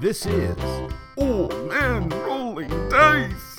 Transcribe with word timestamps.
This 0.00 0.24
is 0.24 0.56
Old 1.18 1.52
Men 1.68 2.08
Rolling 2.08 2.70
Dice. 2.88 3.58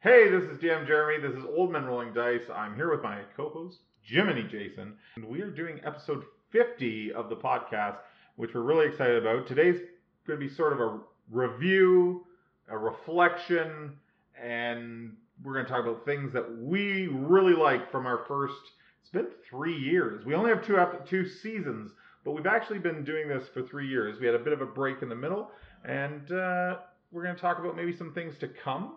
Hey, 0.00 0.28
this 0.28 0.42
is 0.42 0.58
DM 0.58 0.86
Jeremy. 0.86 1.26
This 1.26 1.34
is 1.34 1.42
Old 1.56 1.72
Men 1.72 1.86
Rolling 1.86 2.12
Dice. 2.12 2.42
I'm 2.54 2.76
here 2.76 2.90
with 2.90 3.02
my 3.02 3.20
co-host 3.34 3.78
Jiminy 4.02 4.42
Jason, 4.42 4.92
and 5.16 5.24
we 5.24 5.40
are 5.40 5.50
doing 5.50 5.80
episode 5.86 6.22
50 6.52 7.14
of 7.14 7.30
the 7.30 7.36
podcast, 7.36 7.96
which 8.36 8.52
we're 8.52 8.60
really 8.60 8.86
excited 8.86 9.16
about. 9.16 9.46
Today's 9.46 9.80
going 10.26 10.38
to 10.38 10.46
be 10.46 10.52
sort 10.52 10.74
of 10.74 10.80
a 10.80 10.98
review, 11.30 12.26
a 12.68 12.76
reflection, 12.76 13.94
and 14.38 15.16
we're 15.42 15.54
going 15.54 15.64
to 15.64 15.72
talk 15.72 15.82
about 15.82 16.04
things 16.04 16.34
that 16.34 16.58
we 16.58 17.06
really 17.06 17.54
like 17.54 17.90
from 17.90 18.04
our 18.04 18.26
first. 18.28 18.60
It's 19.06 19.12
been 19.12 19.28
three 19.48 19.76
years. 19.76 20.26
We 20.26 20.34
only 20.34 20.50
have 20.50 20.66
two 20.66 20.80
ep- 20.80 21.06
two 21.08 21.28
seasons, 21.28 21.92
but 22.24 22.32
we've 22.32 22.46
actually 22.46 22.80
been 22.80 23.04
doing 23.04 23.28
this 23.28 23.46
for 23.54 23.62
three 23.62 23.86
years. 23.86 24.18
We 24.18 24.26
had 24.26 24.34
a 24.34 24.40
bit 24.40 24.52
of 24.52 24.60
a 24.60 24.66
break 24.66 25.00
in 25.00 25.08
the 25.08 25.14
middle, 25.14 25.52
and 25.84 26.32
uh, 26.32 26.78
we're 27.12 27.22
going 27.22 27.36
to 27.36 27.40
talk 27.40 27.60
about 27.60 27.76
maybe 27.76 27.96
some 27.96 28.12
things 28.12 28.36
to 28.38 28.48
come. 28.48 28.96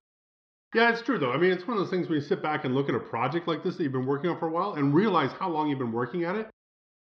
Yeah, 0.73 0.91
it's 0.91 1.03
true 1.03 1.19
though. 1.19 1.31
I 1.31 1.37
mean, 1.37 1.51
it's 1.51 1.67
one 1.67 1.77
of 1.77 1.83
those 1.83 1.91
things 1.91 2.07
when 2.07 2.15
you 2.15 2.25
sit 2.25 2.41
back 2.41 2.65
and 2.65 2.73
look 2.73 2.89
at 2.89 2.95
a 2.95 2.99
project 2.99 3.47
like 3.47 3.63
this 3.63 3.77
that 3.77 3.83
you've 3.83 3.91
been 3.91 4.07
working 4.07 4.31
on 4.31 4.39
for 4.39 4.47
a 4.47 4.51
while 4.51 4.73
and 4.73 4.95
realize 4.95 5.31
how 5.39 5.47
long 5.47 5.69
you've 5.69 5.77
been 5.77 5.91
working 5.91 6.23
at 6.23 6.35
it, 6.35 6.49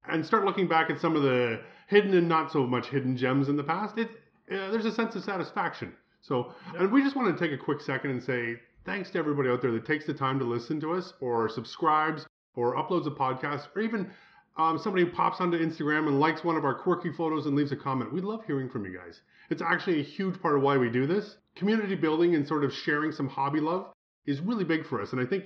and 0.09 0.25
start 0.25 0.43
looking 0.43 0.67
back 0.67 0.89
at 0.89 0.99
some 0.99 1.15
of 1.15 1.23
the 1.23 1.61
hidden 1.87 2.13
and 2.13 2.27
not 2.27 2.51
so 2.51 2.67
much 2.67 2.87
hidden 2.89 3.15
gems 3.15 3.47
in 3.47 3.55
the 3.55 3.63
past. 3.63 3.97
It 3.97 4.09
uh, 4.51 4.69
there's 4.71 4.85
a 4.85 4.91
sense 4.91 5.15
of 5.15 5.23
satisfaction. 5.23 5.93
So, 6.19 6.53
and 6.77 6.91
we 6.91 7.01
just 7.03 7.15
want 7.15 7.33
to 7.33 7.41
take 7.41 7.57
a 7.57 7.63
quick 7.63 7.79
second 7.79 8.11
and 8.11 8.21
say 8.21 8.55
thanks 8.85 9.09
to 9.11 9.17
everybody 9.17 9.47
out 9.47 9.61
there 9.61 9.71
that 9.71 9.85
takes 9.85 10.05
the 10.05 10.13
time 10.13 10.39
to 10.39 10.45
listen 10.45 10.81
to 10.81 10.91
us, 10.91 11.13
or 11.21 11.47
subscribes, 11.47 12.25
or 12.57 12.75
uploads 12.75 13.07
a 13.07 13.11
podcast, 13.11 13.67
or 13.75 13.81
even 13.81 14.11
um, 14.57 14.79
somebody 14.79 15.05
pops 15.05 15.39
onto 15.39 15.57
Instagram 15.57 16.07
and 16.07 16.19
likes 16.19 16.43
one 16.43 16.57
of 16.57 16.65
our 16.65 16.73
quirky 16.73 17.11
photos 17.11 17.45
and 17.45 17.55
leaves 17.55 17.71
a 17.71 17.75
comment. 17.75 18.11
We 18.11 18.21
love 18.21 18.41
hearing 18.45 18.69
from 18.69 18.83
you 18.85 18.97
guys. 18.97 19.21
It's 19.49 19.61
actually 19.61 20.01
a 20.01 20.03
huge 20.03 20.41
part 20.41 20.55
of 20.57 20.63
why 20.63 20.77
we 20.77 20.89
do 20.89 21.05
this. 21.05 21.37
Community 21.55 21.95
building 21.95 22.35
and 22.35 22.45
sort 22.47 22.63
of 22.63 22.73
sharing 22.73 23.11
some 23.11 23.29
hobby 23.29 23.59
love 23.59 23.93
is 24.25 24.41
really 24.41 24.63
big 24.63 24.85
for 24.87 25.01
us. 25.01 25.13
And 25.13 25.21
I 25.21 25.25
think 25.25 25.45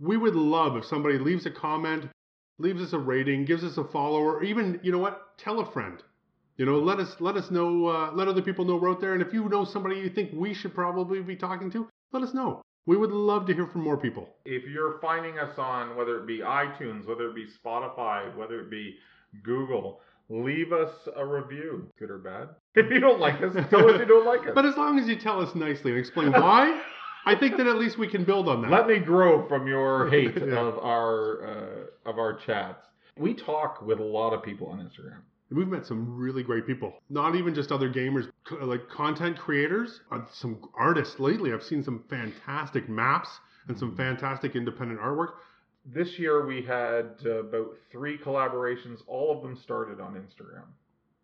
we 0.00 0.16
would 0.16 0.36
love 0.36 0.76
if 0.76 0.84
somebody 0.84 1.18
leaves 1.18 1.44
a 1.46 1.50
comment, 1.50 2.08
leaves 2.58 2.80
us 2.80 2.92
a 2.92 2.98
rating, 2.98 3.44
gives 3.44 3.64
us 3.64 3.76
a 3.76 3.84
follow, 3.84 4.20
or 4.20 4.44
even, 4.44 4.78
you 4.82 4.92
know 4.92 4.98
what, 4.98 5.36
tell 5.38 5.60
a 5.60 5.72
friend. 5.72 6.02
You 6.56 6.66
know, 6.66 6.78
let 6.78 6.98
us 7.00 7.16
let 7.18 7.36
us 7.36 7.50
know, 7.50 7.86
uh, 7.86 8.12
let 8.12 8.28
other 8.28 8.42
people 8.42 8.64
know 8.64 8.76
we're 8.76 8.90
out 8.90 9.00
there. 9.00 9.14
And 9.14 9.22
if 9.22 9.32
you 9.32 9.48
know 9.48 9.64
somebody 9.64 9.96
you 9.96 10.10
think 10.10 10.30
we 10.32 10.54
should 10.54 10.74
probably 10.74 11.20
be 11.20 11.34
talking 11.34 11.70
to, 11.72 11.88
let 12.12 12.22
us 12.22 12.34
know. 12.34 12.62
We 12.86 12.96
would 12.96 13.12
love 13.12 13.46
to 13.46 13.54
hear 13.54 13.66
from 13.68 13.82
more 13.82 13.96
people. 13.96 14.28
if 14.44 14.64
you're 14.68 14.98
finding 15.00 15.38
us 15.38 15.56
on 15.58 15.96
whether 15.96 16.18
it 16.18 16.26
be 16.26 16.38
iTunes, 16.38 17.06
whether 17.06 17.28
it 17.28 17.34
be 17.34 17.46
Spotify, 17.64 18.34
whether 18.36 18.60
it 18.60 18.70
be 18.70 18.96
Google, 19.42 20.00
leave 20.28 20.72
us 20.72 20.90
a 21.16 21.24
review, 21.24 21.86
good 21.98 22.10
or 22.10 22.18
bad. 22.18 22.48
If 22.74 22.90
you 22.90 23.00
don't 23.00 23.20
like 23.20 23.40
us, 23.42 23.52
tell 23.70 23.88
us 23.90 23.98
you 24.00 24.06
don't 24.06 24.26
like 24.26 24.40
us. 24.46 24.52
But 24.54 24.64
as 24.64 24.76
long 24.76 24.98
as 24.98 25.06
you 25.06 25.16
tell 25.16 25.40
us 25.40 25.54
nicely 25.54 25.90
and 25.92 26.00
explain 26.00 26.32
why, 26.32 26.80
I 27.26 27.34
think 27.36 27.56
that 27.58 27.66
at 27.66 27.76
least 27.76 27.98
we 27.98 28.08
can 28.08 28.24
build 28.24 28.48
on 28.48 28.62
that. 28.62 28.70
Let 28.70 28.86
me 28.88 28.98
grow 28.98 29.46
from 29.46 29.66
your 29.66 30.08
hate 30.14 30.34
Yeah. 30.36 30.58
of 30.58 30.78
our 30.78 31.46
uh, 31.46 32.10
of 32.10 32.18
our 32.18 32.34
chats. 32.34 32.84
We 33.18 33.34
talk 33.34 33.82
with 33.82 34.00
a 34.00 34.04
lot 34.04 34.32
of 34.32 34.42
people 34.42 34.68
on 34.68 34.78
Instagram. 34.78 35.20
We've 35.54 35.68
met 35.68 35.86
some 35.86 36.16
really 36.16 36.42
great 36.42 36.66
people. 36.66 36.94
Not 37.10 37.34
even 37.36 37.54
just 37.54 37.70
other 37.72 37.90
gamers, 37.90 38.30
like 38.60 38.88
content 38.88 39.38
creators, 39.38 40.00
uh, 40.10 40.20
some 40.32 40.58
artists 40.74 41.18
lately. 41.20 41.52
I've 41.52 41.62
seen 41.62 41.82
some 41.82 42.04
fantastic 42.08 42.88
maps 42.88 43.28
and 43.68 43.78
some 43.78 43.96
fantastic 43.96 44.56
independent 44.56 45.00
artwork. 45.00 45.32
This 45.84 46.18
year 46.18 46.46
we 46.46 46.62
had 46.62 47.16
uh, 47.26 47.44
about 47.44 47.68
three 47.90 48.16
collaborations. 48.18 48.98
All 49.06 49.36
of 49.36 49.42
them 49.42 49.56
started 49.56 50.00
on 50.00 50.14
Instagram. 50.14 50.64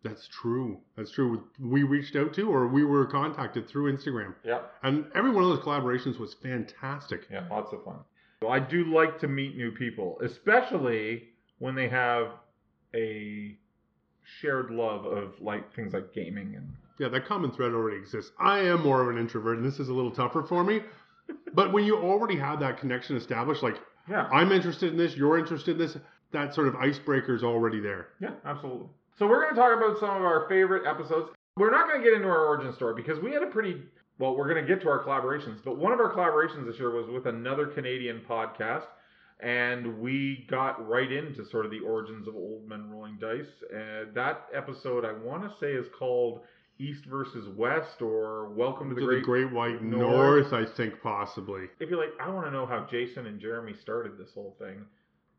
That's 0.03 0.27
true. 0.29 0.79
That's 0.95 1.11
true. 1.11 1.43
We 1.59 1.83
reached 1.83 2.15
out 2.15 2.33
to 2.35 2.43
or 2.43 2.67
we 2.67 2.85
were 2.85 3.05
contacted 3.05 3.67
through 3.67 3.93
Instagram. 3.95 4.33
Yeah, 4.45 4.61
And 4.83 5.05
every 5.13 5.31
one 5.31 5.43
of 5.43 5.49
those 5.49 5.59
collaborations 5.59 6.19
was 6.19 6.35
fantastic. 6.41 7.27
yeah, 7.29 7.45
lots 7.49 7.73
of 7.73 7.83
fun. 7.83 7.99
So 8.41 8.47
I 8.49 8.59
do 8.59 8.85
like 8.85 9.19
to 9.19 9.27
meet 9.27 9.57
new 9.57 9.71
people, 9.71 10.17
especially 10.23 11.23
when 11.57 11.75
they 11.75 11.89
have 11.89 12.27
a 12.95 13.57
shared 14.41 14.71
love 14.71 15.05
of 15.05 15.33
like 15.41 15.73
things 15.75 15.93
like 15.93 16.13
gaming 16.13 16.55
and 16.55 16.73
Yeah, 16.99 17.09
that 17.09 17.25
common 17.25 17.51
thread 17.51 17.73
already 17.73 17.97
exists. 17.97 18.31
I 18.39 18.59
am 18.59 18.83
more 18.83 19.01
of 19.01 19.09
an 19.09 19.17
introvert 19.21 19.57
and 19.57 19.65
this 19.65 19.79
is 19.79 19.89
a 19.89 19.93
little 19.93 20.11
tougher 20.11 20.43
for 20.43 20.63
me. 20.63 20.81
But 21.53 21.71
when 21.73 21.83
you 21.83 21.97
already 21.97 22.35
have 22.37 22.59
that 22.61 22.79
connection 22.79 23.15
established, 23.15 23.61
like 23.61 23.75
yeah, 24.09 24.27
I'm 24.31 24.51
interested 24.51 24.91
in 24.91 24.97
this, 24.97 25.15
you're 25.15 25.37
interested 25.37 25.71
in 25.73 25.77
this, 25.77 25.95
that 26.31 26.55
sort 26.55 26.67
of 26.67 26.75
icebreaker 26.75 27.35
is 27.35 27.43
already 27.43 27.79
there. 27.79 28.07
yeah, 28.19 28.31
absolutely. 28.45 28.87
So 29.17 29.27
we're 29.27 29.43
going 29.43 29.53
to 29.53 29.59
talk 29.61 29.77
about 29.77 29.99
some 29.99 30.09
of 30.17 30.23
our 30.23 30.47
favorite 30.49 30.87
episodes. 30.87 31.29
We're 31.57 31.69
not 31.71 31.87
going 31.87 32.01
to 32.01 32.03
get 32.07 32.15
into 32.15 32.27
our 32.29 32.45
origin 32.47 32.73
story 32.73 32.95
because 32.95 33.19
we 33.21 33.31
had 33.31 33.43
a 33.43 33.47
pretty 33.47 33.81
well. 34.17 34.35
We're 34.35 34.51
going 34.51 34.65
to 34.65 34.67
get 34.67 34.81
to 34.83 34.89
our 34.89 35.03
collaborations, 35.03 35.59
but 35.63 35.77
one 35.77 35.91
of 35.91 35.99
our 35.99 36.11
collaborations 36.13 36.65
this 36.65 36.79
year 36.79 36.89
was 36.91 37.09
with 37.09 37.27
another 37.27 37.67
Canadian 37.67 38.21
podcast, 38.27 38.85
and 39.39 39.99
we 39.99 40.45
got 40.49 40.85
right 40.87 41.11
into 41.11 41.45
sort 41.45 41.65
of 41.65 41.71
the 41.71 41.79
origins 41.79 42.27
of 42.27 42.35
Old 42.35 42.67
Men 42.67 42.89
Rolling 42.89 43.17
Dice. 43.19 43.63
And 43.73 44.13
that 44.13 44.47
episode, 44.53 45.05
I 45.05 45.13
want 45.13 45.43
to 45.43 45.57
say, 45.59 45.71
is 45.71 45.87
called 45.97 46.41
East 46.77 47.05
versus 47.05 47.47
West 47.57 48.01
or 48.01 48.49
Welcome 48.49 48.89
to 48.89 48.95
the, 48.95 49.01
to 49.01 49.07
Great. 49.07 49.19
the 49.19 49.25
Great 49.25 49.51
White 49.51 49.81
North. 49.83 50.51
North, 50.51 50.53
I 50.53 50.65
think 50.65 51.01
possibly. 51.01 51.65
if 51.79 51.89
you're 51.89 51.99
like, 51.99 52.13
I 52.21 52.29
want 52.29 52.47
to 52.47 52.51
know 52.51 52.65
how 52.65 52.85
Jason 52.89 53.27
and 53.27 53.39
Jeremy 53.39 53.73
started 53.81 54.17
this 54.17 54.33
whole 54.33 54.55
thing, 54.59 54.85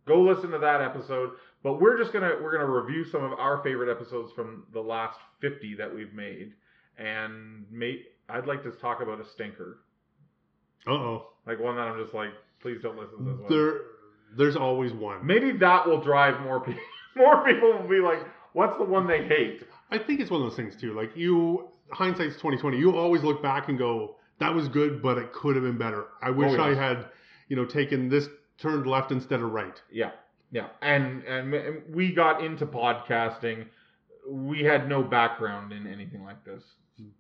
go 0.07 0.21
listen 0.23 0.51
to 0.51 0.59
that 0.59 0.81
episode. 0.81 1.33
But 1.63 1.79
we're 1.81 1.99
just 1.99 2.13
gonna 2.13 2.37
we're 2.43 2.53
gonna 2.53 2.71
review 2.71 3.05
some 3.05 3.23
of 3.23 3.33
our 3.39 3.63
favorite 3.63 3.91
episodes 3.91 4.33
from 4.33 4.65
the 4.73 4.81
last 4.81 5.19
50 5.41 5.75
that 5.75 5.95
we've 5.95 6.15
made, 6.15 6.53
and 6.97 7.67
mate, 7.71 8.07
I'd 8.31 8.47
like 8.47 8.63
to 8.63 8.71
talk 8.71 9.03
about 9.03 9.21
a 9.21 9.29
stinker, 9.29 9.81
Uh 10.87 10.93
oh. 10.93 11.27
like 11.47 11.61
one 11.61 11.77
that 11.77 11.83
I'm 11.83 12.03
just 12.03 12.15
like, 12.15 12.31
please 12.63 12.79
don't 12.83 12.99
listen 12.99 13.19
to 13.19 13.25
this 13.25 13.41
one. 13.41 13.51
There, 13.51 13.81
there's 14.37 14.57
always 14.57 14.93
one. 14.93 15.27
Maybe 15.27 15.53
that 15.59 15.87
will 15.87 16.01
drive 16.01 16.41
more 16.43 16.61
people. 16.61 16.83
More 17.17 17.45
people 17.45 17.73
will 17.73 17.89
be 17.89 17.99
like, 17.99 18.21
what's 18.53 18.79
the 18.79 18.85
one 18.85 19.09
they 19.09 19.25
hate? 19.25 19.65
I 19.91 19.99
think 19.99 20.21
it's 20.21 20.31
one 20.31 20.41
of 20.43 20.49
those 20.49 20.57
things 20.57 20.77
too. 20.81 20.95
Like 20.95 21.11
you, 21.17 21.69
hindsight's 21.91 22.37
2020. 22.37 22.79
You 22.79 22.97
always 22.97 23.23
look 23.23 23.43
back 23.43 23.69
and 23.69 23.77
go, 23.77 24.17
"That 24.39 24.55
was 24.55 24.69
good, 24.69 25.03
but 25.03 25.19
it 25.19 25.33
could 25.33 25.57
have 25.57 25.65
been 25.65 25.79
better." 25.79 26.07
I 26.23 26.29
oh, 26.29 26.33
wish 26.33 26.53
Oh, 26.57 26.63
I 26.63 26.75
had, 26.75 27.07
you 27.49 27.57
know, 27.57 27.65
taken 27.65 28.09
this 28.09 28.29
turned 28.59 28.87
left 28.87 29.11
instead 29.11 29.41
of 29.41 29.51
right. 29.51 29.81
Yeah, 29.91 30.13
yeah, 30.53 30.69
and 30.83 31.25
and 31.25 31.83
we 31.93 32.13
got 32.13 32.45
into 32.45 32.67
podcasting. 32.67 33.67
We 34.29 34.63
had 34.63 34.89
no 34.89 35.03
background 35.03 35.73
in 35.73 35.87
anything 35.87 36.23
like 36.23 36.45
this. 36.45 36.63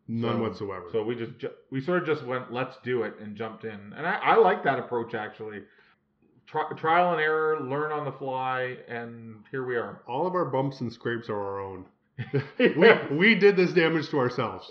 None 0.08 0.36
So- 0.36 0.42
whatsoever. 0.42 0.86
So 0.92 1.02
we 1.04 1.14
just 1.14 1.38
ju- 1.38 1.50
we 1.70 1.80
sort 1.80 2.02
of 2.02 2.06
just 2.06 2.24
went, 2.26 2.52
let's 2.52 2.76
do 2.84 3.02
it, 3.02 3.14
and 3.20 3.36
jumped 3.36 3.64
in. 3.64 3.92
And 3.96 4.06
I, 4.06 4.14
I 4.22 4.36
like 4.36 4.64
that 4.64 4.78
approach 4.78 5.14
actually. 5.14 5.60
Tri- 6.46 6.72
trial 6.76 7.12
and 7.12 7.20
error, 7.20 7.60
learn 7.60 7.92
on 7.92 8.04
the 8.04 8.12
fly, 8.12 8.76
and 8.88 9.36
here 9.52 9.64
we 9.64 9.76
are. 9.76 10.02
all 10.08 10.26
of 10.26 10.34
our 10.34 10.46
bumps 10.46 10.80
and 10.80 10.92
scrapes 10.92 11.28
are 11.28 11.36
our 11.40 11.60
own. 11.60 11.84
we 12.58 13.16
we 13.16 13.34
did 13.36 13.56
this 13.56 13.72
damage 13.72 14.08
to 14.10 14.18
ourselves. 14.18 14.70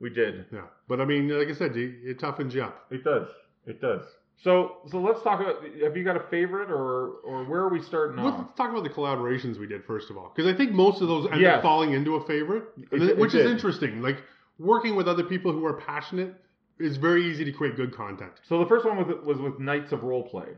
we 0.00 0.08
did. 0.10 0.46
Yeah, 0.52 0.66
but 0.88 1.00
I 1.00 1.04
mean, 1.04 1.28
like 1.28 1.48
I 1.48 1.54
said, 1.54 1.76
it, 1.76 1.94
it 2.04 2.18
toughens 2.20 2.52
you 2.54 2.62
up. 2.62 2.86
It 2.92 3.02
does. 3.02 3.26
It 3.66 3.80
does. 3.80 4.02
So 4.44 4.76
so 4.88 4.98
let's 5.00 5.20
talk 5.22 5.40
about. 5.40 5.56
Have 5.82 5.96
you 5.96 6.04
got 6.04 6.16
a 6.16 6.24
favorite, 6.30 6.70
or 6.70 7.08
or 7.24 7.44
where 7.44 7.60
are 7.62 7.70
we 7.70 7.82
starting 7.82 8.18
off? 8.20 8.38
Let's 8.38 8.56
talk 8.56 8.70
about 8.70 8.84
the 8.84 8.90
collaborations 8.90 9.58
we 9.58 9.66
did 9.66 9.84
first 9.84 10.10
of 10.10 10.16
all, 10.16 10.32
because 10.34 10.52
I 10.52 10.56
think 10.56 10.70
most 10.72 11.02
of 11.02 11.08
those 11.08 11.26
end 11.32 11.40
Yes. 11.40 11.56
up 11.56 11.62
falling 11.62 11.92
into 11.92 12.14
a 12.14 12.24
favorite, 12.26 12.64
It- 12.92 13.18
which 13.18 13.34
is 13.34 13.42
did. 13.42 13.46
interesting. 13.50 14.00
Like 14.00 14.18
working 14.58 14.96
with 14.96 15.08
other 15.08 15.24
people 15.24 15.52
who 15.52 15.64
are 15.64 15.74
passionate 15.74 16.34
is 16.78 16.96
very 16.96 17.30
easy 17.30 17.44
to 17.44 17.52
create 17.52 17.76
good 17.76 17.94
content. 17.94 18.32
So 18.48 18.58
the 18.58 18.66
first 18.66 18.84
one 18.84 18.96
was 18.96 19.24
was 19.24 19.38
with 19.38 19.58
Knights 19.58 19.92
of 19.92 20.00
Roleplay, 20.00 20.56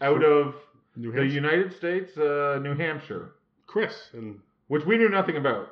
out 0.00 0.24
of 0.24 0.54
New 0.96 1.12
the 1.12 1.18
Hampshire, 1.18 1.34
United 1.34 1.76
States, 1.76 2.16
uh, 2.16 2.58
New 2.62 2.74
Hampshire, 2.74 3.34
Chris, 3.66 4.10
and 4.12 4.40
which 4.68 4.84
we 4.84 4.96
knew 4.96 5.08
nothing 5.08 5.36
about. 5.36 5.68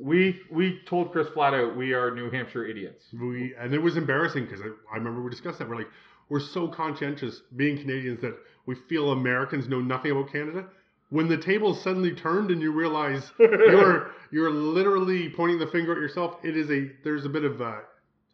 We 0.00 0.40
we 0.50 0.80
told 0.86 1.12
Chris 1.12 1.28
flat 1.28 1.54
out 1.54 1.76
we 1.76 1.92
are 1.92 2.14
New 2.14 2.30
Hampshire 2.30 2.64
idiots. 2.64 3.04
we 3.12 3.54
and 3.58 3.74
it 3.74 3.82
was 3.82 3.96
embarrassing 3.96 4.44
because 4.46 4.60
I, 4.60 4.68
I 4.92 4.96
remember 4.96 5.22
we 5.22 5.30
discussed 5.30 5.58
that 5.58 5.68
we're 5.68 5.76
like 5.76 5.90
we're 6.28 6.40
so 6.40 6.68
conscientious 6.68 7.42
being 7.56 7.76
Canadians 7.76 8.20
that 8.22 8.36
we 8.66 8.74
feel 8.88 9.12
Americans 9.12 9.68
know 9.68 9.80
nothing 9.80 10.12
about 10.12 10.32
Canada. 10.32 10.66
When 11.12 11.28
the 11.28 11.36
tables 11.36 11.82
suddenly 11.82 12.12
turned 12.14 12.50
and 12.50 12.62
you 12.62 12.72
realize 12.72 13.30
you're 13.38 14.12
you're 14.30 14.50
literally 14.50 15.28
pointing 15.28 15.58
the 15.58 15.66
finger 15.66 15.92
at 15.92 15.98
yourself, 15.98 16.36
it 16.42 16.56
is 16.56 16.70
a 16.70 16.90
there's 17.04 17.26
a 17.26 17.28
bit 17.28 17.44
of 17.44 17.60
uh 17.60 17.80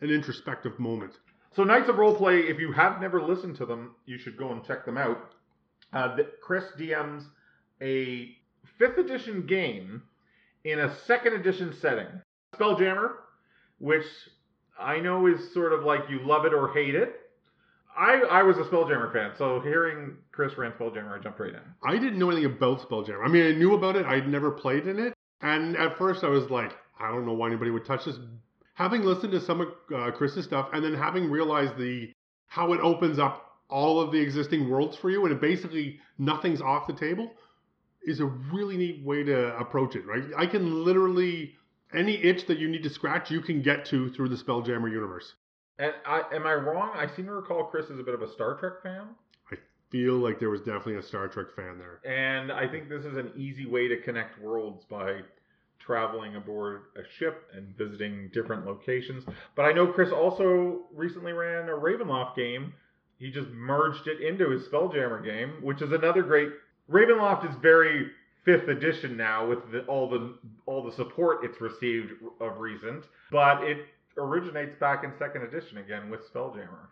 an 0.00 0.10
introspective 0.10 0.78
moment. 0.78 1.12
So 1.56 1.64
Knights 1.64 1.88
of 1.88 1.96
Roleplay, 1.96 2.48
if 2.48 2.60
you 2.60 2.70
have 2.70 3.00
never 3.00 3.20
listened 3.20 3.56
to 3.56 3.66
them, 3.66 3.96
you 4.06 4.16
should 4.16 4.36
go 4.36 4.52
and 4.52 4.64
check 4.64 4.84
them 4.84 4.96
out. 4.96 5.32
Uh, 5.92 6.14
th- 6.14 6.28
Chris 6.40 6.66
DMs 6.78 7.24
a 7.82 8.36
fifth 8.78 8.96
edition 8.96 9.44
game 9.44 10.02
in 10.62 10.78
a 10.78 10.94
second 11.06 11.32
edition 11.34 11.74
setting. 11.80 12.06
Spelljammer, 12.54 13.14
which 13.78 14.06
I 14.78 15.00
know 15.00 15.26
is 15.26 15.52
sort 15.52 15.72
of 15.72 15.82
like 15.82 16.08
you 16.08 16.20
love 16.24 16.44
it 16.44 16.54
or 16.54 16.72
hate 16.72 16.94
it. 16.94 17.27
I 17.98 18.20
I 18.30 18.42
was 18.42 18.56
a 18.58 18.62
Spelljammer 18.62 19.12
fan, 19.12 19.32
so 19.36 19.60
hearing 19.60 20.16
Chris 20.30 20.56
ran 20.56 20.72
Spelljammer, 20.72 21.18
I 21.18 21.22
jumped 21.22 21.40
right 21.40 21.52
in. 21.52 21.60
I 21.82 21.98
didn't 21.98 22.18
know 22.18 22.30
anything 22.30 22.46
about 22.46 22.80
Spelljammer. 22.80 23.24
I 23.24 23.28
mean, 23.28 23.44
I 23.44 23.52
knew 23.52 23.74
about 23.74 23.96
it. 23.96 24.06
I'd 24.06 24.28
never 24.28 24.50
played 24.50 24.86
in 24.86 24.98
it, 24.98 25.14
and 25.40 25.76
at 25.76 25.98
first 25.98 26.22
I 26.22 26.28
was 26.28 26.48
like, 26.48 26.72
I 27.00 27.10
don't 27.10 27.26
know 27.26 27.32
why 27.32 27.48
anybody 27.48 27.70
would 27.70 27.84
touch 27.84 28.04
this. 28.04 28.16
Having 28.74 29.02
listened 29.02 29.32
to 29.32 29.40
some 29.40 29.60
of 29.60 29.68
uh, 29.94 30.10
Chris's 30.12 30.44
stuff, 30.44 30.68
and 30.72 30.84
then 30.84 30.94
having 30.94 31.28
realized 31.28 31.76
the 31.76 32.12
how 32.46 32.72
it 32.72 32.80
opens 32.80 33.18
up 33.18 33.58
all 33.68 34.00
of 34.00 34.12
the 34.12 34.18
existing 34.20 34.70
worlds 34.70 34.96
for 34.96 35.10
you, 35.10 35.24
and 35.24 35.34
it 35.34 35.40
basically 35.40 35.98
nothing's 36.18 36.60
off 36.60 36.86
the 36.86 36.92
table, 36.92 37.32
is 38.06 38.20
a 38.20 38.26
really 38.26 38.76
neat 38.76 39.04
way 39.04 39.24
to 39.24 39.58
approach 39.58 39.96
it. 39.96 40.06
Right? 40.06 40.22
I 40.36 40.46
can 40.46 40.84
literally 40.84 41.56
any 41.94 42.22
itch 42.22 42.46
that 42.46 42.58
you 42.58 42.68
need 42.68 42.82
to 42.82 42.90
scratch, 42.90 43.30
you 43.30 43.40
can 43.40 43.62
get 43.62 43.86
to 43.86 44.10
through 44.10 44.28
the 44.28 44.36
Spelljammer 44.36 44.90
universe. 44.90 45.34
And 45.78 45.92
I, 46.06 46.22
am 46.32 46.46
I 46.46 46.54
wrong? 46.54 46.90
I 46.94 47.06
seem 47.14 47.26
to 47.26 47.32
recall 47.32 47.64
Chris 47.64 47.86
is 47.86 48.00
a 48.00 48.02
bit 48.02 48.14
of 48.14 48.22
a 48.22 48.32
Star 48.32 48.54
Trek 48.54 48.82
fan. 48.82 49.08
I 49.52 49.56
feel 49.90 50.14
like 50.14 50.40
there 50.40 50.50
was 50.50 50.60
definitely 50.60 50.96
a 50.96 51.02
Star 51.02 51.28
Trek 51.28 51.46
fan 51.54 51.78
there. 51.78 52.00
And 52.04 52.50
I 52.50 52.66
think 52.66 52.88
this 52.88 53.04
is 53.04 53.16
an 53.16 53.32
easy 53.36 53.66
way 53.66 53.88
to 53.88 54.00
connect 54.02 54.40
worlds 54.40 54.84
by 54.90 55.20
traveling 55.78 56.36
aboard 56.36 56.82
a 56.96 57.02
ship 57.18 57.48
and 57.54 57.76
visiting 57.76 58.30
different 58.34 58.66
locations. 58.66 59.24
But 59.54 59.62
I 59.62 59.72
know 59.72 59.86
Chris 59.86 60.10
also 60.10 60.80
recently 60.94 61.32
ran 61.32 61.68
a 61.68 61.72
Ravenloft 61.72 62.36
game. 62.36 62.74
He 63.18 63.30
just 63.30 63.48
merged 63.48 64.06
it 64.06 64.20
into 64.20 64.50
his 64.50 64.62
Spelljammer 64.68 65.24
game, 65.24 65.54
which 65.62 65.80
is 65.80 65.92
another 65.92 66.22
great. 66.22 66.50
Ravenloft 66.90 67.48
is 67.48 67.56
very 67.62 68.10
fifth 68.44 68.68
edition 68.68 69.16
now 69.16 69.46
with 69.46 69.58
the, 69.72 69.80
all 69.86 70.08
the 70.08 70.38
all 70.66 70.82
the 70.82 70.92
support 70.92 71.44
it's 71.44 71.60
received 71.60 72.12
of 72.40 72.58
recent, 72.58 73.04
but 73.30 73.62
it 73.62 73.86
originates 74.18 74.74
back 74.78 75.04
in 75.04 75.12
second 75.18 75.42
edition 75.42 75.78
again 75.78 76.10
with 76.10 76.20
Spelljammer. 76.32 76.88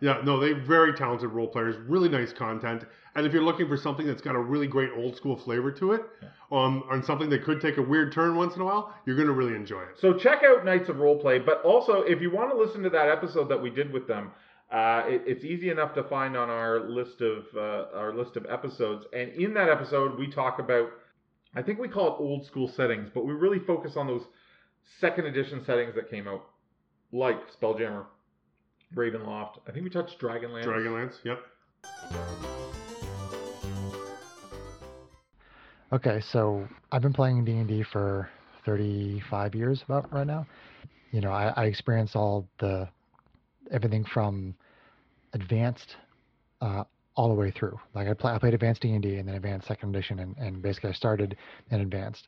Yeah, 0.00 0.20
no, 0.24 0.40
they 0.40 0.52
very 0.52 0.92
talented 0.92 1.30
role 1.30 1.46
players, 1.46 1.76
really 1.88 2.08
nice 2.08 2.32
content. 2.32 2.84
And 3.14 3.26
if 3.26 3.32
you're 3.32 3.44
looking 3.44 3.68
for 3.68 3.76
something 3.76 4.06
that's 4.06 4.20
got 4.20 4.34
a 4.34 4.40
really 4.40 4.66
great 4.66 4.90
old 4.96 5.16
school 5.16 5.36
flavor 5.36 5.70
to 5.72 5.92
it, 5.92 6.02
um, 6.50 6.82
and 6.90 7.04
something 7.04 7.30
that 7.30 7.44
could 7.44 7.60
take 7.60 7.76
a 7.76 7.82
weird 7.82 8.12
turn 8.12 8.36
once 8.36 8.56
in 8.56 8.60
a 8.60 8.64
while, 8.64 8.92
you're 9.06 9.16
going 9.16 9.28
to 9.28 9.34
really 9.34 9.54
enjoy 9.54 9.82
it. 9.82 9.98
So 10.00 10.12
check 10.12 10.42
out 10.44 10.64
Knights 10.64 10.88
of 10.88 10.96
Roleplay, 10.96 11.44
but 11.46 11.62
also 11.62 12.02
if 12.02 12.20
you 12.20 12.30
want 12.30 12.50
to 12.50 12.56
listen 12.56 12.82
to 12.82 12.90
that 12.90 13.08
episode 13.08 13.48
that 13.50 13.62
we 13.62 13.70
did 13.70 13.92
with 13.92 14.08
them, 14.08 14.32
uh, 14.72 15.04
it, 15.06 15.22
it's 15.26 15.44
easy 15.44 15.70
enough 15.70 15.94
to 15.94 16.02
find 16.02 16.36
on 16.36 16.50
our 16.50 16.80
list 16.88 17.20
of 17.20 17.44
uh, 17.56 17.96
our 17.96 18.12
list 18.12 18.36
of 18.36 18.44
episodes. 18.50 19.06
And 19.12 19.30
in 19.32 19.54
that 19.54 19.68
episode, 19.68 20.18
we 20.18 20.28
talk 20.28 20.58
about, 20.58 20.90
I 21.54 21.62
think 21.62 21.78
we 21.78 21.88
call 21.88 22.08
it 22.08 22.16
old 22.18 22.44
school 22.44 22.66
settings, 22.66 23.08
but 23.14 23.24
we 23.24 23.32
really 23.32 23.60
focus 23.60 23.96
on 23.96 24.08
those 24.08 24.24
second 25.00 25.26
edition 25.26 25.64
settings 25.64 25.94
that 25.94 26.10
came 26.10 26.26
out, 26.26 26.44
like 27.14 27.38
Spelljammer, 27.58 28.04
Ravenloft. 28.94 29.58
I 29.68 29.70
think 29.70 29.84
we 29.84 29.90
touched 29.90 30.18
Dragonlance. 30.20 30.64
Dragonlance, 30.64 31.14
yep. 31.24 31.38
Okay, 35.92 36.20
so 36.32 36.66
I've 36.90 37.02
been 37.02 37.12
playing 37.12 37.44
D&D 37.44 37.84
for 37.84 38.28
35 38.66 39.54
years 39.54 39.82
about 39.84 40.12
right 40.12 40.26
now. 40.26 40.44
You 41.12 41.20
know, 41.20 41.30
I, 41.30 41.52
I 41.56 41.64
experienced 41.66 42.16
all 42.16 42.48
the 42.58 42.88
everything 43.70 44.04
from 44.04 44.54
advanced 45.34 45.96
uh, 46.60 46.82
all 47.14 47.28
the 47.28 47.34
way 47.34 47.52
through. 47.52 47.78
Like 47.94 48.08
I, 48.08 48.14
play, 48.14 48.32
I 48.32 48.38
played 48.38 48.54
advanced 48.54 48.82
D&D 48.82 49.16
and 49.16 49.28
then 49.28 49.36
advanced 49.36 49.68
second 49.68 49.94
edition, 49.94 50.18
and, 50.18 50.36
and 50.36 50.60
basically 50.60 50.90
I 50.90 50.94
started 50.94 51.36
in 51.70 51.80
advanced. 51.80 52.26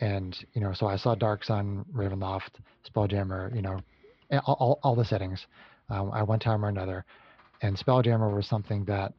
And 0.00 0.36
you 0.52 0.60
know, 0.60 0.74
so 0.74 0.86
I 0.86 0.96
saw 0.96 1.14
Dark 1.14 1.42
Sun, 1.42 1.86
Ravenloft, 1.94 2.50
Spelljammer, 2.86 3.54
you 3.56 3.62
know, 3.62 3.80
all, 4.46 4.78
all, 4.82 4.94
the 4.94 5.04
settings 5.04 5.46
um, 5.88 6.12
at 6.14 6.26
one 6.26 6.38
time 6.38 6.64
or 6.64 6.68
another. 6.68 7.04
And 7.62 7.76
Spelljammer 7.76 8.34
was 8.34 8.46
something 8.46 8.84
that 8.84 9.12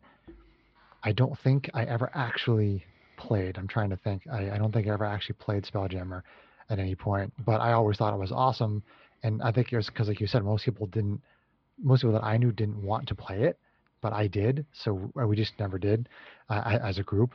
I 1.04 1.12
don't 1.12 1.38
think 1.39 1.69
I 1.74 1.83
ever 1.86 2.12
actually 2.13 2.86
played. 3.18 3.57
I'm 3.57 3.68
trying 3.68 3.89
to 3.89 3.98
think. 3.98 4.24
I, 4.31 4.51
I 4.51 4.57
don't 4.57 4.71
think 4.71 4.88
I 4.88 4.94
ever 4.94 5.06
actually 5.06 5.36
played 5.39 5.63
Spelljammer 5.63 6.21
at 6.69 6.80
any 6.80 6.95
point, 6.95 7.33
but 7.45 7.62
I 7.62 7.74
always 7.74 7.98
thought 7.98 8.13
it 8.13 8.19
was 8.19 8.31
awesome. 8.31 8.83
And 9.24 9.42
I 9.42 9.51
think 9.51 9.71
it 9.71 9.77
was 9.77 9.88
because, 9.88 10.07
like 10.07 10.19
you 10.19 10.27
said, 10.27 10.44
most 10.44 10.65
people 10.65 10.88
didn't, 10.88 11.21
most 11.81 12.01
people 12.01 12.13
that 12.13 12.24
I 12.24 12.38
knew 12.38 12.51
didn't 12.51 12.81
want 12.81 13.07
to 13.07 13.15
play 13.15 13.44
it, 13.44 13.57
but 14.01 14.13
I 14.13 14.27
did. 14.27 14.65
So 14.74 15.12
we 15.15 15.36
just 15.36 15.54
never 15.59 15.77
did 15.80 16.07
uh, 16.50 16.80
as 16.83 17.00
a 17.00 17.04
group. 17.04 17.33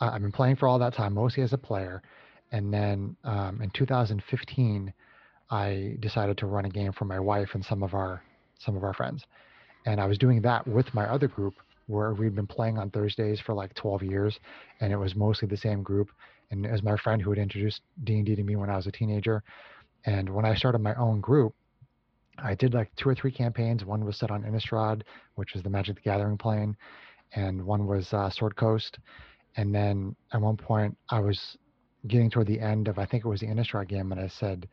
I've 0.00 0.22
been 0.22 0.32
playing 0.32 0.56
for 0.56 0.68
all 0.68 0.78
that 0.78 0.94
time, 0.94 1.14
mostly 1.14 1.42
as 1.42 1.52
a 1.52 1.58
player. 1.58 2.02
And 2.52 2.72
then 2.72 3.16
um, 3.24 3.60
in 3.62 3.70
2015, 3.70 4.92
I 5.50 5.96
decided 6.00 6.38
to 6.38 6.46
run 6.46 6.64
a 6.64 6.70
game 6.70 6.92
for 6.92 7.04
my 7.04 7.18
wife 7.18 7.50
and 7.54 7.64
some 7.64 7.82
of 7.82 7.94
our 7.94 8.22
some 8.58 8.76
of 8.76 8.84
our 8.84 8.92
friends. 8.92 9.24
And 9.86 10.00
I 10.00 10.06
was 10.06 10.18
doing 10.18 10.42
that 10.42 10.66
with 10.66 10.92
my 10.92 11.04
other 11.04 11.28
group 11.28 11.54
where 11.86 12.12
we'd 12.12 12.34
been 12.34 12.46
playing 12.46 12.76
on 12.76 12.90
Thursdays 12.90 13.40
for 13.40 13.54
like 13.54 13.74
12 13.74 14.02
years, 14.02 14.38
and 14.80 14.92
it 14.92 14.96
was 14.96 15.16
mostly 15.16 15.48
the 15.48 15.56
same 15.56 15.82
group. 15.82 16.10
And 16.50 16.70
was 16.70 16.82
my 16.82 16.96
friend 16.96 17.20
who 17.20 17.30
had 17.30 17.38
introduced 17.38 17.82
D&D 18.04 18.34
to 18.36 18.42
me 18.42 18.56
when 18.56 18.70
I 18.70 18.76
was 18.76 18.86
a 18.86 18.92
teenager. 18.92 19.42
And 20.04 20.28
when 20.28 20.44
I 20.44 20.54
started 20.54 20.80
my 20.80 20.94
own 20.94 21.20
group, 21.20 21.54
I 22.38 22.54
did 22.54 22.74
like 22.74 22.94
two 22.96 23.08
or 23.08 23.14
three 23.14 23.32
campaigns. 23.32 23.84
One 23.84 24.04
was 24.04 24.16
set 24.16 24.30
on 24.30 24.44
Innistrad, 24.44 25.02
which 25.34 25.54
is 25.56 25.62
the 25.62 25.70
Magic 25.70 25.96
the 25.96 26.02
Gathering 26.02 26.38
plane, 26.38 26.76
and 27.34 27.64
one 27.64 27.86
was 27.86 28.12
uh, 28.12 28.30
Sword 28.30 28.56
Coast. 28.56 28.98
And 29.56 29.74
then 29.74 30.14
at 30.32 30.40
one 30.40 30.56
point, 30.56 30.96
I 31.10 31.20
was 31.20 31.56
getting 32.06 32.30
toward 32.30 32.46
the 32.46 32.60
end 32.60 32.88
of 32.88 32.98
I 32.98 33.06
think 33.06 33.24
it 33.24 33.28
was 33.28 33.40
the 33.40 33.46
Innistrad 33.46 33.88
game, 33.88 34.12
and 34.12 34.20
I 34.20 34.28
said, 34.28 34.68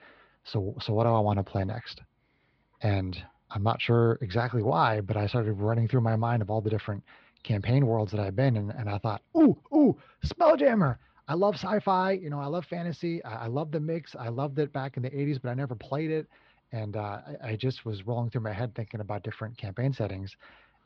"So, 0.45 0.75
so 0.81 0.93
what 0.93 1.03
do 1.03 1.09
I 1.09 1.19
want 1.19 1.37
to 1.37 1.43
play 1.43 1.65
next?" 1.65 2.01
And 2.81 3.21
I'm 3.51 3.63
not 3.63 3.81
sure 3.81 4.17
exactly 4.21 4.63
why, 4.63 5.01
but 5.01 5.17
I 5.17 5.27
started 5.27 5.53
running 5.53 5.87
through 5.87 6.01
my 6.01 6.15
mind 6.15 6.41
of 6.41 6.49
all 6.49 6.61
the 6.61 6.69
different 6.69 7.03
campaign 7.43 7.85
worlds 7.85 8.11
that 8.11 8.19
I've 8.19 8.35
been 8.35 8.57
in, 8.57 8.71
and 8.71 8.89
I 8.89 8.97
thought, 8.97 9.21
ooh, 9.37 9.57
ooh, 9.73 9.95
Spelljammer. 10.25 10.97
I 11.27 11.33
love 11.33 11.55
sci-fi, 11.55 12.11
you 12.11 12.29
know, 12.29 12.39
I 12.39 12.45
love 12.47 12.65
fantasy. 12.65 13.23
I, 13.23 13.45
I 13.45 13.47
love 13.47 13.71
the 13.71 13.79
mix. 13.79 14.15
I 14.15 14.29
loved 14.29 14.59
it 14.59 14.71
back 14.73 14.97
in 14.97 15.03
the 15.03 15.09
80s, 15.09 15.41
but 15.41 15.49
I 15.49 15.53
never 15.53 15.73
played 15.73 16.11
it. 16.11 16.27
And 16.71 16.97
uh, 16.97 17.19
I, 17.43 17.51
I, 17.51 17.55
just 17.55 17.85
was 17.85 18.05
rolling 18.05 18.29
through 18.29 18.41
my 18.41 18.53
head 18.53 18.75
thinking 18.75 18.99
about 18.99 19.23
different 19.23 19.57
campaign 19.57 19.93
settings, 19.93 20.35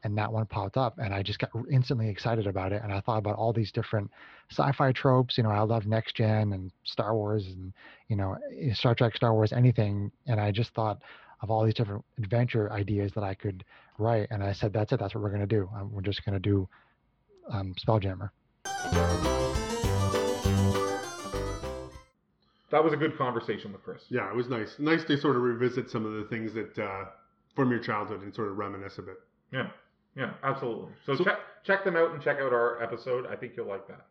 and 0.03 0.17
that 0.17 0.31
one 0.31 0.45
popped 0.45 0.77
up, 0.77 0.97
and 0.97 1.13
I 1.13 1.23
just 1.23 1.39
got 1.39 1.51
instantly 1.71 2.09
excited 2.09 2.47
about 2.47 2.71
it. 2.71 2.81
And 2.83 2.93
I 2.93 3.01
thought 3.01 3.17
about 3.17 3.35
all 3.35 3.53
these 3.53 3.71
different 3.71 4.11
sci-fi 4.51 4.91
tropes. 4.91 5.37
You 5.37 5.43
know, 5.43 5.51
I 5.51 5.61
love 5.61 5.85
next 5.85 6.15
gen 6.15 6.53
and 6.53 6.71
Star 6.83 7.15
Wars, 7.15 7.45
and 7.47 7.73
you 8.07 8.15
know, 8.15 8.37
eh, 8.57 8.73
Star 8.73 8.95
Trek, 8.95 9.15
Star 9.15 9.33
Wars, 9.33 9.51
anything. 9.51 10.11
And 10.27 10.39
I 10.39 10.51
just 10.51 10.73
thought, 10.73 11.01
of 11.41 11.49
all 11.49 11.63
these 11.63 11.73
different 11.73 12.03
adventure 12.17 12.71
ideas 12.71 13.11
that 13.15 13.23
I 13.23 13.33
could 13.33 13.63
write. 13.97 14.27
And 14.29 14.43
I 14.43 14.53
said, 14.53 14.73
that's 14.73 14.91
it. 14.91 14.99
That's 14.99 15.15
what 15.15 15.23
we're 15.23 15.29
going 15.29 15.41
to 15.41 15.47
do. 15.47 15.69
Um, 15.75 15.91
we're 15.91 16.01
just 16.01 16.25
going 16.25 16.33
to 16.33 16.39
do 16.39 16.67
um, 17.49 17.73
Spelljammer. 17.75 18.29
That 22.71 22.83
was 22.83 22.93
a 22.93 22.97
good 22.97 23.17
conversation 23.17 23.71
with 23.71 23.83
Chris. 23.83 24.03
Yeah, 24.09 24.29
it 24.29 24.35
was 24.35 24.47
nice. 24.47 24.75
Nice 24.77 25.03
to 25.05 25.17
sort 25.17 25.35
of 25.35 25.41
revisit 25.41 25.89
some 25.89 26.05
of 26.05 26.13
the 26.13 26.25
things 26.25 26.53
that 26.53 26.77
uh, 26.77 27.05
from 27.55 27.71
your 27.71 27.79
childhood 27.79 28.21
and 28.21 28.33
sort 28.33 28.49
of 28.49 28.57
reminisce 28.57 28.99
a 28.99 29.01
bit. 29.01 29.17
Yeah, 29.51 29.69
yeah, 30.15 30.33
absolutely. 30.43 30.91
So, 31.05 31.15
so 31.15 31.23
check 31.23 31.39
check 31.63 31.83
them 31.83 31.95
out 31.95 32.11
and 32.11 32.21
check 32.21 32.37
out 32.37 32.53
our 32.53 32.81
episode. 32.81 33.25
I 33.27 33.35
think 33.35 33.53
you'll 33.55 33.67
like 33.67 33.87
that. 33.87 34.05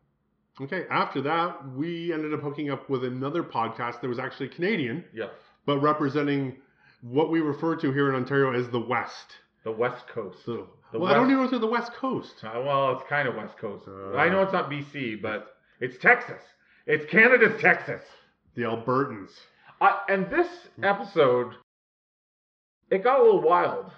Okay. 0.61 0.85
After 0.91 1.23
that, 1.23 1.73
we 1.77 2.13
ended 2.13 2.35
up 2.35 2.41
hooking 2.41 2.71
up 2.71 2.91
with 2.91 3.05
another 3.05 3.43
podcast 3.43 4.01
that 4.01 4.09
was 4.09 4.19
actually 4.19 4.49
Canadian. 4.49 5.05
Yes. 5.15 5.31
But 5.67 5.79
representing 5.79 6.57
what 7.03 7.31
we 7.31 7.41
refer 7.41 7.77
to 7.77 7.93
here 7.93 8.09
in 8.09 8.17
Ontario 8.17 8.53
as 8.59 8.69
the 8.71 8.81
West. 8.81 9.37
The 9.65 9.71
West 9.71 10.05
Coast. 10.13 10.39
So, 10.45 10.69
well, 10.93 11.03
West, 11.03 11.15
I 11.15 11.15
don't 11.15 11.31
even 11.31 11.45
know 11.45 11.51
to 11.51 11.59
the 11.59 11.67
West 11.67 11.93
Coast. 11.93 12.35
Uh, 12.43 12.61
well, 12.65 12.93
it's 12.93 13.09
kind 13.09 13.29
of 13.29 13.37
West 13.37 13.57
Coast. 13.59 13.85
Uh, 13.87 14.17
I 14.17 14.29
know 14.29 14.43
it's 14.43 14.53
not 14.53 14.71
BC, 14.71 15.21
but 15.23 15.57
it's 15.81 15.97
Texas. 15.99 16.43
It's 16.87 17.09
Canada's 17.11 17.61
Texas. 17.61 18.03
The 18.55 18.63
Albertans. 18.63 19.31
Uh, 19.81 19.99
and 20.09 20.29
this 20.31 20.49
episode, 20.83 21.53
it 22.91 23.05
got 23.05 23.21
a 23.21 23.23
little 23.23 23.43
wild. 23.43 23.93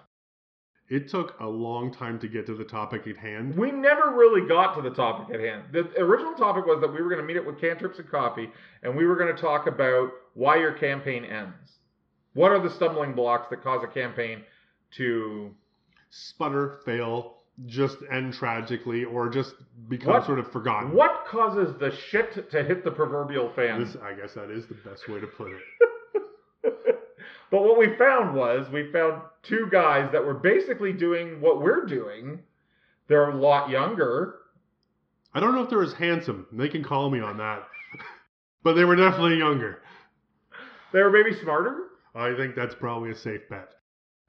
It 0.91 1.09
took 1.09 1.39
a 1.39 1.47
long 1.47 1.95
time 1.95 2.19
to 2.19 2.27
get 2.29 2.47
to 2.47 2.55
the 2.57 2.65
topic 2.65 3.07
at 3.07 3.17
hand. 3.17 3.57
We 3.57 3.71
never 3.71 4.11
really 4.11 4.47
got 4.49 4.75
to 4.75 4.83
the 4.83 4.91
topic 4.91 5.33
at 5.33 5.41
hand. 5.41 5.65
The 5.73 5.89
original 6.01 6.35
topic 6.35 6.67
was 6.67 6.81
that 6.81 6.93
we 6.93 7.01
were 7.01 7.09
going 7.09 7.21
to 7.21 7.27
meet 7.27 7.37
up 7.37 7.47
with 7.47 7.61
cantrips 7.61 8.01
and 8.01 8.11
coffee, 8.11 8.51
and 8.83 8.97
we 8.97 9.07
were 9.07 9.15
going 9.17 9.35
to 9.35 9.41
talk 9.41 9.69
about 9.69 10.11
why 10.35 10.57
your 10.57 10.73
campaign 10.73 11.25
ends. 11.25 11.79
What 12.35 12.51
are 12.51 12.59
the 12.61 12.71
stumbling 12.71 13.13
blocks 13.15 13.47
that 13.51 13.63
cause 13.63 13.85
a 13.85 13.87
campaign 13.87 14.43
to 14.97 15.55
sputter, 16.11 16.81
fail, 16.85 17.37
just 17.67 17.99
end 18.11 18.33
tragically, 18.35 19.05
or 19.05 19.29
just 19.29 19.55
become 19.89 20.15
What- 20.15 20.27
sort 20.27 20.39
of 20.41 20.51
forgotten? 20.51 20.91
what 20.93 21.25
causes 21.27 21.77
the 21.79 21.93
shit 21.93 22.51
to 22.51 22.65
hit 22.65 22.83
the 22.83 22.91
proverbial 22.91 23.51
fan? 23.51 23.79
This, 23.85 23.97
I 24.03 24.15
guess 24.15 24.35
that 24.35 24.51
is 24.51 24.67
the 24.67 24.75
best 24.75 25.09
way 25.09 25.21
to 25.21 25.27
put 25.29 25.53
it. 25.53 25.61
but 27.51 27.63
what 27.63 27.79
we 27.79 27.97
found 27.97 28.35
was 28.35 28.71
we 28.71 28.91
found 28.93 29.23
two 29.43 29.69
guys 29.71 30.11
that 30.13 30.25
were 30.25 30.35
basically 30.35 30.93
doing 30.93 31.41
what 31.41 31.61
we're 31.61 31.85
doing. 31.87 32.41
They're 33.09 33.31
a 33.31 33.37
lot 33.37 33.71
younger. 33.71 34.37
I 35.35 35.41
don't 35.41 35.55
know 35.55 35.63
if 35.63 35.71
they're 35.71 35.83
as 35.83 35.93
handsome. 35.93 36.47
They 36.53 36.69
can 36.69 36.85
call 36.85 37.11
me 37.11 37.21
on 37.21 37.39
that. 37.39 37.63
but 38.63 38.75
they 38.75 38.85
were 38.85 38.97
definitely 38.97 39.39
younger. 39.39 39.83
They 40.93 41.03
were 41.03 41.11
maybe 41.11 41.35
smarter. 41.41 41.85
I 42.15 42.35
think 42.37 42.55
that's 42.55 42.75
probably 42.75 43.11
a 43.11 43.17
safe 43.17 43.43
bet. 43.49 43.71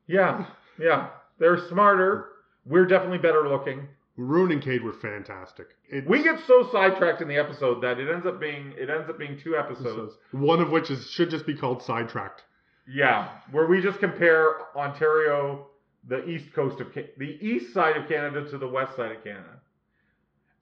Yeah, 0.08 0.46
yeah. 0.80 1.10
They're 1.40 1.68
smarter. 1.70 2.30
We're 2.66 2.86
definitely 2.86 3.18
better 3.18 3.48
looking. 3.48 3.88
Rune 4.18 4.52
and 4.52 4.62
Cade 4.62 4.84
were 4.84 4.94
fantastic. 4.94 5.68
It's, 5.90 6.08
We 6.08 6.22
get 6.22 6.40
so 6.46 6.70
sidetracked 6.72 7.22
in 7.22 7.28
the 7.28 7.38
episode 7.38 7.82
that 7.82 8.00
it 8.00 8.12
ends 8.12 8.26
up 8.26 8.40
being 8.40 8.74
it 8.78 8.90
ends 8.90 9.10
up 9.10 9.18
being 9.18 9.40
two 9.44 9.56
episodes. 9.56 10.14
one 10.32 10.60
of 10.60 10.70
which 10.70 10.92
is 10.92 11.10
should 11.10 11.30
just 11.30 11.48
be 11.48 11.56
called 11.56 11.82
sidetracked. 11.82 12.44
Yeah, 12.94 13.30
where 13.52 13.68
we 13.68 13.82
just 13.82 14.00
compare 14.00 14.76
Ontario, 14.76 15.68
the 16.08 16.28
east 16.28 16.52
coast 16.54 16.82
of 16.82 16.94
the 16.94 17.38
east 17.42 17.74
side 17.74 17.96
of 17.96 18.08
Canada 18.10 18.50
to 18.50 18.58
the 18.58 18.68
west 18.68 18.96
side 18.96 19.12
of 19.16 19.24
Canada. 19.24 19.60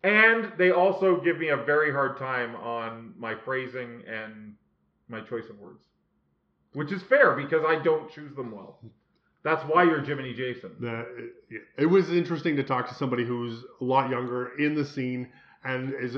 And 0.03 0.51
they 0.57 0.71
also 0.71 1.19
give 1.19 1.39
me 1.39 1.49
a 1.49 1.57
very 1.57 1.91
hard 1.91 2.17
time 2.17 2.55
on 2.55 3.13
my 3.17 3.35
phrasing 3.35 4.03
and 4.07 4.53
my 5.07 5.21
choice 5.21 5.49
of 5.49 5.59
words. 5.59 5.83
Which 6.73 6.91
is 6.91 7.01
fair 7.03 7.33
because 7.35 7.63
I 7.67 7.81
don't 7.81 8.11
choose 8.11 8.35
them 8.35 8.51
well. 8.51 8.79
That's 9.43 9.63
why 9.63 9.83
you're 9.83 10.01
Jiminy 10.01 10.33
Jason. 10.33 10.71
The, 10.79 10.99
it, 11.49 11.61
it 11.77 11.85
was 11.85 12.11
interesting 12.11 12.55
to 12.57 12.63
talk 12.63 12.87
to 12.89 12.95
somebody 12.95 13.25
who's 13.25 13.63
a 13.81 13.83
lot 13.83 14.09
younger 14.09 14.57
in 14.59 14.75
the 14.75 14.85
scene 14.85 15.29
and 15.63 15.93
is 15.99 16.17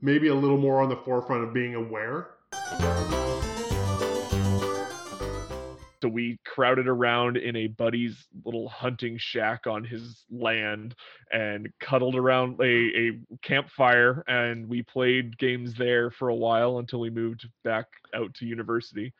maybe 0.00 0.28
a 0.28 0.34
little 0.34 0.58
more 0.58 0.82
on 0.82 0.88
the 0.88 0.96
forefront 1.04 1.44
of 1.44 1.54
being 1.54 1.74
aware. 1.74 2.30
So 6.06 6.10
we 6.10 6.38
crowded 6.44 6.86
around 6.86 7.36
in 7.36 7.56
a 7.56 7.66
buddy's 7.66 8.28
little 8.44 8.68
hunting 8.68 9.18
shack 9.18 9.66
on 9.66 9.82
his 9.82 10.24
land 10.30 10.94
and 11.32 11.68
cuddled 11.80 12.14
around 12.14 12.60
a, 12.60 12.64
a 12.64 13.18
campfire 13.42 14.22
and 14.28 14.68
we 14.68 14.82
played 14.84 15.36
games 15.36 15.74
there 15.74 16.12
for 16.12 16.28
a 16.28 16.34
while 16.34 16.78
until 16.78 17.00
we 17.00 17.10
moved 17.10 17.48
back 17.64 17.86
out 18.14 18.32
to 18.34 18.46
university. 18.46 19.12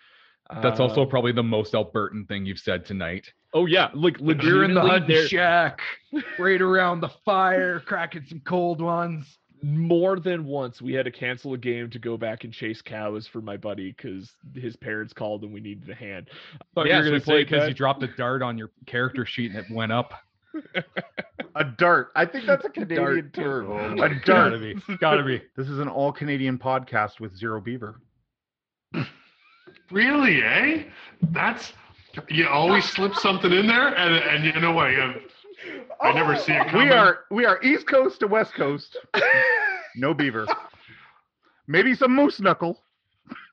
That's 0.62 0.78
also 0.78 1.02
Uh, 1.02 1.06
probably 1.06 1.32
the 1.32 1.42
most 1.42 1.72
Albertan 1.72 2.28
thing 2.28 2.46
you've 2.46 2.60
said 2.60 2.86
tonight. 2.86 3.32
oh 3.52 3.66
yeah, 3.66 3.90
like 3.92 4.18
You're 4.20 4.62
in 4.62 4.74
the 4.74 4.80
hunting 4.80 5.26
shack, 5.26 5.80
right 6.38 6.62
around 6.62 7.00
the 7.00 7.10
fire, 7.24 7.80
cracking 7.80 8.22
some 8.28 8.42
cold 8.46 8.80
ones. 8.80 9.38
More 9.62 10.18
than 10.20 10.44
once 10.44 10.80
we 10.82 10.92
had 10.94 11.04
to 11.06 11.10
cancel 11.10 11.54
a 11.54 11.58
game 11.58 11.90
to 11.90 11.98
go 11.98 12.16
back 12.16 12.44
and 12.44 12.52
chase 12.52 12.82
cows 12.82 13.26
for 13.26 13.40
my 13.40 13.56
buddy 13.56 13.92
because 13.96 14.32
his 14.54 14.76
parents 14.76 15.12
called 15.12 15.42
and 15.42 15.52
we 15.52 15.60
needed 15.60 15.88
a 15.90 15.94
hand. 15.94 16.28
Thought 16.74 16.86
Yeah, 16.86 16.94
you 16.94 16.98
were 16.98 17.04
so 17.04 17.08
gonna 17.10 17.14
we 17.14 17.20
say 17.20 17.24
played 17.24 17.46
because 17.46 17.62
that. 17.62 17.68
you 17.68 17.74
dropped 17.74 18.02
a 18.02 18.08
dart 18.16 18.42
on 18.42 18.58
your 18.58 18.70
character 18.86 19.24
sheet 19.26 19.50
and 19.52 19.58
it 19.60 19.70
went 19.70 19.92
up. 19.92 20.12
A 21.56 21.64
dart. 21.64 22.12
I 22.16 22.24
think 22.24 22.46
that's 22.46 22.64
a 22.64 22.70
Canadian 22.70 23.04
Dart. 23.04 23.32
term. 23.34 23.70
Oh 23.70 24.02
a 24.02 24.08
dart. 24.08 24.24
Gotta 24.24 24.58
be. 24.58 24.74
Gotta 24.98 25.24
be. 25.24 25.42
This 25.56 25.68
is 25.68 25.78
an 25.78 25.88
all 25.88 26.12
Canadian 26.12 26.58
podcast 26.58 27.20
with 27.20 27.36
zero 27.36 27.60
beaver. 27.60 28.00
Really, 29.90 30.42
eh? 30.42 30.84
That's 31.30 31.72
you 32.28 32.48
always 32.48 32.84
slip 32.84 33.14
something 33.14 33.52
in 33.52 33.66
there, 33.66 33.88
and 33.96 34.14
and 34.14 34.44
you 34.44 34.60
know 34.60 34.72
what? 34.72 34.86
I, 34.86 35.14
I 36.00 36.12
never 36.12 36.36
see 36.36 36.52
it 36.52 36.68
coming. 36.68 36.88
We 36.88 36.92
are 36.94 37.20
we 37.30 37.44
are 37.44 37.62
East 37.62 37.86
Coast 37.86 38.20
to 38.20 38.26
West 38.26 38.54
Coast. 38.54 38.96
no 39.96 40.14
beaver. 40.14 40.46
Maybe 41.66 41.94
some 41.94 42.14
moose 42.14 42.40
knuckle. 42.40 42.80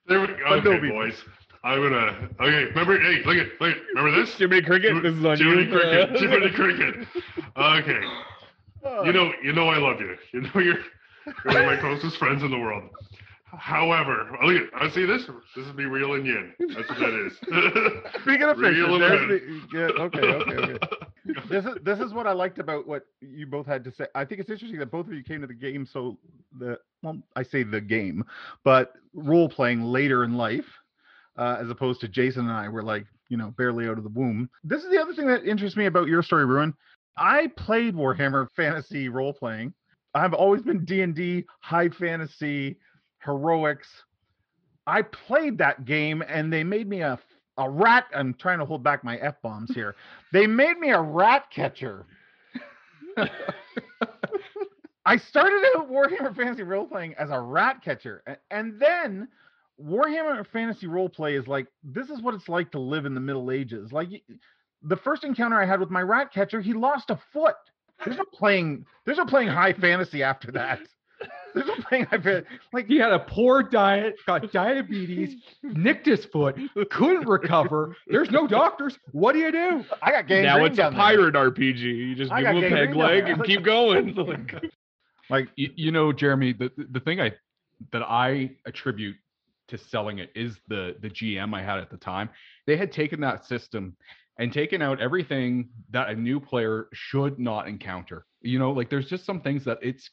There 0.08 0.22
we 0.22 0.28
go. 0.28 0.34
But 0.50 0.64
no 0.64 0.80
boys. 0.80 1.16
I'm 1.64 1.82
gonna. 1.82 2.30
Okay, 2.42 2.66
remember? 2.66 3.00
Hey, 3.00 3.24
look 3.26 3.38
at 3.38 3.62
look. 3.62 3.76
at- 3.76 3.82
Remember 3.96 4.20
this? 4.26 4.36
Jimmy 4.36 4.62
Cricket, 4.62 5.02
this 5.02 5.16
is 5.16 5.24
on 5.24 5.38
Jiminy 5.38 5.64
you. 5.64 5.72
Cricket. 5.72 6.20
Jiminy 6.20 6.52
Cricket. 6.52 7.08
Okay. 7.58 8.00
You 9.06 9.14
know, 9.14 9.32
you 9.42 9.54
know, 9.54 9.70
I 9.70 9.78
love 9.78 10.02
you. 10.02 10.18
You 10.34 10.42
know, 10.42 10.50
you're, 10.56 10.76
you're 11.26 11.36
one 11.46 11.56
of 11.56 11.66
my 11.68 11.78
closest 11.78 12.18
friends 12.18 12.44
in 12.44 12.52
the 12.52 12.60
world. 12.60 12.84
However, 13.46 14.30
oh, 14.42 14.46
look 14.46 14.62
at. 14.74 14.82
I 14.82 14.90
see 14.90 15.06
this. 15.06 15.24
This 15.56 15.66
is 15.66 15.74
me 15.74 15.86
real 15.86 16.16
and 16.16 16.26
yin. 16.26 16.54
That's 16.60 16.90
what 16.90 17.00
that 17.00 17.26
is. 17.26 17.38
Speaking 18.24 18.44
of 18.44 18.58
fishes, 18.60 18.78
Reel 18.86 18.96
'em 18.96 19.00
there's 19.00 19.30
the, 19.30 19.62
yeah, 19.74 20.04
okay, 20.04 20.20
okay, 20.20 20.74
okay. 20.74 20.88
This 21.50 21.66
is 21.66 21.78
this 21.84 22.00
is 22.00 22.14
what 22.14 22.28
I 22.28 22.34
liked 22.34 22.60
about 22.60 22.88
what 22.88 23.06
you 23.22 23.46
both 23.46 23.66
had 23.66 23.84
to 23.86 23.92
say. 23.92 24.06
I 24.14 24.26
think 24.26 24.42
it's 24.42 24.50
interesting 24.50 24.80
that 24.80 24.92
both 24.92 25.08
of 25.08 25.14
you 25.14 25.24
came 25.24 25.42
to 25.42 25.48
the 25.48 25.54
game 25.54 25.86
so 25.86 26.18
the 26.60 26.78
well, 27.02 27.18
I 27.36 27.44
say 27.44 27.64
the 27.64 27.82
game, 27.82 28.26
but 28.64 28.94
role 29.14 29.48
playing 29.48 29.84
later 29.84 30.24
in 30.24 30.36
life, 30.36 30.66
uh, 31.38 31.58
as 31.60 31.70
opposed 31.70 32.02
to 32.02 32.08
Jason 32.08 32.42
and 32.42 32.52
I 32.52 32.68
were 32.68 32.84
like 32.84 33.06
you 33.30 33.38
know 33.38 33.54
barely 33.58 33.88
out 33.88 33.98
of 33.98 34.04
the 34.04 34.10
womb. 34.10 34.50
This 34.64 34.84
is 34.84 34.92
the 34.92 35.02
other 35.02 35.14
thing 35.14 35.28
that 35.28 35.46
interests 35.46 35.78
me 35.78 35.86
about 35.86 36.08
your 36.08 36.24
story, 36.24 36.46
Ruin. 36.46 36.74
I 37.18 37.48
played 37.56 37.96
Warhammer 37.96 38.48
Fantasy 38.56 39.08
role 39.08 39.34
playing. 39.34 39.74
I've 40.14 40.34
always 40.34 40.62
been 40.62 40.84
D 40.86 41.02
and 41.02 41.16
D, 41.16 41.46
high 41.62 41.90
fantasy, 41.90 42.78
heroics. 43.24 43.88
I 44.86 45.02
played 45.04 45.58
that 45.60 45.86
game 45.86 46.24
and 46.28 46.52
they 46.52 46.64
made 46.64 46.88
me 46.88 47.02
a 47.02 47.18
a 47.58 47.70
rat. 47.70 48.06
I'm 48.14 48.34
trying 48.34 48.60
to 48.60 48.66
hold 48.66 48.84
back 48.84 49.04
my 49.04 49.18
f 49.18 49.36
bombs 49.42 49.74
here. 49.74 49.96
They 50.32 50.48
made 50.48 50.78
me 50.78 50.92
a 50.92 51.02
rat 51.02 51.46
catcher. 51.52 52.06
I 55.06 55.18
started 55.18 55.64
out 55.76 55.92
Warhammer 55.92 56.36
Fantasy 56.36 56.64
role 56.64 56.88
playing 56.88 57.14
as 57.16 57.30
a 57.30 57.40
rat 57.40 57.82
catcher, 57.84 58.24
and 58.50 58.80
then 58.80 59.28
Warhammer 59.82 60.46
Fantasy 60.48 60.88
role 60.88 61.10
play 61.10 61.36
is 61.36 61.48
like 61.48 61.68
this 61.84 62.10
is 62.10 62.22
what 62.22 62.34
it's 62.34 62.50
like 62.50 62.72
to 62.72 62.80
live 62.80 63.06
in 63.06 63.14
the 63.14 63.20
Middle 63.20 63.52
Ages. 63.52 63.92
Like 63.92 64.10
the 64.82 64.98
first 64.98 65.24
encounter 65.24 65.62
I 65.62 65.66
had 65.66 65.80
with 65.80 65.90
my 65.90 66.02
rat 66.02 66.32
catcher, 66.34 66.62
he 66.62 66.74
lost 66.74 67.10
a 67.10 67.20
foot. 67.32 67.56
There's 68.04 68.18
no 68.18 68.26
playing. 68.34 68.86
There's 69.06 69.18
no 69.18 69.26
playing 69.26 69.50
high 69.50 69.74
fantasy 69.74 70.24
after 70.24 70.52
that. 70.54 70.80
There's 71.56 71.68
no 71.68 71.76
playing 71.88 72.06
high 72.06 72.18
fantasy. 72.18 72.48
Like 72.72 72.88
He 72.88 72.98
had 72.98 73.12
a 73.12 73.20
poor 73.20 73.64
diet, 73.64 74.16
got 74.26 74.52
diabetes, 74.54 75.42
nicked 75.62 76.06
his 76.06 76.26
foot, 76.26 76.58
couldn't 76.92 77.28
recover. 77.28 77.96
There's 78.08 78.32
no 78.32 78.48
doctors. 78.48 78.98
What 79.12 79.34
do 79.34 79.40
you 79.40 79.52
do? 79.52 79.86
I 80.02 80.12
got 80.12 80.28
gangrene 80.28 80.44
now 80.44 80.66
it's 80.66 80.74
a 80.74 80.78
down 80.78 80.94
there. 80.94 81.02
pirate 81.02 81.36
RPG. 81.36 81.82
You 81.82 82.16
just 82.16 82.32
I 82.32 82.42
give 82.42 82.64
him 82.64 82.64
a 82.64 82.70
peg 82.70 82.96
leg 82.96 83.30
and 83.30 83.44
keep 83.46 83.64
going. 83.64 84.14
Like, 84.16 84.64
Like 85.30 85.50
You, 85.56 85.70
you 85.76 85.92
know, 85.92 86.12
Jeremy, 86.12 86.54
the 86.54 86.72
the 86.92 87.00
thing 87.00 87.22
I 87.22 87.34
that 87.92 88.04
I 88.04 88.52
attribute 88.66 89.16
to 89.68 89.78
selling 89.78 90.20
it 90.20 90.32
is 90.36 90.60
the 90.68 90.96
the 91.02 91.10
GM 91.10 91.54
I 91.56 91.62
had 91.62 91.80
at 91.80 91.90
the 91.90 91.98
time. 91.98 92.30
They 92.66 92.78
had 92.78 92.92
taken 92.92 93.20
that 93.22 93.46
system 93.46 93.96
and 94.40 94.52
taken 94.52 94.82
out 94.82 95.00
everything 95.00 95.70
that 95.92 96.10
a 96.10 96.16
new 96.16 96.40
player 96.40 96.88
should 96.94 97.40
not 97.40 97.68
encounter. 97.68 98.26
You 98.42 98.60
know, 98.60 98.72
like 98.72 98.90
there's 98.90 99.08
just 99.08 99.26
some 99.26 99.42
things 99.42 99.64
that 99.66 99.78
it's 99.82 100.10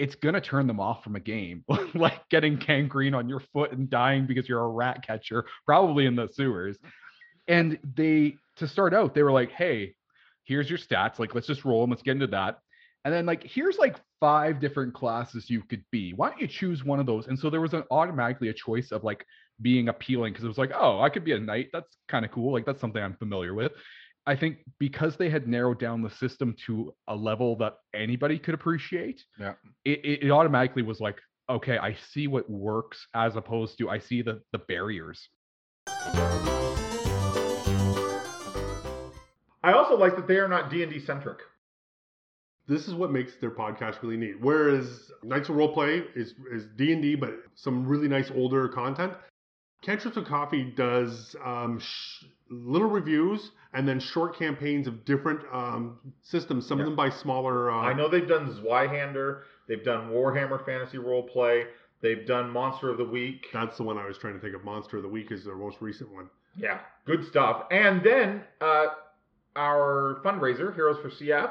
it's 0.00 0.14
gonna 0.14 0.40
turn 0.40 0.66
them 0.66 0.80
off 0.80 1.04
from 1.04 1.14
a 1.14 1.20
game, 1.20 1.62
like 1.94 2.26
getting 2.30 2.56
gangrene 2.56 3.14
on 3.14 3.28
your 3.28 3.40
foot 3.52 3.72
and 3.72 3.90
dying 3.90 4.26
because 4.26 4.48
you're 4.48 4.64
a 4.64 4.68
rat 4.68 5.06
catcher, 5.06 5.44
probably 5.66 6.06
in 6.06 6.16
the 6.16 6.26
sewers. 6.32 6.78
And 7.46 7.78
they 7.96 8.36
to 8.56 8.66
start 8.66 8.94
out, 8.94 9.14
they 9.14 9.22
were 9.22 9.32
like, 9.32 9.50
"Hey, 9.50 9.94
here's 10.44 10.70
your 10.70 10.78
stats. 10.78 11.18
Like, 11.18 11.34
let's 11.34 11.46
just 11.46 11.66
roll 11.66 11.82
them. 11.82 11.90
Let's 11.90 12.02
get 12.02 12.12
into 12.12 12.28
that." 12.28 12.58
And 13.04 13.12
then 13.12 13.26
like, 13.26 13.42
here's 13.44 13.78
like 13.78 13.96
five 14.20 14.58
different 14.58 14.94
classes 14.94 15.50
you 15.50 15.62
could 15.62 15.84
be. 15.90 16.12
Why 16.14 16.30
don't 16.30 16.40
you 16.40 16.48
choose 16.48 16.82
one 16.84 17.00
of 17.00 17.06
those? 17.06 17.28
And 17.28 17.38
so 17.38 17.50
there 17.50 17.60
was 17.60 17.74
an 17.74 17.84
automatically 17.90 18.48
a 18.48 18.54
choice 18.54 18.92
of 18.92 19.04
like 19.04 19.26
being 19.60 19.88
appealing 19.88 20.32
because 20.32 20.44
it 20.44 20.48
was 20.48 20.58
like, 20.58 20.72
oh, 20.74 21.00
I 21.00 21.10
could 21.10 21.24
be 21.24 21.32
a 21.32 21.38
knight. 21.38 21.68
That's 21.72 21.96
kind 22.08 22.24
of 22.24 22.30
cool. 22.30 22.52
Like 22.52 22.66
that's 22.66 22.80
something 22.80 23.02
I'm 23.02 23.16
familiar 23.16 23.54
with. 23.54 23.72
I 24.26 24.36
think 24.36 24.58
because 24.78 25.16
they 25.16 25.30
had 25.30 25.48
narrowed 25.48 25.78
down 25.80 26.02
the 26.02 26.10
system 26.10 26.54
to 26.66 26.94
a 27.08 27.16
level 27.16 27.56
that 27.56 27.74
anybody 27.94 28.38
could 28.38 28.54
appreciate, 28.54 29.22
Yeah. 29.38 29.54
it, 29.84 30.00
it, 30.04 30.22
it 30.26 30.30
automatically 30.30 30.82
was 30.82 31.00
like, 31.00 31.16
okay, 31.48 31.78
I 31.78 31.94
see 32.12 32.26
what 32.26 32.48
works 32.48 33.06
as 33.14 33.36
opposed 33.36 33.78
to 33.78 33.88
I 33.90 33.98
see 33.98 34.22
the 34.22 34.42
the 34.52 34.58
barriers. 34.58 35.28
I 39.62 39.72
also 39.74 39.96
like 39.96 40.16
that 40.16 40.26
they 40.26 40.36
are 40.38 40.48
not 40.48 40.70
D 40.70 40.82
and 40.82 40.92
D 40.92 41.00
centric. 41.00 41.38
this 42.68 42.86
is 42.86 42.94
what 42.94 43.10
makes 43.10 43.32
their 43.40 43.50
podcast 43.50 44.00
really 44.02 44.16
neat. 44.16 44.40
Whereas 44.40 45.10
Knights 45.22 45.48
of 45.48 45.56
Roleplay 45.56 46.04
is 46.14 46.34
is 46.52 46.66
D 46.76 46.92
and 46.92 47.02
D, 47.02 47.14
but 47.14 47.34
some 47.56 47.86
really 47.86 48.08
nice 48.08 48.30
older 48.34 48.68
content. 48.68 49.12
Cantrips 49.82 50.16
of 50.18 50.24
Coffee 50.26 50.64
does 50.76 51.34
um, 51.44 51.78
sh- 51.80 52.24
little 52.50 52.88
reviews 52.88 53.50
and 53.72 53.86
then 53.86 54.00
short 54.00 54.36
campaigns 54.38 54.86
of 54.86 55.04
different 55.04 55.40
um, 55.52 55.98
systems. 56.22 56.66
Some 56.66 56.78
Yeah. 56.78 56.84
of 56.84 56.90
them 56.90 56.96
by 56.96 57.10
smaller. 57.10 57.70
Uh, 57.70 57.76
I 57.76 57.92
know 57.92 58.08
they've 58.08 58.26
done 58.28 58.52
Zweihander, 58.62 59.42
they've 59.68 59.84
done 59.84 60.10
Warhammer 60.10 60.64
Fantasy 60.64 60.98
Roleplay, 60.98 61.66
they've 62.00 62.26
done 62.26 62.50
Monster 62.50 62.90
of 62.90 62.98
the 62.98 63.04
Week. 63.04 63.46
That's 63.52 63.76
the 63.76 63.82
one 63.84 63.98
I 63.98 64.06
was 64.06 64.18
trying 64.18 64.34
to 64.34 64.40
think 64.40 64.54
of. 64.54 64.64
Monster 64.64 64.96
of 64.96 65.02
the 65.04 65.08
Week 65.08 65.30
is 65.30 65.44
their 65.44 65.56
most 65.56 65.76
recent 65.80 66.12
one. 66.12 66.28
Yeah, 66.56 66.80
good 67.06 67.24
stuff. 67.26 67.66
And 67.70 68.02
then 68.02 68.42
uh, 68.60 68.86
our 69.56 70.20
fundraiser, 70.24 70.74
Heroes 70.74 70.98
for 71.00 71.10
CF, 71.10 71.50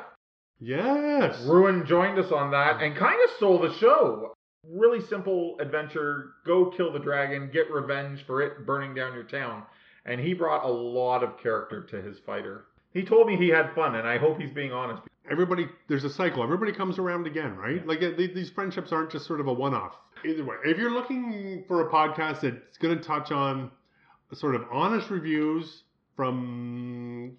Yes. 0.61 1.41
Ruin 1.45 1.85
joined 1.85 2.19
us 2.19 2.33
on 2.33 2.51
that 2.51 2.81
and 2.81 2.93
kind 2.97 3.17
of 3.23 3.29
stole 3.37 3.59
the 3.61 3.73
show. 3.75 4.33
Really 4.69 4.99
simple 5.07 5.55
adventure 5.61 6.31
go 6.45 6.65
kill 6.75 6.91
the 6.91 6.99
dragon, 6.99 7.49
get 7.53 7.71
revenge 7.71 8.25
for 8.27 8.41
it 8.41 8.65
burning 8.65 8.93
down 8.93 9.13
your 9.13 9.23
town. 9.23 9.63
And 10.09 10.19
he 10.19 10.33
brought 10.33 10.65
a 10.65 10.71
lot 10.71 11.23
of 11.23 11.37
character 11.37 11.83
to 11.83 12.01
his 12.01 12.17
fighter. 12.25 12.65
He 12.93 13.03
told 13.03 13.27
me 13.27 13.37
he 13.37 13.49
had 13.49 13.73
fun, 13.75 13.95
and 13.95 14.07
I 14.07 14.17
hope 14.17 14.39
he's 14.39 14.51
being 14.51 14.71
honest. 14.71 15.03
Everybody, 15.29 15.67
there's 15.87 16.03
a 16.03 16.09
cycle. 16.09 16.41
Everybody 16.41 16.71
comes 16.71 16.97
around 16.97 17.27
again, 17.27 17.55
right? 17.55 17.85
Like 17.85 18.01
uh, 18.01 18.11
these 18.17 18.49
friendships 18.49 18.91
aren't 18.91 19.11
just 19.11 19.27
sort 19.27 19.39
of 19.39 19.47
a 19.47 19.53
one-off. 19.53 19.95
Either 20.25 20.43
way, 20.43 20.55
if 20.65 20.77
you're 20.79 20.89
looking 20.91 21.63
for 21.67 21.87
a 21.87 21.91
podcast 21.91 22.41
that's 22.41 22.77
going 22.79 22.97
to 22.97 23.03
touch 23.03 23.31
on 23.31 23.69
sort 24.33 24.55
of 24.55 24.63
honest 24.71 25.11
reviews 25.11 25.83
from 26.15 27.37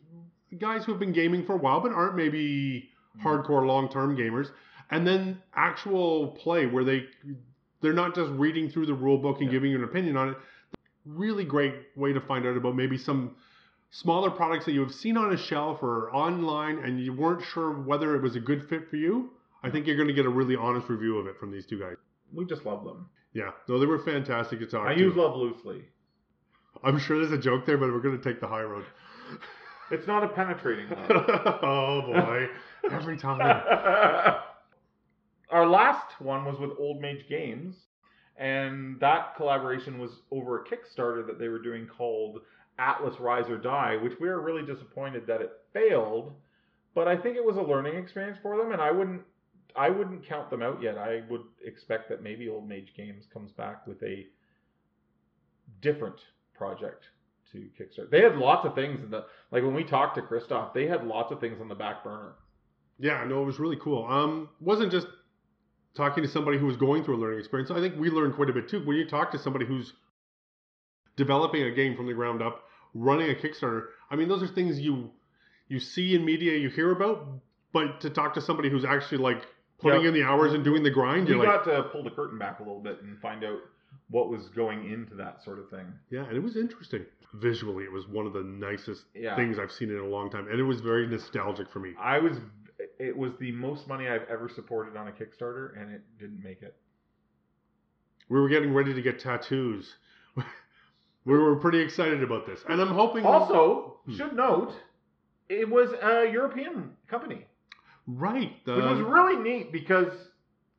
guys 0.59 0.85
who 0.85 0.93
have 0.93 1.01
been 1.01 1.13
gaming 1.13 1.45
for 1.45 1.55
a 1.55 1.59
while 1.59 1.81
but 1.81 1.93
aren't 1.93 2.17
maybe 2.17 2.89
hardcore 3.23 3.67
long-term 3.67 4.17
gamers, 4.17 4.47
and 4.91 5.05
then 5.07 5.43
actual 5.55 6.29
play 6.29 6.67
where 6.67 6.85
they 6.85 7.05
they're 7.83 7.93
not 7.93 8.15
just 8.15 8.31
reading 8.33 8.71
through 8.71 8.87
the 8.87 8.95
rule 8.95 9.19
book 9.19 9.39
and 9.41 9.47
Yeah. 9.47 9.53
giving 9.53 9.71
you 9.73 9.79
an 9.79 9.85
opinion 9.85 10.17
on 10.17 10.29
it. 10.31 10.37
Really 11.07 11.45
great 11.45 11.75
way 11.97 12.13
to 12.13 12.21
find 12.21 12.47
out 12.47 12.57
about 12.57 12.77
maybe 12.77 12.99
some 12.99 13.37
smaller 13.91 14.31
products 14.31 14.65
that 14.67 14.73
you 14.73 14.81
have 14.81 14.93
seen 14.95 15.17
on 15.17 15.33
a 15.33 15.37
shelf 15.37 15.83
or 15.83 16.15
online 16.15 16.79
and 16.79 17.01
you 17.01 17.13
weren't 17.13 17.43
sure 17.43 17.73
whether 17.73 18.15
it 18.15 18.23
was 18.23 18.37
a 18.37 18.41
good 18.41 18.69
fit 18.69 18.89
for 18.89 18.97
you. 18.97 19.31
I 19.63 19.71
think 19.71 19.87
you're 19.87 19.97
going 19.97 20.09
to 20.09 20.15
get 20.15 20.27
a 20.27 20.31
really 20.31 20.57
honest 20.57 20.89
review 20.89 21.19
of 21.19 21.27
it 21.27 21.37
from 21.39 21.51
these 21.51 21.67
two 21.67 21.79
guys. 21.81 21.97
We 22.33 22.45
just 22.45 22.65
love 22.65 22.85
them. 22.85 23.09
Yeah, 23.33 23.51
no, 23.69 23.79
they 23.79 23.87
were 23.87 23.99
fantastic 23.99 24.59
to 24.61 24.67
talk 24.67 24.87
I 24.87 24.95
to. 24.95 25.01
use 25.01 25.17
love 25.17 25.37
loosely. 25.37 25.85
I'm 26.85 26.99
sure 26.99 27.19
there's 27.19 27.33
a 27.33 27.43
joke 27.43 27.67
there, 27.67 27.77
but 27.79 27.91
we're 27.93 28.01
going 28.01 28.17
to 28.17 28.25
take 28.25 28.41
the 28.41 28.49
high 28.49 28.63
road. 28.63 28.85
It's 29.93 30.07
not 30.07 30.23
a 30.23 30.29
penetrating 30.29 30.89
love. 30.89 31.11
oh 31.11 32.03
boy, 32.07 32.47
every 32.93 33.17
time. 33.17 33.41
Our 35.51 35.67
last 35.67 36.21
one 36.21 36.45
was 36.45 36.61
with 36.61 36.71
Old 36.79 37.01
Mage 37.01 37.25
Games, 37.29 37.75
and 38.41 38.99
that 39.01 39.37
collaboration 39.37 39.99
was 39.99 40.23
over 40.31 40.61
a 40.61 40.65
Kickstarter 40.65 41.25
that 41.27 41.39
they 41.39 41.49
were 41.49 41.59
doing 41.59 41.87
called 41.87 42.41
Atlas 42.79 43.21
Rise 43.21 43.51
or 43.51 43.59
Die, 43.59 43.97
which 44.03 44.15
we 44.19 44.29
were 44.29 44.41
really 44.41 44.65
disappointed 44.65 45.27
that 45.27 45.43
it 45.43 45.53
failed. 45.75 46.33
But 46.95 47.07
I 47.07 47.17
think 47.17 47.37
it 47.37 47.45
was 47.45 47.57
a 47.57 47.63
learning 47.63 47.97
experience 47.97 48.39
for 48.43 48.57
them, 48.57 48.73
and 48.73 48.81
I 48.81 48.91
wouldn't 48.91 49.23
I 49.77 49.91
wouldn't 49.91 50.27
count 50.27 50.51
them 50.51 50.63
out 50.63 50.83
yet. 50.83 50.99
I 50.99 51.23
would 51.29 51.43
expect 51.65 52.09
that 52.09 52.23
maybe 52.23 52.49
Old 52.49 52.67
Mage 52.67 52.93
Games 52.97 53.27
comes 53.33 53.53
back 53.53 53.87
with 53.87 54.03
a 54.03 54.27
different 55.83 56.21
project 56.55 57.05
to 57.53 57.69
Kickstarter. 57.79 58.11
They 58.11 58.23
had 58.23 58.37
lots 58.37 58.67
of 58.67 58.75
things 58.75 59.03
in 59.03 59.11
the 59.11 59.27
like 59.53 59.63
when 59.63 59.75
we 59.75 59.85
talked 59.85 60.17
to 60.17 60.23
Christoph, 60.23 60.73
they 60.73 60.87
had 60.87 61.07
lots 61.07 61.31
of 61.31 61.41
things 61.41 61.61
on 61.61 61.69
the 61.69 61.75
back 61.75 62.03
burner. 62.03 62.37
Yeah, 62.99 63.23
no, 63.25 63.43
it 63.43 63.47
was 63.47 63.59
really 63.61 63.79
cool. 63.81 64.07
Um, 64.07 64.49
wasn't 64.61 64.91
just 64.91 65.07
talking 65.95 66.23
to 66.23 66.29
somebody 66.29 66.59
who 66.59 66.67
was 66.67 66.77
going 66.77 67.05
through 67.05 67.17
a 67.17 67.21
learning 67.21 67.39
experience. 67.41 67.71
I 67.71 67.81
think 67.81 67.97
we 67.99 68.11
learned 68.11 68.35
quite 68.35 68.49
a 68.51 68.53
bit 68.53 68.69
too. 68.69 68.85
When 68.85 68.97
you 68.97 69.07
talk 69.07 69.33
to 69.33 69.39
somebody 69.39 69.67
who's 69.67 69.93
developing 71.17 71.63
a 71.63 71.71
game 71.71 71.97
from 71.97 72.07
the 72.07 72.15
ground 72.15 72.43
up, 72.43 72.65
running 72.95 73.31
a 73.31 73.35
Kickstarter, 73.35 73.87
I 74.11 74.17
mean, 74.17 74.29
those 74.29 74.43
are 74.43 74.49
things 74.49 74.81
you 74.81 75.11
you 75.69 75.79
see 75.79 76.17
in 76.17 76.25
media, 76.25 76.57
you 76.59 76.69
hear 76.69 76.91
about, 76.91 77.29
but 77.73 78.01
to 78.01 78.11
talk 78.11 78.35
to 78.35 78.41
somebody 78.41 78.69
who's 78.69 78.85
actually 78.85 79.19
like 79.19 79.47
putting 79.79 80.03
Yeah. 80.03 80.09
in 80.09 80.15
the 80.15 80.25
hours 80.25 80.53
and 80.53 80.65
doing 80.65 80.83
the 80.83 80.91
grind, 80.91 81.27
We 81.29 81.35
you're 81.35 81.45
like, 81.47 81.65
got 81.65 81.71
to 81.73 81.85
pull 81.85 82.03
the 82.03 82.11
curtain 82.11 82.39
back 82.39 82.59
a 82.59 82.63
little 82.65 82.81
bit 82.81 83.01
and 83.03 83.17
find 83.21 83.45
out 83.45 83.59
what 84.09 84.29
was 84.31 84.49
going 84.49 84.91
into 84.91 85.15
that 85.17 85.43
sort 85.45 85.61
of 85.61 85.71
thing. 85.71 85.87
yeah, 86.11 86.25
and 86.25 86.37
it 86.37 86.43
was 86.43 86.57
interesting. 86.57 87.05
Visually, 87.35 87.85
it 87.85 87.93
was 87.93 88.09
one 88.09 88.27
of 88.27 88.33
the 88.33 88.43
nicest 88.43 89.05
Yeah. 89.15 89.37
things 89.37 89.61
I've 89.61 89.71
seen 89.71 89.91
in 89.91 89.99
a 89.99 90.05
long 90.07 90.29
time, 90.31 90.49
and 90.49 90.59
it 90.59 90.65
was 90.65 90.81
very 90.81 91.07
nostalgic 91.07 91.69
for 91.71 91.79
me. 91.79 91.95
I 91.99 92.19
was 92.19 92.37
it 93.01 93.17
was 93.17 93.33
the 93.41 93.51
most 93.53 93.89
money 93.89 94.09
I've 94.09 94.29
ever 94.29 94.49
supported 94.49 94.97
on 94.97 95.09
a 95.09 95.11
Kickstarter 95.11 95.81
and 95.81 95.91
it 95.93 96.03
didn't 96.19 96.43
make 96.43 96.63
it. 96.63 96.77
We 98.29 98.39
were 98.39 98.49
getting 98.49 98.73
ready 98.75 98.93
to 98.95 99.03
get 99.03 99.19
tattoos. 99.19 99.95
we 101.25 101.37
were 101.37 101.57
pretty 101.57 101.81
excited 101.81 102.23
about 102.23 102.47
this, 102.47 102.61
and 102.69 102.81
I'm 102.81 102.89
hoping 102.89 103.25
Also, 103.25 103.99
Hmm. 104.07 104.17
should 104.17 104.37
note, 104.37 104.73
it 105.49 105.69
was 105.69 105.91
a 106.03 106.31
European 106.31 106.97
company, 107.09 107.47
right. 108.07 108.53
which 108.65 108.77
was 108.85 109.01
really 109.01 109.37
neat 109.37 109.73
because 109.73 110.13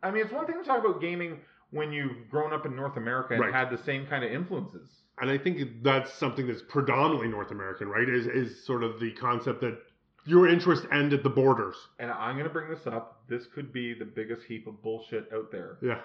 I 0.03 0.09
mean, 0.11 0.23
it's 0.23 0.33
one 0.33 0.47
thing 0.47 0.57
to 0.57 0.63
talk 0.63 0.79
about 0.83 0.99
gaming 1.01 1.39
when 1.69 1.91
you've 1.93 2.27
grown 2.29 2.53
up 2.53 2.65
in 2.65 2.75
North 2.75 2.97
America 2.97 3.33
and 3.33 3.41
Right. 3.41 3.53
had 3.53 3.69
the 3.69 3.77
same 3.83 4.07
kind 4.07 4.23
of 4.23 4.31
influences. 4.31 4.89
and 5.21 5.29
I 5.29 5.37
think 5.37 5.83
that's 5.83 6.11
something 6.13 6.47
that's 6.47 6.63
predominantly 6.63 7.27
North 7.27 7.51
American, 7.51 7.87
right? 7.89 8.07
Is 8.09 8.25
is 8.27 8.63
sort 8.65 8.83
of 8.83 8.99
the 8.99 9.11
concept 9.11 9.61
that 9.61 9.77
your 10.25 10.47
interest 10.47 10.85
end 10.91 11.13
at 11.13 11.23
the 11.23 11.29
borders. 11.29 11.75
And 11.99 12.11
I'm 12.11 12.35
going 12.35 12.47
to 12.47 12.53
bring 12.53 12.69
this 12.69 12.87
up. 12.87 13.21
This 13.27 13.47
could 13.53 13.73
be 13.73 13.93
the 13.93 14.05
biggest 14.05 14.43
heap 14.43 14.67
of 14.67 14.81
bullshit 14.81 15.29
out 15.33 15.51
there. 15.51 15.77
Yeah. 15.81 15.99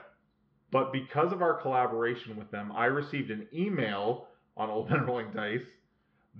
But 0.70 0.92
because 0.92 1.32
of 1.32 1.42
our 1.42 1.54
collaboration 1.54 2.37
with 2.37 2.50
them, 2.50 2.73
I 2.73 2.87
received 2.87 3.30
an 3.30 3.46
email 3.54 4.26
on 4.57 4.70
Old 4.70 4.90
Men 4.90 5.07
Rolling 5.07 5.33
Dice 5.33 5.61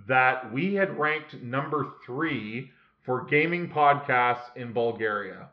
that 0.08 0.52
we 0.52 0.74
had 0.74 0.98
ranked 0.98 1.34
number 1.42 1.86
three 2.04 2.70
for 3.04 3.24
gaming 3.24 3.68
podcasts 3.68 4.54
in 4.56 4.72
Bulgaria. 4.72 5.48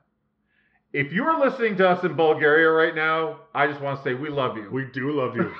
If 0.91 1.11
you 1.11 1.23
are 1.23 1.39
listening 1.39 1.77
to 1.77 1.89
us 1.89 2.03
in 2.03 2.15
Bulgaria 2.15 2.69
right 2.69 2.95
now, 2.95 3.41
I 3.53 3.67
just 3.67 3.81
want 3.81 3.97
to 3.97 4.03
say 4.03 4.13
we 4.13 4.29
love 4.29 4.57
you. 4.57 4.69
We 4.71 4.85
do 4.93 5.11
love 5.11 5.35
you. 5.35 5.51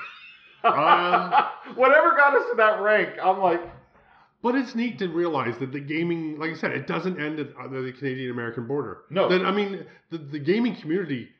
um, 0.68 1.32
Whatever 1.76 2.10
got 2.16 2.36
us 2.36 2.48
to 2.50 2.56
that 2.56 2.80
rank, 2.80 3.10
I'm 3.22 3.40
like, 3.40 3.60
But 4.44 4.56
it's 4.56 4.74
neat 4.74 4.98
to 4.98 5.08
realize 5.08 5.56
that 5.60 5.72
the 5.72 5.80
gaming, 5.80 6.38
like 6.38 6.50
I 6.50 6.54
said, 6.54 6.72
it 6.72 6.86
doesn't 6.86 7.18
end 7.18 7.40
at 7.40 7.48
the 7.56 7.92
Canadian 7.98 8.30
American 8.30 8.66
border. 8.66 9.04
No. 9.08 9.26
That 9.26 9.42
I 9.42 9.50
mean, 9.50 9.86
the, 10.10 10.18
the 10.18 10.38
gaming 10.38 10.76
community, 10.76 11.30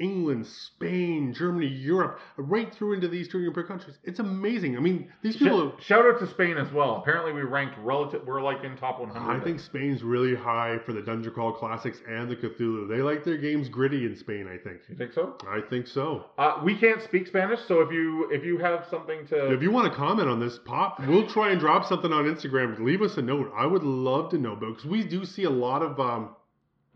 England, 0.00 0.46
Spain, 0.46 1.34
Germany, 1.34 1.66
Europe, 1.66 2.20
right 2.36 2.72
through 2.74 2.94
into 2.94 3.08
the 3.08 3.16
Eastern 3.16 3.42
European 3.42 3.66
countries. 3.66 3.96
It's 4.04 4.18
amazing. 4.18 4.76
I 4.76 4.80
mean, 4.80 5.08
these 5.22 5.36
people. 5.36 5.74
sh- 5.78 5.84
shout 5.86 6.06
out 6.06 6.18
to 6.20 6.26
Spain 6.28 6.56
as 6.56 6.72
well. 6.72 6.96
Apparently, 6.96 7.32
we 7.32 7.42
ranked 7.42 7.76
relative. 7.78 8.22
We're 8.26 8.42
like 8.42 8.64
in 8.64 8.76
top 8.76 9.00
100. 9.00 9.40
I 9.40 9.42
think 9.42 9.60
Spain's 9.60 10.02
really 10.02 10.34
high 10.34 10.78
for 10.84 10.92
the 10.92 11.02
Dungeon 11.02 11.32
Crawl 11.32 11.52
Classics 11.52 11.98
and 12.08 12.30
the 12.30 12.36
Cthulhu. 12.36 12.88
They 12.88 13.02
like 13.02 13.24
their 13.24 13.36
games 13.38 13.68
gritty 13.68 14.06
in 14.06 14.16
Spain. 14.16 14.46
I 14.48 14.56
think. 14.56 14.80
You 14.88 14.96
think 14.96 15.12
so? 15.12 15.36
I 15.48 15.60
think 15.68 15.86
so. 15.86 16.26
Uh, 16.38 16.60
we 16.64 16.76
can't 16.78 17.02
speak 17.02 17.26
Spanish, 17.26 17.60
so 17.66 17.80
if 17.80 17.92
you 17.92 18.28
if 18.30 18.44
you 18.44 18.58
have 18.58 18.86
something 18.90 19.26
to 19.28 19.52
If 19.52 19.62
you 19.62 19.70
want 19.70 19.90
to 19.92 19.96
comment 19.96 20.28
on 20.28 20.40
this, 20.40 20.58
pop, 20.64 21.00
we'll 21.06 21.28
try 21.28 21.50
and 21.50 21.60
drop 21.60 21.84
something 21.86 22.12
on 22.12 22.24
Instagram. 22.24 22.78
Leave 22.80 23.02
us 23.02 23.16
a 23.16 23.22
note. 23.22 23.52
I 23.56 23.66
would 23.66 23.82
love 23.82 24.30
to 24.30 24.38
know 24.38 24.54
because 24.56 24.84
we 24.84 25.04
do 25.04 25.24
see 25.24 25.44
a 25.44 25.50
lot 25.50 25.82
of 25.82 25.98
um, 25.98 26.30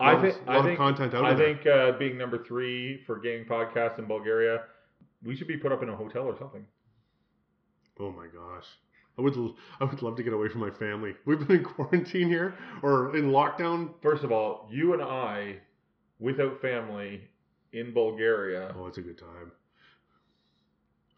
I 0.03 0.21
think 0.21 0.35
of, 0.35 0.49
I 0.49 0.51
lot 0.51 0.59
of 0.59 0.65
think 0.65 0.77
content 0.77 1.13
out 1.13 1.25
I 1.25 1.33
there. 1.33 1.55
think 1.55 1.67
uh, 1.67 1.91
being 1.97 2.17
number 2.17 2.43
three 2.43 3.03
for 3.05 3.19
gaming 3.19 3.45
podcasts 3.45 3.99
in 3.99 4.05
Bulgaria, 4.05 4.63
we 5.23 5.35
should 5.35 5.47
be 5.47 5.57
put 5.57 5.71
up 5.71 5.81
in 5.83 5.89
a 5.89 5.95
hotel 5.95 6.23
or 6.23 6.37
something. 6.37 6.65
Oh 7.99 8.11
my 8.11 8.27
gosh. 8.27 8.65
I 9.17 9.21
would 9.21 9.37
I 9.79 9.83
would 9.83 10.01
love 10.01 10.15
to 10.15 10.23
get 10.23 10.33
away 10.33 10.49
from 10.49 10.61
my 10.61 10.71
family. 10.71 11.13
We've 11.25 11.39
been 11.45 11.57
in 11.57 11.63
quarantine 11.63 12.27
here 12.27 12.55
or 12.81 13.15
in 13.15 13.29
lockdown. 13.29 13.91
First 14.01 14.23
of 14.23 14.31
all, 14.31 14.67
you 14.71 14.93
and 14.93 15.01
I, 15.03 15.57
without 16.19 16.59
family, 16.61 17.21
in 17.73 17.93
Bulgaria. 17.93 18.73
Oh, 18.77 18.87
it's 18.87 18.97
a 18.97 19.01
good 19.01 19.17
time. 19.17 19.51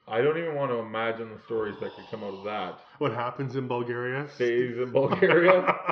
I 0.07 0.21
don't 0.21 0.37
even 0.37 0.55
want 0.55 0.71
to 0.71 0.77
imagine 0.77 1.29
the 1.31 1.39
stories 1.45 1.75
that 1.79 1.95
could 1.95 2.05
come 2.11 2.23
out 2.23 2.33
of 2.35 2.43
that. 2.43 2.79
What 2.99 3.11
happens 3.13 3.55
in 3.55 3.67
Bulgaria? 3.67 4.27
Stays 4.35 4.77
in 4.77 4.91
Bulgaria. 4.91 5.75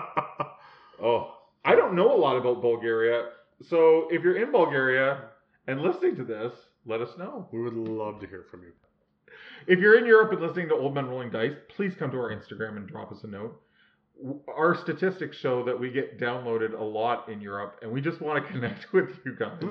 Oh, 1.02 1.34
I 1.66 1.76
don't 1.76 1.96
know 1.96 2.14
a 2.14 2.18
lot 2.18 2.38
about 2.38 2.62
Bulgaria. 2.62 3.30
So 3.62 4.08
if 4.12 4.24
you're 4.24 4.42
in 4.42 4.52
Bulgaria 4.52 5.22
and 5.68 5.82
listening 5.82 6.16
to 6.18 6.24
this, 6.24 6.54
let 6.86 7.02
us 7.02 7.18
know. 7.18 7.48
we 7.52 7.62
would 7.62 7.74
love 7.74 8.20
to 8.20 8.28
hear 8.28 8.46
from 8.52 8.64
you. 8.64 8.74
If 9.66 9.80
you're 9.80 9.98
in 9.98 10.06
Europe 10.06 10.34
and 10.34 10.42
listening 10.42 10.68
to 10.70 10.76
Old 10.76 10.94
Men 10.94 11.08
Rolling 11.08 11.32
Dice, 11.32 11.56
please 11.76 11.94
come 11.98 12.12
to 12.12 12.18
our 12.18 12.36
Instagram 12.36 12.76
and 12.76 12.88
drop 12.88 13.12
us 13.12 13.24
a 13.24 13.28
note. 13.28 13.62
Our 14.48 14.76
statistics 14.76 15.38
show 15.38 15.64
that 15.64 15.80
we 15.80 15.90
get 15.90 16.20
downloaded 16.20 16.78
a 16.78 16.84
lot 16.84 17.30
in 17.30 17.42
Europe, 17.42 17.80
and 17.82 17.92
we 17.92 18.02
just 18.02 18.22
want 18.22 18.46
to 18.46 18.52
connect 18.52 18.92
with 18.92 19.10
you 19.26 19.36
guys. 19.36 19.64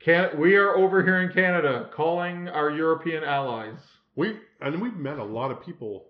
Can 0.00 0.38
we 0.38 0.56
are 0.56 0.76
over 0.76 1.02
here 1.02 1.20
in 1.22 1.32
Canada 1.32 1.90
calling 1.92 2.48
our 2.48 2.70
European 2.70 3.24
allies. 3.24 3.78
We 4.16 4.36
and 4.60 4.80
we've 4.80 4.96
met 4.96 5.18
a 5.18 5.24
lot 5.24 5.50
of 5.50 5.60
people 5.62 6.06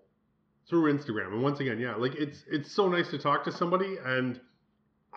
through 0.69 0.93
Instagram. 0.93 1.33
And 1.33 1.43
once 1.43 1.61
again, 1.61 1.79
yeah, 1.79 1.95
like 1.95 2.15
it's 2.15 2.45
it's 2.51 2.71
so 2.71 2.89
nice 2.89 3.09
to 3.11 3.19
talk 3.19 3.45
to 3.45 3.53
somebody 3.53 3.97
and 4.05 4.41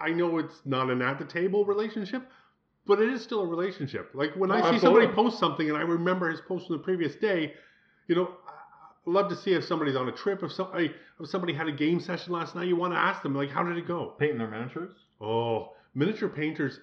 I 0.01 0.09
know 0.11 0.37
it's 0.39 0.61
not 0.65 0.89
an 0.89 1.01
at 1.01 1.19
the 1.19 1.25
table 1.25 1.65
relationship, 1.65 2.23
but 2.85 3.01
it 3.01 3.09
is 3.09 3.21
still 3.21 3.41
a 3.41 3.45
relationship. 3.47 4.09
Like 4.13 4.33
when 4.35 4.51
I 4.51 4.61
Oh, 4.61 4.71
see 4.71 4.79
somebody 4.79 5.07
post 5.07 5.39
something 5.39 5.69
and 5.69 5.77
I 5.77 5.81
remember 5.81 6.29
his 6.29 6.41
post 6.41 6.67
from 6.67 6.77
the 6.77 6.83
previous 6.83 7.15
day, 7.15 7.53
you 8.07 8.15
know, 8.15 8.35
I 8.47 9.09
love 9.09 9.29
to 9.29 9.35
see 9.35 9.53
if 9.53 9.63
somebody's 9.63 9.95
on 9.95 10.07
a 10.09 10.11
trip, 10.11 10.43
if 10.43 10.51
somebody 10.51 10.93
if 11.19 11.29
somebody 11.29 11.53
had 11.53 11.67
a 11.67 11.71
game 11.71 11.99
session 11.99 12.33
last 12.33 12.55
night, 12.55 12.67
you 12.67 12.75
want 12.75 12.93
to 12.93 12.99
ask 12.99 13.21
them 13.21 13.35
like 13.35 13.49
how 13.49 13.63
did 13.63 13.77
it 13.77 13.87
go? 13.87 14.15
Painting 14.19 14.39
their 14.39 14.49
miniatures. 14.49 14.93
Oh, 15.19 15.73
miniature 15.93 16.29
painters 16.29 16.79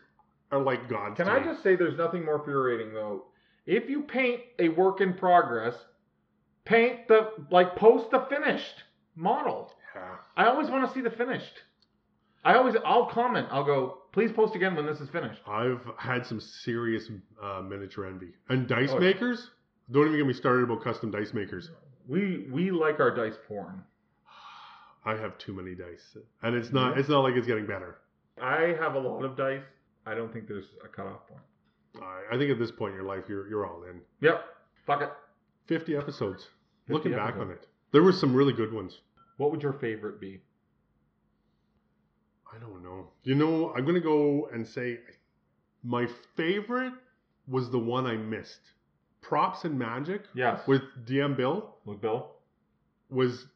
are 0.50 0.60
like 0.60 0.88
gods. 0.88 1.16
Can 1.16 1.28
I 1.28 1.42
just 1.42 1.62
say 1.62 1.76
there's 1.76 1.98
nothing 1.98 2.24
more 2.24 2.36
infuriating 2.38 2.94
though? 2.94 3.24
If 3.66 3.90
you 3.90 4.02
paint 4.02 4.40
a 4.58 4.70
work 4.70 5.00
in 5.00 5.12
progress, 5.12 5.74
paint 6.64 7.08
the 7.08 7.32
like 7.50 7.76
post 7.76 8.10
the 8.10 8.20
finished 8.30 8.84
model. 9.14 9.72
Yeah. 9.94 10.16
I 10.36 10.46
always 10.46 10.70
want 10.70 10.86
to 10.86 10.94
see 10.94 11.00
the 11.02 11.10
finished. 11.10 11.62
I 12.44 12.54
always 12.54 12.74
I'll 12.84 13.06
comment. 13.06 13.48
I'll 13.50 13.64
go, 13.64 13.98
please 14.12 14.30
post 14.32 14.54
again 14.54 14.74
when 14.76 14.86
this 14.86 15.00
is 15.00 15.08
finished. 15.10 15.40
I've 15.46 15.80
had 15.98 16.24
some 16.24 16.40
serious 16.40 17.10
uh, 17.42 17.60
miniature 17.62 18.06
envy. 18.06 18.28
And 18.48 18.66
dice 18.68 18.90
Oh, 18.90 18.94
yeah. 18.94 19.00
makers? 19.12 19.50
Don't 19.90 20.06
even 20.06 20.18
get 20.18 20.26
me 20.26 20.32
started 20.34 20.64
about 20.64 20.82
custom 20.84 21.10
dice 21.10 21.32
makers. 21.34 21.70
We 22.06 22.46
we 22.50 22.70
like 22.70 23.00
our 23.00 23.10
dice 23.14 23.36
porn. 23.48 23.82
I 25.04 25.14
have 25.16 25.36
too 25.38 25.52
many 25.54 25.74
dice. 25.74 26.16
And 26.42 26.54
it's 26.54 26.72
not 26.72 26.98
it's 26.98 27.08
not 27.08 27.20
like 27.20 27.34
it's 27.34 27.46
getting 27.46 27.66
better. 27.66 27.98
I 28.40 28.74
have 28.80 28.94
a 28.94 28.98
lot 29.00 29.24
of 29.24 29.36
dice. 29.36 29.62
I 30.06 30.14
don't 30.14 30.32
think 30.32 30.46
there's 30.48 30.66
a 30.84 30.88
cutoff 30.88 31.26
point. 31.26 31.40
I, 32.02 32.34
I 32.34 32.38
think 32.38 32.50
at 32.50 32.58
this 32.58 32.70
point 32.70 32.92
in 32.92 32.96
your 33.00 33.06
life 33.08 33.24
you're 33.28 33.48
you're 33.48 33.66
all 33.66 33.82
in. 33.84 34.00
Yep. 34.20 34.44
Fuck 34.86 35.02
it. 35.02 35.10
50 35.66 35.96
episodes. 35.96 36.48
50 36.86 36.92
Looking 36.94 37.12
back 37.12 37.30
episodes. 37.34 37.44
on 37.50 37.50
it. 37.56 37.66
There 37.92 38.02
were 38.02 38.12
some 38.12 38.34
really 38.34 38.52
good 38.52 38.72
ones. 38.72 39.00
What 39.38 39.50
would 39.50 39.62
your 39.62 39.74
favorite 39.74 40.20
be? 40.20 40.40
I 42.54 42.58
don't 42.58 42.82
know. 42.82 43.08
You 43.24 43.34
know, 43.34 43.72
I'm 43.76 43.84
gonna 43.84 44.00
go 44.00 44.48
and 44.52 44.66
say 44.66 44.98
my 45.82 46.06
favorite 46.36 46.92
was 47.46 47.70
the 47.70 47.78
one 47.78 48.06
I 48.06 48.16
missed. 48.16 48.60
Props 49.20 49.64
and 49.64 49.78
Magic 49.78 50.22
Yes. 50.34 50.60
with 50.66 50.82
DM 51.06 51.36
Bill 51.36 51.76
with 51.84 52.00
Bill. 52.00 52.30
was 53.10 53.46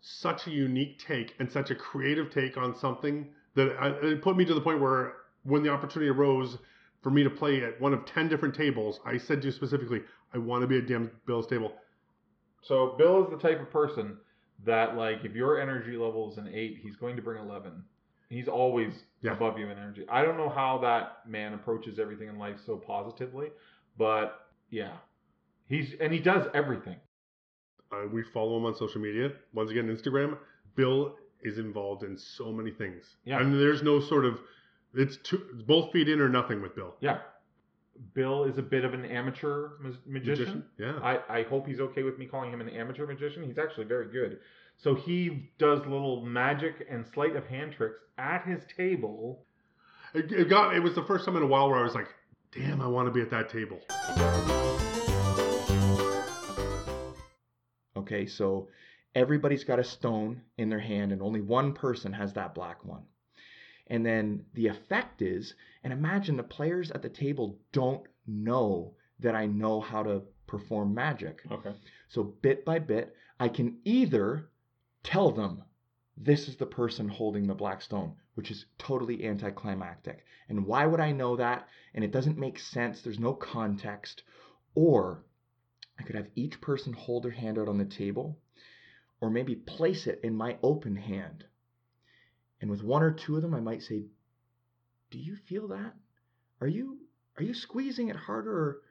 such 0.00 0.46
a 0.46 0.50
unique 0.50 0.98
take 0.98 1.34
and 1.38 1.50
such 1.50 1.70
a 1.70 1.74
creative 1.74 2.30
take 2.30 2.56
on 2.56 2.74
something 2.74 3.28
that 3.54 3.76
I, 3.78 3.88
it 4.06 4.22
put 4.22 4.36
me 4.36 4.44
to 4.44 4.54
the 4.54 4.60
point 4.60 4.80
where 4.80 5.14
when 5.44 5.62
the 5.62 5.68
opportunity 5.70 6.10
arose 6.10 6.58
for 7.02 7.10
me 7.10 7.22
to 7.22 7.30
play 7.30 7.62
at 7.62 7.80
one 7.80 7.92
of 7.92 8.04
10 8.06 8.28
different 8.28 8.54
tables, 8.54 9.00
I 9.04 9.18
said 9.18 9.40
to 9.42 9.46
you 9.48 9.52
specifically, 9.52 10.00
I 10.34 10.38
want 10.38 10.62
to 10.62 10.66
be 10.66 10.78
at 10.78 10.86
DM 10.86 11.10
Bill's 11.26 11.46
table. 11.46 11.72
So 12.62 12.94
Bill 12.98 13.24
is 13.24 13.30
the 13.30 13.38
type 13.38 13.60
of 13.60 13.70
person 13.70 14.16
that 14.64 14.96
like 14.96 15.24
if 15.24 15.34
your 15.34 15.60
energy 15.60 15.96
level 15.96 16.30
is 16.30 16.38
an 16.38 16.48
eight, 16.52 16.78
he's 16.82 16.96
going 16.96 17.16
to 17.16 17.22
bring 17.22 17.40
eleven. 17.42 17.84
He's 18.32 18.48
always 18.48 19.04
Yeah. 19.20 19.32
above 19.34 19.58
you 19.58 19.66
in 19.68 19.78
energy. 19.78 20.04
I 20.08 20.24
don't 20.24 20.36
know 20.38 20.48
how 20.48 20.78
that 20.78 21.28
man 21.28 21.52
approaches 21.52 21.98
everything 21.98 22.28
in 22.28 22.38
life 22.38 22.58
so 22.64 22.76
positively, 22.76 23.48
but 23.98 24.46
yeah, 24.70 24.96
he's 25.68 25.94
and 26.00 26.12
he 26.12 26.18
does 26.18 26.46
everything. 26.54 26.96
Uh, 27.92 28.06
we 28.10 28.22
follow 28.22 28.56
him 28.56 28.64
on 28.64 28.74
social 28.74 29.00
media. 29.02 29.32
Once 29.52 29.70
again, 29.70 29.86
Instagram. 29.94 30.38
Bill 30.76 31.14
is 31.42 31.58
involved 31.58 32.04
in 32.04 32.16
so 32.16 32.50
many 32.52 32.70
things. 32.70 33.16
Yeah. 33.24 33.38
And 33.40 33.52
there's 33.60 33.82
no 33.82 34.00
sort 34.00 34.24
of, 34.24 34.38
it's 34.94 35.18
two, 35.18 35.62
both 35.66 35.92
feet 35.92 36.08
in 36.08 36.18
or 36.20 36.28
nothing 36.30 36.62
with 36.62 36.74
Bill. 36.74 36.94
Yeah, 37.00 37.18
Bill 38.14 38.44
is 38.44 38.56
a 38.56 38.62
bit 38.62 38.86
of 38.86 38.94
an 38.94 39.04
amateur 39.04 39.72
ma- 39.80 39.90
magician. 40.06 40.64
Yeah. 40.78 40.98
I, 41.02 41.40
I 41.40 41.42
hope 41.42 41.66
he's 41.66 41.80
okay 41.80 42.02
with 42.02 42.18
me 42.18 42.24
calling 42.24 42.50
him 42.50 42.62
an 42.62 42.70
amateur 42.70 43.06
magician. 43.06 43.44
He's 43.44 43.58
actually 43.58 43.84
very 43.84 44.06
good. 44.10 44.38
So 44.76 44.94
he 44.94 45.50
does 45.58 45.80
little 45.80 46.24
magic 46.24 46.86
and 46.90 47.06
sleight 47.14 47.36
of 47.36 47.46
hand 47.46 47.72
tricks 47.72 48.00
at 48.18 48.44
his 48.44 48.60
table. 48.76 49.44
It, 50.14 50.32
it 50.32 50.48
got, 50.48 50.74
it 50.74 50.80
was 50.80 50.94
the 50.94 51.04
first 51.04 51.24
time 51.24 51.36
in 51.36 51.42
a 51.42 51.46
while 51.46 51.70
where 51.70 51.78
I 51.78 51.84
was 51.84 51.94
like, 51.94 52.08
damn, 52.52 52.80
I 52.80 52.86
want 52.86 53.06
to 53.06 53.12
be 53.12 53.20
at 53.20 53.30
that 53.30 53.48
table. 53.48 53.80
Okay, 57.96 58.26
so 58.26 58.68
everybody's 59.14 59.64
got 59.64 59.78
a 59.78 59.84
stone 59.84 60.42
in 60.58 60.68
their 60.68 60.80
hand, 60.80 61.12
and 61.12 61.22
only 61.22 61.40
one 61.40 61.72
person 61.72 62.12
has 62.12 62.32
that 62.34 62.54
black 62.54 62.84
one. 62.84 63.02
And 63.86 64.04
then 64.04 64.44
the 64.54 64.66
effect 64.66 65.22
is, 65.22 65.54
and 65.84 65.92
imagine 65.92 66.36
the 66.36 66.42
players 66.42 66.90
at 66.90 67.02
the 67.02 67.08
table 67.08 67.58
don't 67.72 68.02
know 68.26 68.94
that 69.20 69.34
I 69.34 69.46
know 69.46 69.80
how 69.80 70.02
to 70.02 70.22
perform 70.46 70.94
magic. 70.94 71.40
Okay. 71.50 71.72
So 72.08 72.22
bit 72.22 72.64
by 72.64 72.78
bit, 72.78 73.14
I 73.40 73.48
can 73.48 73.78
either 73.84 74.48
tell 75.02 75.30
them 75.30 75.62
this 76.16 76.48
is 76.48 76.56
the 76.56 76.66
person 76.66 77.08
holding 77.08 77.46
the 77.46 77.54
black 77.54 77.82
stone, 77.82 78.14
which 78.34 78.50
is 78.50 78.66
totally 78.78 79.26
anticlimactic. 79.26 80.24
And 80.48 80.66
why 80.66 80.86
would 80.86 81.00
I 81.00 81.12
know 81.12 81.36
that? 81.36 81.68
And 81.94 82.04
it 82.04 82.12
doesn't 82.12 82.38
make 82.38 82.58
sense. 82.58 83.00
There's 83.00 83.18
no 83.18 83.34
context. 83.34 84.22
Or 84.74 85.24
I 85.98 86.02
could 86.02 86.16
have 86.16 86.30
each 86.34 86.60
person 86.60 86.92
hold 86.92 87.24
their 87.24 87.30
hand 87.30 87.58
out 87.58 87.68
on 87.68 87.78
the 87.78 87.84
table, 87.84 88.38
or 89.20 89.30
maybe 89.30 89.54
place 89.54 90.06
it 90.06 90.20
in 90.22 90.34
my 90.34 90.58
open 90.62 90.96
hand. 90.96 91.44
And 92.60 92.70
with 92.70 92.82
one 92.82 93.02
or 93.02 93.12
two 93.12 93.36
of 93.36 93.42
them, 93.42 93.54
I 93.54 93.60
might 93.60 93.82
say, 93.82 94.06
"Do 95.10 95.18
you 95.18 95.36
feel 95.36 95.68
that? 95.68 95.96
Are 96.60 96.68
you 96.68 97.00
are 97.36 97.42
you 97.42 97.54
squeezing 97.54 98.08
it 98.08 98.16
harder, 98.16 98.52
or 98.52 98.82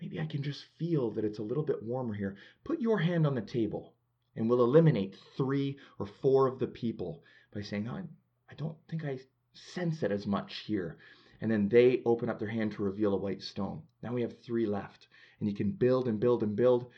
maybe 0.00 0.20
I 0.20 0.26
can 0.26 0.42
just 0.42 0.64
feel 0.78 1.10
that 1.12 1.24
it's 1.24 1.38
a 1.38 1.42
little 1.42 1.64
bit 1.64 1.82
warmer 1.82 2.14
here? 2.14 2.36
Put 2.62 2.80
your 2.80 2.98
hand 2.98 3.26
on 3.26 3.34
the 3.34 3.40
table, 3.40 3.94
and 4.36 4.48
we'll 4.48 4.62
eliminate 4.62 5.16
three 5.36 5.78
or 5.98 6.06
four 6.06 6.46
of 6.46 6.58
the 6.58 6.66
people 6.66 7.22
by 7.52 7.62
saying, 7.62 7.88
"I 7.88 8.02
I 8.48 8.54
don't 8.54 8.76
think 8.88 9.04
I 9.04 9.18
sense 9.52 10.02
it 10.02 10.12
as 10.12 10.26
much 10.26 10.64
here." 10.66 10.98
And 11.40 11.50
then 11.50 11.68
they 11.68 12.02
open 12.04 12.28
up 12.28 12.38
their 12.38 12.48
hand 12.48 12.72
to 12.72 12.82
reveal 12.82 13.14
a 13.14 13.18
white 13.18 13.42
stone. 13.42 13.82
Now 14.02 14.12
we 14.12 14.22
have 14.22 14.42
three 14.42 14.66
left 14.66 15.08
and 15.40 15.48
you 15.48 15.54
can 15.54 15.72
build 15.72 16.06
and 16.06 16.20
build 16.20 16.42
and 16.42 16.54
build. 16.54 16.90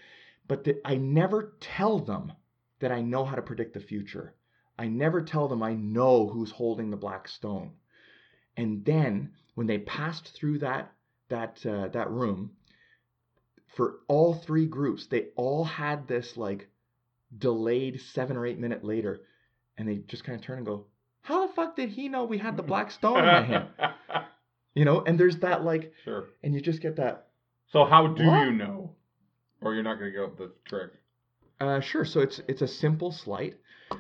But 0.49 0.65
the, 0.65 0.81
I 0.85 0.97
never 0.97 1.55
tell 1.61 2.01
them 2.01 2.33
that 2.81 2.93
I 2.93 3.01
know 3.01 3.25
how 3.25 3.37
to 3.37 3.43
predict 3.43 3.75
the 3.75 3.81
future. 3.81 4.35
I 4.79 4.89
never 4.89 5.23
tell 5.23 5.47
them 5.47 5.63
I 5.63 5.75
know 5.75 6.29
who's 6.29 6.51
holding 6.51 6.91
the 6.91 6.97
black 6.97 7.29
stone. 7.29 7.73
And 8.57 8.85
then 8.85 9.33
when 9.55 9.67
they 9.69 9.79
passed 9.79 10.29
through 10.35 10.59
that 10.59 10.93
that 11.29 11.65
uh, 11.65 11.89
that 11.89 12.11
room, 12.11 12.51
for 13.69 14.01
all 14.09 14.35
three 14.35 14.67
groups, 14.67 15.07
they 15.07 15.29
all 15.37 15.65
had 15.65 16.09
this 16.09 16.37
like 16.37 16.69
delayed 17.39 18.01
seven 18.13 18.37
or 18.37 18.47
eight 18.47 18.59
minute 18.59 18.85
later, 18.85 19.23
and 19.79 19.89
they 19.89 19.97
just 19.97 20.25
kind 20.25 20.39
of 20.39 20.45
turn 20.45 20.59
and 20.59 20.67
go, 20.67 20.87
"How 21.23 21.47
the 21.47 21.53
fuck 21.53 21.77
did 21.77 21.91
he 21.91 22.09
know 22.09 22.25
we 22.25 22.39
had 22.39 22.57
the 22.57 22.63
black 22.63 22.91
stone 22.91 23.19
in 23.19 23.25
my 23.27 23.43
hand?" 23.43 23.69
You 24.75 24.87
know, 24.87 25.03
and 25.03 25.21
there's 25.21 25.37
that 25.41 25.65
like, 25.65 25.93
sure. 26.03 26.31
and 26.43 26.55
you 26.55 26.63
just 26.63 26.81
get 26.81 26.97
that 26.97 27.27
So 27.73 27.85
how 27.85 28.07
do 28.07 28.25
What? 28.25 28.47
you 28.47 28.53
know? 28.53 28.95
Or 29.61 29.75
you're 29.75 29.83
not 29.83 29.99
going 29.99 30.11
to 30.13 30.17
go 30.17 30.25
with 30.29 30.39
the 30.39 30.51
trick. 30.65 30.93
Uh, 31.61 31.81
sure. 31.81 32.07
So 32.07 32.21
it's 32.21 32.41
it's 32.49 32.63
a 32.63 32.67
simple 32.67 33.13
sleight. 33.13 33.57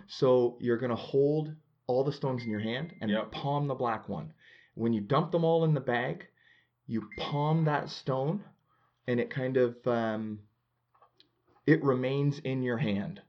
So 0.06 0.56
you're 0.60 0.78
gonna 0.78 0.96
hold 0.96 1.54
all 1.86 2.02
the 2.04 2.12
stones 2.12 2.42
in 2.42 2.50
your 2.50 2.60
hand 2.60 2.94
and 3.02 3.10
Yep. 3.10 3.32
palm 3.32 3.68
the 3.68 3.74
black 3.74 4.08
one. 4.08 4.32
When 4.74 4.94
you 4.94 5.02
dump 5.02 5.30
them 5.30 5.44
all 5.44 5.64
in 5.64 5.74
the 5.74 5.80
bag, 5.80 6.26
you 6.86 7.06
palm 7.18 7.66
that 7.66 7.90
stone, 7.90 8.42
and 9.06 9.20
it 9.20 9.28
kind 9.28 9.58
of 9.58 9.76
um, 9.86 10.38
it 11.66 11.82
remains 11.82 12.38
in 12.40 12.62
your 12.62 12.78
hand. 12.78 13.20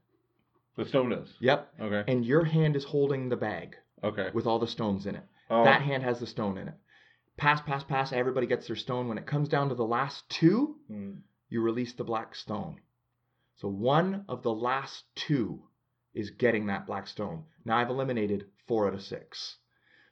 The 0.76 0.84
stone 0.84 1.10
does. 1.10 1.28
Yep. 1.40 1.72
Okay. 1.80 2.12
And 2.12 2.24
your 2.24 2.44
hand 2.44 2.74
is 2.76 2.84
holding 2.84 3.28
the 3.28 3.36
bag 3.36 3.76
Okay. 4.02 4.30
with 4.34 4.46
all 4.46 4.58
the 4.58 4.66
stones 4.66 5.06
in 5.06 5.14
it. 5.14 5.22
Oh, 5.50 5.64
That 5.64 5.82
hand 5.82 6.02
has 6.02 6.18
the 6.20 6.26
stone 6.26 6.58
in 6.58 6.68
it. 6.68 6.74
Pass, 7.36 7.60
pass, 7.62 7.84
pass. 7.84 8.12
Everybody 8.12 8.46
gets 8.46 8.66
their 8.66 8.76
stone. 8.76 9.08
When 9.08 9.18
it 9.18 9.26
comes 9.26 9.48
down 9.48 9.68
to 9.68 9.74
the 9.74 9.84
last 9.84 10.28
two, 10.28 10.76
hmm. 10.88 11.12
you 11.48 11.60
release 11.62 11.92
the 11.92 12.04
black 12.04 12.34
stone. 12.34 12.80
So 13.56 13.68
one 13.68 14.24
of 14.28 14.42
the 14.42 14.52
last 14.52 15.04
two 15.14 15.62
is 16.12 16.30
getting 16.30 16.66
that 16.66 16.86
black 16.86 17.06
stone. 17.06 17.44
Now 17.64 17.76
I've 17.78 17.90
eliminated 17.90 18.46
four 18.66 18.88
out 18.88 18.94
of 18.94 19.02
six. 19.02 19.56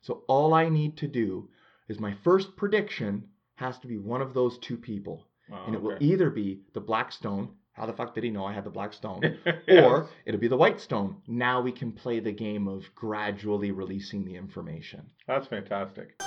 So 0.03 0.23
all 0.29 0.53
I 0.55 0.69
need 0.69 0.97
to 0.99 1.09
do 1.09 1.49
is 1.89 1.99
my 2.01 2.15
first 2.25 2.57
prediction 2.57 3.29
has 3.57 3.79
to 3.81 3.87
be 3.89 3.99
one 3.99 4.21
of 4.23 4.35
those 4.35 4.59
two 4.59 4.77
people. 4.77 5.27
Wow, 5.49 5.65
And 5.67 5.75
it 5.75 5.83
will 5.83 5.93
Oh, 5.95 5.99
either 6.01 6.31
be 6.31 6.63
the 6.73 6.81
black 6.81 7.13
stone. 7.13 7.51
How 7.75 7.87
the 7.87 7.93
fuck 7.93 8.15
did 8.15 8.23
he 8.25 8.31
know 8.31 8.45
I 8.45 8.53
had 8.53 8.65
the 8.65 8.71
black 8.71 8.93
stone? 8.93 9.23
Yes. 9.67 9.85
Or 9.85 10.09
it'll 10.27 10.41
be 10.41 10.49
the 10.49 10.57
white 10.57 10.81
stone. 10.81 11.17
Now 11.27 11.61
we 11.63 11.73
can 11.73 11.93
play 11.93 12.21
the 12.21 12.33
game 12.33 12.69
of 12.69 12.85
gradually 12.95 13.71
releasing 13.71 14.25
the 14.25 14.35
information. 14.37 15.09
That's 15.27 15.47
fantastic. 15.47 16.21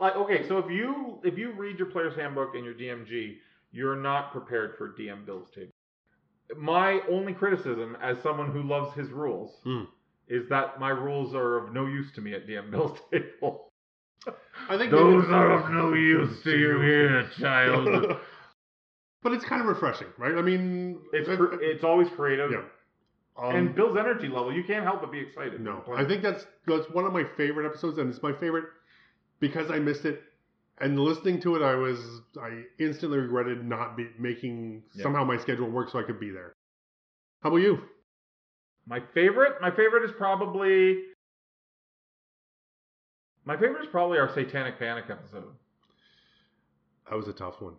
Like 0.00 0.14
okay, 0.14 0.46
so 0.46 0.58
if 0.58 0.70
you 0.70 1.18
if 1.24 1.36
you 1.36 1.50
read 1.52 1.78
your 1.78 1.88
player's 1.88 2.14
handbook 2.14 2.54
and 2.54 2.64
your 2.64 2.74
DMG, 2.74 3.36
you're 3.72 3.96
not 3.96 4.30
prepared 4.30 4.76
for 4.78 4.90
DM 4.96 5.26
Bill's 5.26 5.50
table. 5.50 5.72
My 6.56 7.00
only 7.10 7.32
criticism 7.34 7.96
as 8.00 8.20
someone 8.22 8.52
who 8.52 8.62
loves 8.62 8.94
his 8.94 9.10
rules 9.10 9.58
Hmm. 9.64 9.84
is 10.28 10.48
that 10.50 10.78
my 10.78 10.90
rules 10.90 11.34
are 11.34 11.56
of 11.56 11.72
no 11.74 11.86
use 11.86 12.12
to 12.12 12.20
me 12.20 12.32
at 12.34 12.46
DM 12.46 12.70
Bill's 12.70 12.98
table. 13.12 13.67
I 14.68 14.76
think 14.76 14.90
Those 14.90 15.22
maybe- 15.24 15.34
are 15.34 15.52
of 15.52 15.70
no 15.70 15.92
use 15.94 16.42
to 16.42 16.50
you 16.56 16.80
here, 16.80 17.28
child. 17.38 17.88
but 19.22 19.32
it's 19.32 19.44
kind 19.44 19.60
of 19.62 19.68
refreshing, 19.68 20.08
right? 20.18 20.36
I 20.36 20.42
mean, 20.42 21.00
It's 21.12 21.28
cr- 21.28 21.54
it's 21.60 21.84
always 21.84 22.08
creative. 22.10 22.50
yeah. 22.52 22.62
Um, 23.36 23.54
and 23.54 23.74
Bill's 23.74 23.96
energy 23.96 24.26
level, 24.28 24.52
you 24.52 24.64
can't 24.64 24.84
help 24.84 25.00
but 25.00 25.12
be 25.12 25.20
excited. 25.20 25.60
No, 25.60 25.82
I 25.94 26.04
think 26.04 26.22
that's 26.22 26.44
that's 26.66 26.90
one 26.90 27.04
of 27.04 27.12
my 27.12 27.24
favorite 27.36 27.66
episodes, 27.66 27.98
and 27.98 28.10
it's 28.12 28.22
my 28.22 28.32
favorite 28.32 28.64
because 29.40 29.70
I 29.70 29.78
missed 29.78 30.04
it. 30.04 30.22
And 30.80 30.98
listening 30.98 31.40
to 31.42 31.54
it, 31.56 31.62
I 31.62 31.74
was 31.76 31.98
I 32.40 32.64
instantly 32.80 33.18
regretted 33.18 33.64
not 33.64 33.96
be, 33.96 34.08
making 34.18 34.82
Yeah. 34.94 35.04
somehow 35.04 35.24
my 35.24 35.36
schedule 35.38 35.68
work 35.70 35.88
so 35.90 35.98
I 35.98 36.02
could 36.02 36.18
be 36.20 36.30
there. 36.30 36.52
How 37.42 37.50
about 37.50 37.58
you? 37.58 37.78
My 38.86 39.00
favorite, 39.14 39.60
my 39.60 39.70
favorite 39.70 40.04
is 40.04 40.10
probably 40.16 41.02
my 43.48 43.56
favorite 43.56 43.82
is 43.82 43.88
probably 43.90 44.18
our 44.18 44.30
Satanic 44.34 44.78
Panic 44.78 45.06
episode. 45.08 45.48
That 47.08 47.16
was 47.16 47.28
a 47.28 47.32
tough 47.32 47.54
one. 47.60 47.72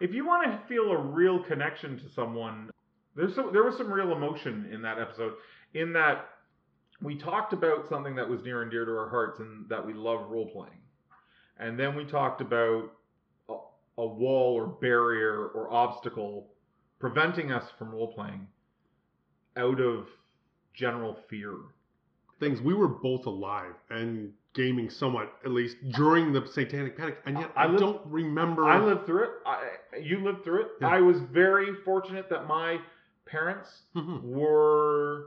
If 0.00 0.14
you 0.14 0.26
want 0.26 0.44
to 0.44 0.66
feel 0.66 0.90
a 0.90 0.96
real 0.96 1.44
connection 1.44 1.98
to 1.98 2.04
someone, 2.16 2.70
there's 3.14 3.34
some, 3.34 3.52
there 3.52 3.62
was 3.62 3.76
some 3.76 3.92
real 3.92 4.12
emotion 4.12 4.70
in 4.72 4.80
that 4.80 4.98
episode. 4.98 5.34
In 5.74 5.92
that 5.92 6.30
we 7.02 7.18
talked 7.18 7.52
about 7.52 7.90
something 7.90 8.14
that 8.16 8.26
was 8.26 8.42
near 8.42 8.62
and 8.62 8.70
dear 8.70 8.86
to 8.86 8.92
our 8.92 9.10
hearts, 9.10 9.38
and 9.38 9.68
that 9.68 9.86
we 9.86 9.92
love 9.92 10.30
role 10.30 10.48
playing. 10.50 10.80
And 11.58 11.78
then 11.78 11.94
we 11.94 12.06
talked 12.06 12.40
about 12.40 12.84
a, 13.50 13.54
a 13.98 14.06
wall 14.06 14.54
or 14.54 14.66
barrier 14.66 15.48
or 15.48 15.70
obstacle 15.70 16.46
preventing 16.98 17.52
us 17.52 17.64
from 17.78 17.90
role 17.90 18.14
playing 18.14 18.46
out 19.58 19.78
of 19.78 20.06
general 20.72 21.18
fear. 21.28 21.56
Things 22.40 22.62
we 22.62 22.72
were 22.72 22.88
both 22.88 23.26
alive 23.26 23.74
and 23.90 24.32
gaming 24.54 24.90
somewhat, 24.90 25.32
at 25.44 25.50
least 25.50 25.76
during 25.92 26.32
the 26.32 26.46
Satanic 26.46 26.96
Panic, 26.96 27.18
and 27.26 27.38
yet 27.38 27.50
I 27.56 27.64
I, 27.64 27.66
lived- 27.66 27.78
don't 27.80 28.00
remember. 28.06 28.68
I 28.68 28.78
lived 28.84 29.06
through 29.06 29.24
it. 29.24 29.30
I, 29.46 29.98
you 30.00 30.22
lived 30.22 30.44
through 30.44 30.62
it. 30.62 30.68
Yeah. 30.80 30.88
I 30.88 31.00
was 31.00 31.18
very 31.32 31.74
fortunate 31.84 32.28
that 32.30 32.46
my 32.46 32.78
parents 33.26 33.82
Mhm. 33.96 34.22
were 34.22 35.26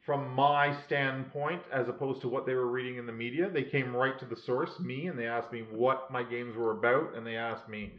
from 0.00 0.28
my 0.34 0.72
standpoint 0.86 1.62
as 1.72 1.88
opposed 1.88 2.20
to 2.20 2.28
what 2.28 2.44
they 2.44 2.54
were 2.54 2.66
reading 2.66 2.96
in 2.98 3.06
the 3.06 3.12
media. 3.12 3.48
They 3.48 3.62
came 3.64 3.94
right 3.94 4.18
to 4.18 4.24
the 4.24 4.36
source, 4.36 4.78
me, 4.80 5.06
and 5.06 5.18
they 5.18 5.26
asked 5.26 5.52
me 5.52 5.60
what 5.70 6.10
my 6.10 6.22
games 6.24 6.56
were 6.56 6.72
about, 6.72 7.14
and 7.14 7.24
they 7.26 7.36
asked 7.36 7.68
me, 7.68 7.92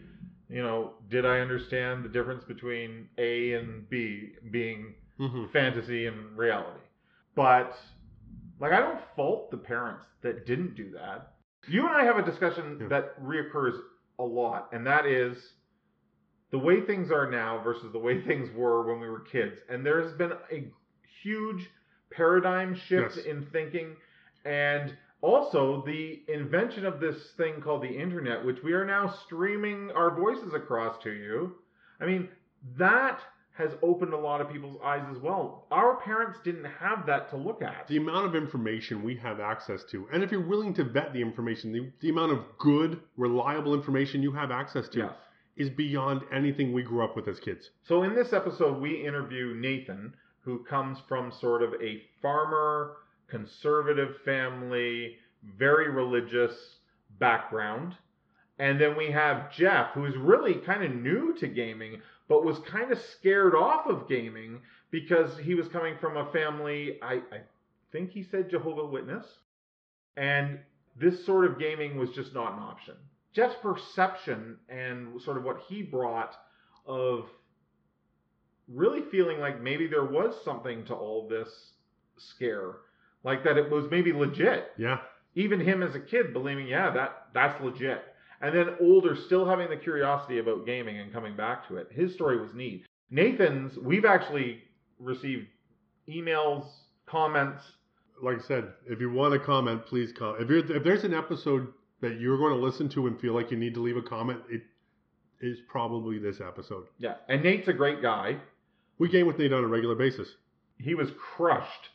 you 0.49 0.61
know, 0.61 0.93
did 1.09 1.25
I 1.25 1.39
understand 1.39 2.03
the 2.03 2.09
difference 2.09 2.43
between 2.43 3.07
A 3.17 3.53
and 3.53 3.89
B 3.89 4.33
being 4.51 4.95
Mhm. 5.19 5.49
fantasy 5.51 6.05
and 6.07 6.37
reality? 6.37 6.81
But 7.35 7.75
like, 8.59 8.71
I 8.71 8.79
don't 8.79 8.99
fault 9.15 9.51
the 9.51 9.57
parents 9.57 10.05
that 10.21 10.45
didn't 10.45 10.75
do 10.75 10.91
that. 10.91 11.33
You 11.67 11.87
and 11.87 11.95
I 11.95 12.03
have 12.03 12.17
a 12.17 12.23
discussion 12.25 12.77
Yeah. 12.81 12.87
that 12.89 13.21
reoccurs 13.21 13.79
a 14.19 14.23
lot, 14.23 14.69
and 14.73 14.85
that 14.87 15.05
is 15.05 15.37
the 16.51 16.59
way 16.59 16.81
things 16.81 17.11
are 17.11 17.29
now 17.29 17.61
versus 17.63 17.91
the 17.91 17.99
way 17.99 18.21
things 18.27 18.49
were 18.55 18.85
when 18.85 18.99
we 18.99 19.09
were 19.09 19.21
kids. 19.21 19.55
And 19.69 19.85
there's 19.85 20.13
been 20.17 20.33
a 20.51 20.71
huge 21.23 21.69
paradigm 22.11 22.75
shift 22.75 23.17
Yes. 23.17 23.25
in 23.25 23.45
thinking 23.51 23.95
and 24.45 24.95
also 25.21 25.81
the 25.85 26.21
invention 26.27 26.85
of 26.85 26.99
this 26.99 27.31
thing 27.37 27.61
called 27.61 27.81
the 27.81 27.87
internet, 27.97 28.43
which 28.45 28.61
we 28.61 28.73
are 28.73 28.85
now 28.85 29.07
streaming 29.25 29.89
our 29.91 30.13
voices 30.15 30.53
across 30.53 31.01
to 31.03 31.11
you. 31.11 31.55
I 32.01 32.05
mean, 32.05 32.27
that 32.77 33.21
has 33.55 33.71
opened 33.83 34.13
a 34.13 34.17
lot 34.17 34.41
of 34.41 34.51
people's 34.51 34.77
eyes 34.83 35.05
as 35.11 35.17
well. 35.21 35.67
Our 35.69 35.97
parents 36.01 36.39
didn't 36.43 36.65
have 36.79 37.05
that 37.05 37.29
to 37.29 37.37
look 37.37 37.61
at. 37.61 37.87
the 37.87 37.97
amount 37.97 38.25
of 38.25 38.35
information 38.35 39.03
we 39.03 39.15
have 39.17 39.39
access 39.39 39.83
to, 39.91 40.07
and 40.11 40.23
if 40.23 40.31
you're 40.31 40.47
willing 40.47 40.73
to 40.75 40.83
vet 40.83 41.13
the 41.13 41.21
information, 41.21 41.71
the, 41.71 41.91
the 42.01 42.09
amount 42.09 42.31
of 42.31 42.39
good, 42.57 42.99
reliable 43.15 43.75
information 43.75 44.23
you 44.23 44.31
have 44.31 44.49
access 44.49 44.87
to 44.89 44.99
Yes. 44.99 45.11
is 45.55 45.69
beyond 45.69 46.21
anything 46.33 46.73
we 46.73 46.81
grew 46.81 47.03
up 47.03 47.15
with 47.15 47.27
as 47.27 47.39
kids. 47.39 47.69
So 47.87 48.01
in 48.03 48.15
this 48.15 48.33
episode, 48.33 48.81
we 48.81 49.05
interview 49.05 49.53
Nathan, 49.55 50.15
who 50.41 50.63
comes 50.63 50.97
from 51.07 51.31
sort 51.39 51.61
of 51.61 51.73
a 51.79 52.01
farmer, 52.23 52.97
conservative 53.29 54.15
family, 54.25 55.17
very 55.57 55.89
religious 55.91 56.53
background. 57.19 57.95
And 58.59 58.79
then 58.79 58.95
we 58.95 59.11
have 59.11 59.51
Jeff, 59.51 59.91
who's 59.93 60.15
really 60.17 60.55
kind 60.55 60.83
of 60.83 60.91
new 60.93 61.35
to 61.39 61.47
gaming, 61.47 62.01
but 62.27 62.45
was 62.45 62.59
kind 62.59 62.91
of 62.91 62.99
scared 63.01 63.55
off 63.55 63.87
of 63.87 64.07
gaming 64.07 64.61
because 64.91 65.37
he 65.39 65.55
was 65.55 65.67
coming 65.67 65.95
from 65.99 66.17
a 66.17 66.31
family, 66.31 66.99
I, 67.01 67.15
I 67.31 67.41
think 67.91 68.11
he 68.11 68.23
said 68.23 68.49
Jehovah 68.49 68.85
Witness. 68.85 69.25
And 70.15 70.59
this 70.95 71.25
sort 71.25 71.45
of 71.45 71.59
gaming 71.59 71.97
was 71.97 72.11
just 72.11 72.33
not 72.33 72.53
an 72.53 72.59
option. 72.59 72.95
Jeff's 73.33 73.55
perception 73.61 74.57
and 74.69 75.19
sort 75.21 75.37
of 75.37 75.43
what 75.43 75.61
he 75.67 75.81
brought 75.81 76.35
of 76.85 77.25
really 78.67 79.01
feeling 79.11 79.39
like 79.39 79.61
maybe 79.61 79.87
there 79.87 80.05
was 80.05 80.35
something 80.45 80.85
to 80.85 80.93
all 80.93 81.27
this 81.27 81.49
scare, 82.17 82.75
like 83.23 83.43
that 83.43 83.57
it 83.57 83.69
was 83.69 83.85
maybe 83.89 84.13
legit. 84.13 84.71
Yeah. 84.77 84.99
Even 85.35 85.59
him 85.59 85.81
as 85.81 85.95
a 85.95 85.99
kid 85.99 86.31
believing, 86.31 86.67
yeah, 86.67 86.91
that 86.91 87.27
that's 87.33 87.61
legit. 87.63 88.03
And 88.43 88.53
then 88.53 88.75
older, 88.81 89.15
still 89.15 89.45
having 89.47 89.69
the 89.69 89.77
curiosity 89.77 90.39
about 90.39 90.65
gaming 90.65 90.99
and 90.99 91.13
coming 91.13 91.33
back 91.35 91.65
to 91.69 91.77
it. 91.77 91.87
His 91.91 92.13
story 92.13 92.41
was 92.41 92.53
neat. 92.53 92.85
Nathan's, 93.09 93.77
we've 93.77 94.03
actually 94.03 94.61
received 94.99 95.47
emails, 96.09 96.65
comments. 97.05 97.63
Like 98.21 98.39
I 98.39 98.41
said, 98.41 98.73
if 98.85 98.99
you 98.99 99.09
want 99.09 99.33
to 99.33 99.39
comment, 99.39 99.85
please 99.85 100.11
comment. 100.11 100.43
If, 100.43 100.49
you're, 100.49 100.77
if 100.77 100.83
there's 100.83 101.05
an 101.05 101.13
episode 101.13 101.69
that 102.01 102.19
you're 102.19 102.37
going 102.37 102.53
to 102.53 102.59
listen 102.59 102.89
to 102.89 103.07
and 103.07 103.17
feel 103.17 103.33
like 103.33 103.49
you 103.49 103.57
need 103.57 103.73
to 103.75 103.81
leave 103.81 103.95
a 103.95 104.01
comment, 104.01 104.41
it 104.49 104.61
is 105.39 105.59
probably 105.69 106.19
this 106.19 106.41
episode. 106.41 106.87
Yeah, 106.99 107.15
and 107.29 107.41
Nate's 107.43 107.69
a 107.69 107.73
great 107.73 108.01
guy. 108.01 108.37
We 108.99 109.07
game 109.07 109.25
with 109.25 109.39
Nate 109.39 109.53
on 109.53 109.63
a 109.63 109.67
regular 109.67 109.95
basis. 109.95 110.27
He 110.79 110.95
was 110.95 111.09
crushed. 111.17 111.89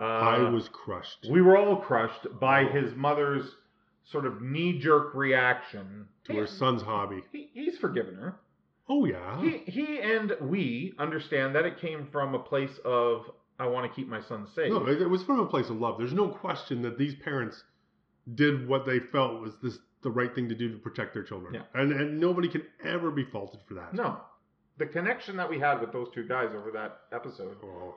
Uh, 0.00 0.04
I 0.04 0.50
was 0.50 0.68
crushed. 0.72 1.26
We 1.30 1.42
were 1.42 1.58
all 1.58 1.76
crushed 1.76 2.26
by 2.40 2.64
his 2.64 2.94
mother's 2.94 3.44
sort 4.10 4.26
of 4.26 4.42
knee-jerk 4.42 5.14
reaction 5.14 6.06
to 6.24 6.34
her 6.34 6.46
son's 6.46 6.82
hobby. 6.82 7.22
He, 7.32 7.50
he's 7.52 7.78
forgiven 7.78 8.14
her. 8.16 8.36
Oh 8.88 9.04
yeah. 9.04 9.40
He, 9.40 9.58
he 9.70 10.00
and 10.00 10.32
we 10.40 10.94
understand 10.98 11.54
that 11.54 11.64
it 11.64 11.80
came 11.80 12.08
from 12.10 12.34
a 12.34 12.38
place 12.40 12.78
of 12.84 13.22
I 13.58 13.66
want 13.66 13.88
to 13.90 13.94
keep 13.94 14.08
my 14.08 14.20
son 14.22 14.46
safe. 14.54 14.70
No, 14.72 14.84
it, 14.86 15.00
it 15.00 15.06
was 15.08 15.22
from 15.22 15.38
a 15.38 15.46
place 15.46 15.68
of 15.70 15.76
love. 15.76 15.96
There's 15.98 16.12
no 16.12 16.28
question 16.28 16.82
that 16.82 16.98
these 16.98 17.14
parents 17.22 17.62
did 18.34 18.66
what 18.68 18.86
they 18.86 18.98
felt 18.98 19.40
was 19.40 19.52
this 19.62 19.78
the 20.02 20.10
right 20.10 20.34
thing 20.34 20.48
to 20.48 20.54
do 20.54 20.72
to 20.72 20.78
protect 20.78 21.14
their 21.14 21.22
children. 21.22 21.54
Yeah. 21.54 21.80
And 21.80 21.92
and 21.92 22.18
nobody 22.18 22.48
can 22.48 22.62
ever 22.84 23.10
be 23.10 23.24
faulted 23.24 23.60
for 23.68 23.74
that. 23.74 23.94
No. 23.94 24.18
The 24.78 24.86
connection 24.86 25.36
that 25.36 25.48
we 25.48 25.60
had 25.60 25.80
with 25.80 25.92
those 25.92 26.08
two 26.14 26.26
guys 26.26 26.48
over 26.56 26.70
that 26.72 27.00
episode, 27.12 27.58
Oh, 27.62 27.96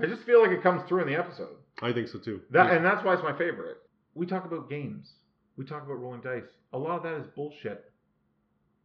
I 0.00 0.06
just 0.06 0.22
feel 0.22 0.40
like 0.40 0.50
it 0.52 0.62
comes 0.62 0.88
through 0.88 1.02
in 1.02 1.06
the 1.08 1.16
episode. 1.18 1.56
I 1.82 1.92
think 1.92 2.08
so 2.08 2.18
too. 2.18 2.40
That 2.50 2.72
and 2.72 2.84
that's 2.84 3.04
why 3.04 3.14
it's 3.14 3.22
my 3.22 3.36
favorite. 3.36 3.76
We 4.14 4.26
talk 4.26 4.44
about 4.46 4.68
games. 4.70 5.12
We 5.58 5.64
talk 5.66 5.82
about 5.84 6.00
rolling 6.00 6.20
dice. 6.22 6.44
A 6.72 6.78
lot 6.78 6.96
of 6.98 7.02
that 7.02 7.14
is 7.20 7.26
bullshit. 7.34 7.84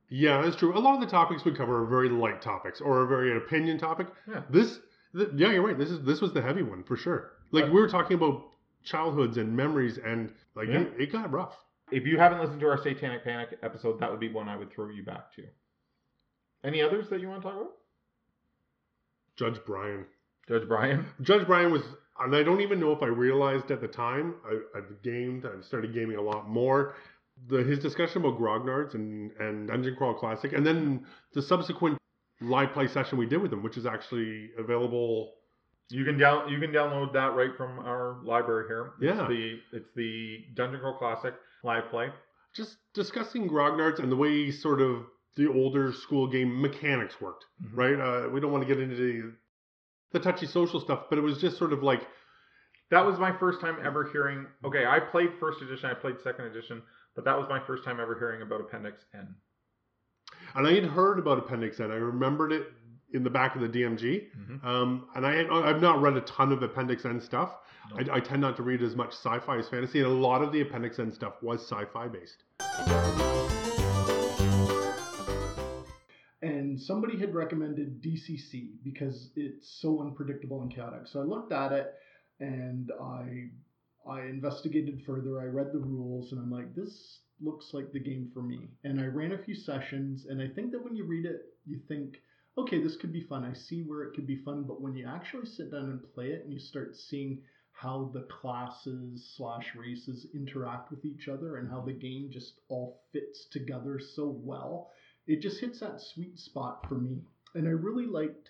yeah, 0.10 0.42
that's 0.42 0.56
true. 0.58 0.78
A 0.78 0.80
lot 0.80 0.96
of 0.96 1.02
the 1.02 1.08
topics 1.08 1.46
we 1.46 1.54
cover 1.54 1.84
are 1.84 1.86
very 1.88 2.10
light 2.10 2.42
topics 2.42 2.82
or 2.82 3.04
a 3.04 3.08
very 3.08 3.38
opinion 3.38 3.78
topic. 3.78 4.08
Yeah. 4.28 4.42
This, 4.50 4.80
th- 5.16 5.30
yeah, 5.36 5.52
you're 5.52 5.66
right. 5.66 5.78
This 5.78 5.90
is 5.90 6.04
this 6.04 6.20
was 6.20 6.34
the 6.34 6.42
heavy 6.42 6.64
one 6.64 6.84
for 6.84 6.98
sure. 6.98 7.32
Like 7.52 7.66
Uh, 7.66 7.68
we 7.68 7.80
were 7.80 7.88
talking 7.88 8.16
about 8.18 8.44
childhoods 8.84 9.38
and 9.38 9.56
memories, 9.56 10.00
and 10.04 10.32
like 10.56 10.68
Yeah. 10.68 10.82
it, 10.82 10.94
it 11.00 11.12
got 11.12 11.32
rough. 11.32 11.54
If 11.92 12.08
you 12.08 12.18
haven't 12.18 12.40
listened 12.42 12.60
to 12.62 12.68
our 12.70 12.82
Satanic 12.82 13.24
Panic 13.24 13.60
episode, 13.62 14.00
that 14.00 14.10
would 14.10 14.20
be 14.20 14.32
one 14.32 14.50
I 14.50 14.58
would 14.58 14.72
throw 14.74 14.90
you 14.90 15.04
back 15.04 15.32
to. 15.36 15.44
Any 16.64 16.82
others 16.82 17.08
that 17.10 17.22
you 17.22 17.28
want 17.30 17.44
to 17.44 17.50
talk 17.50 17.58
about? 17.62 17.74
Judge 19.36 19.60
Brian. 19.66 20.06
Judge 20.48 20.68
Brian? 20.68 21.06
Judge 21.22 21.46
Brian 21.46 21.72
was, 21.72 21.84
and 22.20 22.36
I 22.36 22.44
don't 22.44 22.62
even 22.62 22.80
know 22.80 22.92
if 22.92 23.02
I 23.02 23.08
realized 23.08 23.72
at 23.72 23.82
the 23.82 23.88
time. 23.88 24.36
I, 24.46 24.78
I've 24.78 25.02
gamed. 25.04 25.46
I've 25.46 25.66
started 25.66 25.94
gaming 25.94 26.18
a 26.18 26.22
lot 26.22 26.48
more. 26.50 26.96
The 27.48 27.64
his 27.64 27.80
discussion 27.80 28.24
about 28.24 28.40
Grognards 28.40 28.94
and 28.94 29.32
and 29.40 29.68
Dungeon 29.68 29.96
Crawl 29.96 30.14
Classic, 30.14 30.54
and 30.54 30.66
then 30.66 31.06
the 31.34 31.42
subsequent 31.42 31.98
live 32.42 32.74
play 32.74 32.88
session 32.88 33.18
we 33.18 33.26
did 33.26 33.42
with 33.42 33.52
him, 33.52 33.64
which 33.64 33.78
is 33.78 33.86
actually 33.86 34.52
available. 34.58 35.34
You 35.90 36.06
can 36.06 36.18
down 36.18 36.50
you 36.50 36.60
can 36.60 36.72
download 36.72 37.14
that 37.14 37.36
right 37.36 37.52
from 37.58 37.80
our 37.80 38.18
library 38.24 38.66
here. 38.68 38.92
Yeah. 39.02 39.22
It's 39.22 39.30
the 39.30 39.60
it's 39.78 39.90
the 39.96 40.46
Dungeon 40.56 40.80
Crawl 40.80 40.98
Classic 40.98 41.34
live 41.64 41.90
play. 41.90 42.10
Just 42.54 42.78
discussing 42.94 43.50
Grognards 43.50 44.00
and 44.00 44.12
the 44.12 44.16
way 44.16 44.52
sort 44.52 44.82
of 44.82 45.06
the 45.36 45.52
older 45.52 45.92
school 45.92 46.28
game 46.28 46.62
mechanics 46.62 47.20
worked. 47.20 47.46
Mhm. 47.64 47.70
Right. 47.74 48.00
Uh, 48.00 48.30
we 48.30 48.40
don't 48.40 48.52
want 48.52 48.68
to 48.68 48.72
get 48.72 48.82
into 48.82 49.34
the, 50.14 50.20
touchy 50.20 50.46
social 50.46 50.80
stuff, 50.80 51.06
but 51.10 51.18
it 51.18 51.22
was 51.22 51.40
just 51.42 51.58
sort 51.58 51.74
of 51.74 51.84
like 51.84 52.02
That 52.92 53.06
was 53.06 53.20
my 53.20 53.36
first 53.38 53.60
time 53.60 53.78
ever 53.84 54.10
hearing. 54.12 54.46
Okay, 54.64 54.86
I 54.86 55.00
played 55.00 55.30
first 55.40 55.62
edition, 55.62 55.90
I 55.90 55.94
played 55.96 56.16
second 56.24 56.46
edition, 56.46 56.82
but 57.16 57.26
that 57.26 57.38
was 57.38 57.48
my 57.50 57.60
first 57.66 57.84
time 57.84 58.00
ever 58.00 58.18
hearing 58.18 58.42
about 58.42 58.62
Appendix 58.62 59.04
N. 59.14 59.36
And 60.56 60.68
I 60.68 60.74
had 60.74 60.86
heard 60.86 61.20
about 61.20 61.40
Appendix 61.40 61.80
N. 61.80 61.92
I 61.92 61.96
remembered 61.96 62.52
it 62.52 62.68
in 63.14 63.24
the 63.24 63.30
back 63.30 63.56
of 63.56 63.62
the 63.62 63.68
DMG. 63.70 64.28
Mhm. 64.38 64.64
Um, 64.66 65.08
and 65.16 65.26
I 65.26 65.34
had, 65.36 65.50
I've 65.50 65.82
not 65.82 66.02
read 66.02 66.16
a 66.18 66.22
ton 66.22 66.52
of 66.52 66.62
Appendix 66.64 67.06
N 67.06 67.20
stuff. 67.22 67.58
No. 67.92 68.14
I, 68.14 68.18
I 68.18 68.20
tend 68.20 68.42
not 68.42 68.56
to 68.58 68.64
read 68.64 68.82
as 68.82 68.96
much 68.96 69.10
sci-fi 69.14 69.58
as 69.58 69.68
fantasy, 69.70 70.00
and 70.00 70.08
a 70.08 70.14
lot 70.14 70.42
of 70.42 70.52
the 70.52 70.62
Appendix 70.62 71.00
N 71.00 71.12
stuff 71.12 71.34
was 71.42 71.62
sci-fi 71.62 72.08
based. 72.08 72.44
Somebody 76.86 77.18
had 77.20 77.34
recommended 77.34 78.02
DCC 78.02 78.72
because 78.84 79.30
it's 79.36 79.80
so 79.82 80.02
unpredictable 80.02 80.62
and 80.62 80.74
chaotic. 80.74 81.08
So 81.08 81.22
I 81.22 81.24
looked 81.24 81.52
at 81.52 81.72
it 81.72 81.94
and 82.40 82.92
I 83.02 83.50
I 84.10 84.22
investigated 84.26 85.02
further. 85.06 85.40
I 85.40 85.46
read 85.46 85.72
the 85.72 85.80
rules 85.80 86.32
and 86.32 86.42
I'm 86.42 86.52
like, 86.52 86.76
this 86.76 87.20
looks 87.42 87.74
like 87.74 87.92
the 87.92 88.00
game 88.00 88.30
for 88.34 88.42
me. 88.42 88.68
And 88.84 89.00
I 89.00 89.06
ran 89.06 89.32
a 89.32 89.44
few 89.44 89.56
sessions 89.56 90.26
and 90.26 90.42
I 90.42 90.48
think 90.48 90.72
that 90.72 90.84
when 90.84 90.96
you 90.96 91.06
read 91.06 91.26
it, 91.26 91.42
you 91.66 91.80
think, 91.88 92.18
okay, 92.58 92.82
this 92.82 92.98
could 92.98 93.14
be 93.14 93.24
fun. 93.24 93.46
I 93.46 93.54
see 93.54 93.84
where 93.84 94.04
it 94.04 94.14
could 94.14 94.28
be 94.28 94.44
fun. 94.44 94.64
But 94.64 94.82
when 94.82 94.96
you 94.96 95.08
actually 95.08 95.46
sit 95.46 95.72
down 95.72 95.86
and 95.86 96.14
play 96.14 96.32
it 96.32 96.44
and 96.44 96.54
you 96.54 96.60
start 96.60 96.96
seeing 96.96 97.42
how 97.72 98.12
the 98.14 98.28
classes 98.42 99.34
slash 99.36 99.74
races 99.76 100.28
interact 100.34 100.92
with 100.92 101.04
each 101.06 101.28
other 101.28 101.58
and 101.58 101.70
how 101.70 101.82
the 101.82 101.94
game 101.94 102.30
just 102.32 102.60
all 102.70 103.02
fits 103.12 103.46
together 103.52 104.00
so 104.00 104.28
well 104.44 104.92
it 105.28 105.42
just 105.42 105.60
hits 105.60 105.80
that 105.80 106.02
sweet 106.02 106.40
spot 106.40 106.86
for 106.88 106.96
me. 106.96 107.22
And 107.56 107.68
I 107.68 107.72
really 107.72 108.06
liked 108.06 108.50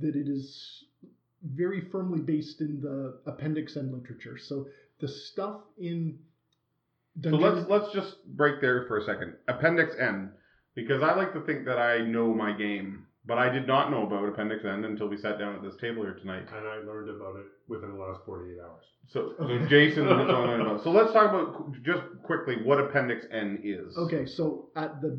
that 0.00 0.16
it 0.16 0.28
is 0.28 0.84
very 1.44 1.82
firmly 1.92 2.20
based 2.20 2.60
in 2.60 2.80
the 2.80 3.18
Appendix 3.26 3.76
N 3.76 3.92
literature. 3.92 4.38
So 4.38 4.66
the 5.00 5.08
stuff 5.08 5.60
in 5.78 6.18
So 7.22 7.30
let's 7.30 7.68
let's 7.68 7.92
just 7.92 8.24
break 8.36 8.60
there 8.60 8.86
for 8.86 8.98
a 8.98 9.04
second. 9.04 9.34
Appendix 9.48 9.94
N, 9.98 10.32
because 10.74 11.02
I 11.02 11.14
like 11.14 11.32
to 11.34 11.40
think 11.42 11.64
that 11.66 11.78
I 11.78 11.98
know 11.98 12.34
my 12.34 12.52
game, 12.56 13.06
but 13.26 13.38
I 13.38 13.48
did 13.48 13.66
not 13.66 13.90
know 13.90 14.06
about 14.06 14.28
Appendix 14.28 14.64
N 14.64 14.84
until 14.84 15.08
we 15.08 15.16
sat 15.16 15.38
down 15.38 15.54
at 15.54 15.62
this 15.62 15.76
table 15.80 16.02
here 16.02 16.14
tonight. 16.14 16.46
And 16.54 16.66
I 16.66 16.76
learned 16.78 17.10
about 17.10 17.36
it 17.36 17.46
within 17.68 17.92
the 17.92 17.98
last 17.98 18.20
48 18.26 18.56
hours. 18.60 18.84
So, 19.08 19.34
so 19.38 19.66
Jason 19.68 20.06
was 20.06 20.28
on 20.28 20.60
about. 20.60 20.82
So 20.82 20.90
let's 20.90 21.12
talk 21.12 21.30
about 21.30 21.72
just 21.82 22.02
quickly 22.24 22.56
what 22.64 22.80
Appendix 22.80 23.26
N 23.30 23.60
is. 23.62 23.96
Okay, 23.96 24.26
so 24.26 24.70
at 24.76 25.00
the 25.00 25.18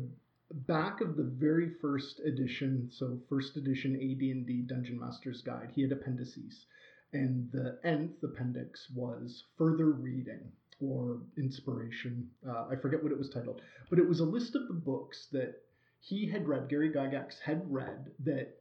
back 0.52 1.00
of 1.00 1.16
the 1.16 1.22
very 1.24 1.70
first 1.80 2.20
edition, 2.20 2.88
so 2.92 3.18
first 3.28 3.56
edition 3.56 3.94
AD&D 3.96 4.64
Dungeon 4.66 4.98
Master's 4.98 5.42
Guide, 5.42 5.70
he 5.74 5.82
had 5.82 5.92
appendices. 5.92 6.66
And 7.12 7.50
the 7.52 7.78
nth 7.84 8.22
appendix 8.22 8.88
was 8.94 9.44
further 9.58 9.90
reading 9.90 10.40
or 10.80 11.18
inspiration. 11.36 12.28
Uh, 12.48 12.66
I 12.70 12.76
forget 12.76 13.02
what 13.02 13.12
it 13.12 13.18
was 13.18 13.30
titled, 13.30 13.60
but 13.88 13.98
it 13.98 14.08
was 14.08 14.20
a 14.20 14.24
list 14.24 14.54
of 14.54 14.68
the 14.68 14.74
books 14.74 15.26
that 15.32 15.56
he 16.00 16.28
had 16.28 16.46
read, 16.48 16.68
Gary 16.68 16.90
Gygax 16.90 17.34
had 17.44 17.62
read, 17.70 18.10
that 18.24 18.56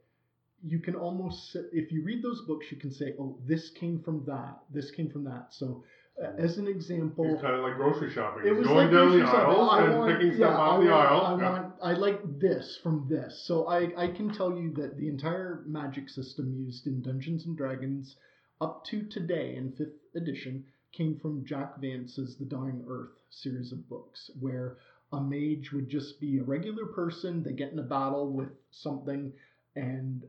you 0.61 0.79
can 0.79 0.95
almost, 0.95 1.55
if 1.71 1.91
you 1.91 2.03
read 2.03 2.21
those 2.23 2.41
books, 2.41 2.65
you 2.69 2.77
can 2.77 2.91
say, 2.91 3.13
oh, 3.19 3.37
this 3.45 3.69
came 3.69 4.01
from 4.03 4.23
that, 4.25 4.59
this 4.73 4.91
came 4.91 5.09
from 5.09 5.23
that. 5.23 5.47
So, 5.51 5.83
uh, 6.21 6.31
as 6.37 6.57
an 6.57 6.67
example, 6.67 7.31
It's 7.31 7.41
kind 7.41 7.55
of 7.55 7.61
like 7.61 7.75
grocery 7.75 8.11
shopping. 8.11 8.45
it 8.45 8.51
was 8.51 8.67
going 8.67 8.87
like 8.87 8.91
down 8.91 9.17
the 9.17 9.23
aisles 9.25 9.79
and 9.79 10.17
picking 10.17 10.35
stuff 10.35 10.51
yeah, 10.51 10.57
off 10.57 10.83
the 10.83 10.89
aisle. 10.91 11.21
I 11.25 11.41
Yeah. 11.41 11.51
want, 11.61 11.68
I 11.81 11.93
like 11.93 12.39
this 12.39 12.77
from 12.83 13.07
this. 13.09 13.43
So 13.45 13.67
I, 13.67 13.91
I 13.95 14.07
can 14.07 14.33
tell 14.33 14.57
you 14.57 14.73
that 14.73 14.97
the 14.97 15.07
entire 15.07 15.63
magic 15.65 16.09
system 16.09 16.53
used 16.53 16.87
in 16.87 17.01
Dungeons 17.01 17.45
and 17.45 17.55
Dragons 17.55 18.17
up 18.59 18.83
to 18.85 19.03
today 19.03 19.55
in 19.55 19.71
fifth 19.71 20.13
edition 20.15 20.65
came 20.91 21.17
from 21.19 21.45
Jack 21.45 21.79
Vance's 21.79 22.35
The 22.37 22.45
Dying 22.45 22.83
Earth 22.87 23.11
series 23.29 23.71
of 23.71 23.87
books, 23.87 24.29
where 24.39 24.77
a 25.13 25.21
mage 25.21 25.71
would 25.71 25.89
just 25.89 26.19
be 26.19 26.39
a 26.39 26.43
regular 26.43 26.85
person. 26.85 27.43
They 27.43 27.53
get 27.53 27.71
in 27.71 27.79
a 27.79 27.83
battle 27.83 28.31
with 28.31 28.49
something, 28.71 29.31
and 29.75 30.25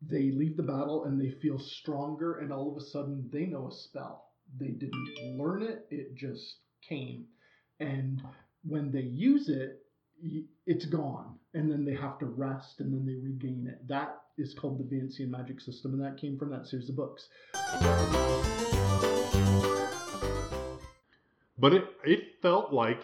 they 0.00 0.30
leave 0.30 0.56
the 0.56 0.62
battle 0.62 1.04
and 1.04 1.20
they 1.20 1.30
feel 1.30 1.58
stronger, 1.58 2.38
and 2.38 2.52
all 2.52 2.70
of 2.70 2.76
a 2.76 2.86
sudden 2.86 3.28
they 3.32 3.46
know 3.46 3.68
a 3.68 3.72
spell. 3.72 4.30
They 4.58 4.68
didn't 4.68 5.36
learn 5.36 5.62
it; 5.62 5.86
it 5.90 6.14
just 6.14 6.56
came, 6.80 7.26
and 7.80 8.22
when 8.62 8.90
they 8.90 9.02
use 9.02 9.48
it, 9.48 9.83
it's 10.66 10.86
gone, 10.86 11.34
and 11.54 11.70
then 11.70 11.84
they 11.84 11.94
have 11.94 12.18
to 12.18 12.26
rest, 12.26 12.80
and 12.80 12.92
then 12.92 13.06
they 13.06 13.14
regain 13.14 13.66
it. 13.68 13.86
That 13.88 14.20
is 14.38 14.54
called 14.54 14.78
the 14.78 14.96
Vancian 14.96 15.30
magic 15.30 15.60
system, 15.60 15.94
and 15.94 16.02
that 16.02 16.20
came 16.20 16.38
from 16.38 16.50
that 16.50 16.66
series 16.66 16.88
of 16.88 16.96
books. 16.96 17.28
But 21.58 21.72
it 21.72 21.84
it 22.04 22.20
felt 22.42 22.72
like 22.72 23.00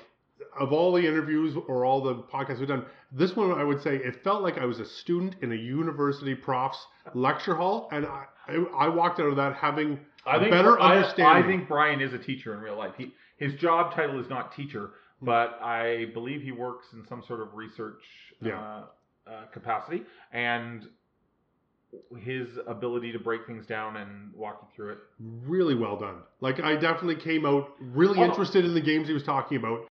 of 0.58 0.72
all 0.72 0.92
the 0.92 1.06
interviews 1.06 1.56
or 1.68 1.84
all 1.84 2.02
the 2.02 2.14
podcasts 2.14 2.58
we've 2.58 2.68
done, 2.68 2.84
this 3.12 3.36
one 3.36 3.52
I 3.52 3.64
would 3.64 3.82
say 3.82 3.96
it 3.96 4.22
felt 4.24 4.42
like 4.42 4.58
I 4.58 4.64
was 4.64 4.80
a 4.80 4.86
student 4.86 5.36
in 5.42 5.52
a 5.52 5.56
university 5.56 6.34
prof's 6.34 6.84
lecture 7.14 7.54
hall, 7.54 7.88
and 7.92 8.06
I 8.06 8.26
I, 8.48 8.86
I 8.86 8.88
walked 8.88 9.20
out 9.20 9.26
of 9.26 9.36
that 9.36 9.54
having 9.54 10.00
I 10.26 10.36
a 10.36 10.40
think 10.40 10.50
better 10.50 10.78
I, 10.78 10.96
understanding. 10.96 11.44
I 11.44 11.46
think 11.46 11.68
Brian 11.68 12.00
is 12.00 12.12
a 12.12 12.18
teacher 12.18 12.54
in 12.54 12.60
real 12.60 12.76
life. 12.76 12.94
He 12.98 13.14
his 13.36 13.54
job 13.54 13.94
title 13.94 14.20
is 14.20 14.28
not 14.28 14.54
teacher, 14.54 14.90
but 15.22 15.58
I 15.62 16.06
believe 16.14 16.42
he 16.42 16.52
works 16.52 16.86
in 16.92 17.04
some 17.06 17.22
sort 17.26 17.40
of 17.40 17.54
research 17.54 18.02
Yeah. 18.40 18.60
uh, 18.60 19.30
uh, 19.30 19.46
capacity, 19.52 20.04
and 20.32 20.88
his 22.18 22.48
ability 22.68 23.10
to 23.12 23.18
break 23.18 23.46
things 23.46 23.66
down 23.66 23.96
and 23.96 24.32
walk 24.32 24.60
you 24.62 24.68
through 24.76 24.92
it. 24.92 24.98
really 25.18 25.74
well 25.74 25.96
done. 25.98 26.22
Like 26.40 26.60
I 26.60 26.76
definitely 26.76 27.16
came 27.16 27.44
out 27.44 27.72
really 27.80 28.18
Oh. 28.20 28.24
interested 28.24 28.64
in 28.64 28.74
the 28.74 28.80
games 28.80 29.08
he 29.08 29.14
was 29.14 29.24
talking 29.24 29.56
about. 29.58 29.88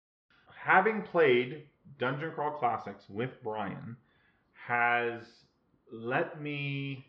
Having 0.61 1.03
played 1.03 1.67
Dungeon 1.97 2.31
Crawl 2.33 2.51
Classics 2.57 3.07
with 3.09 3.31
Brian 3.43 3.95
has 4.67 5.23
let 5.91 6.41
me 6.41 7.05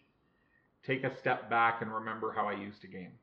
take 0.85 1.02
a 1.02 1.16
step 1.16 1.50
back 1.50 1.83
and 1.83 1.92
remember 1.92 2.31
how 2.33 2.46
I 2.46 2.52
used 2.52 2.85
a 2.85 2.87
game. 2.87 3.18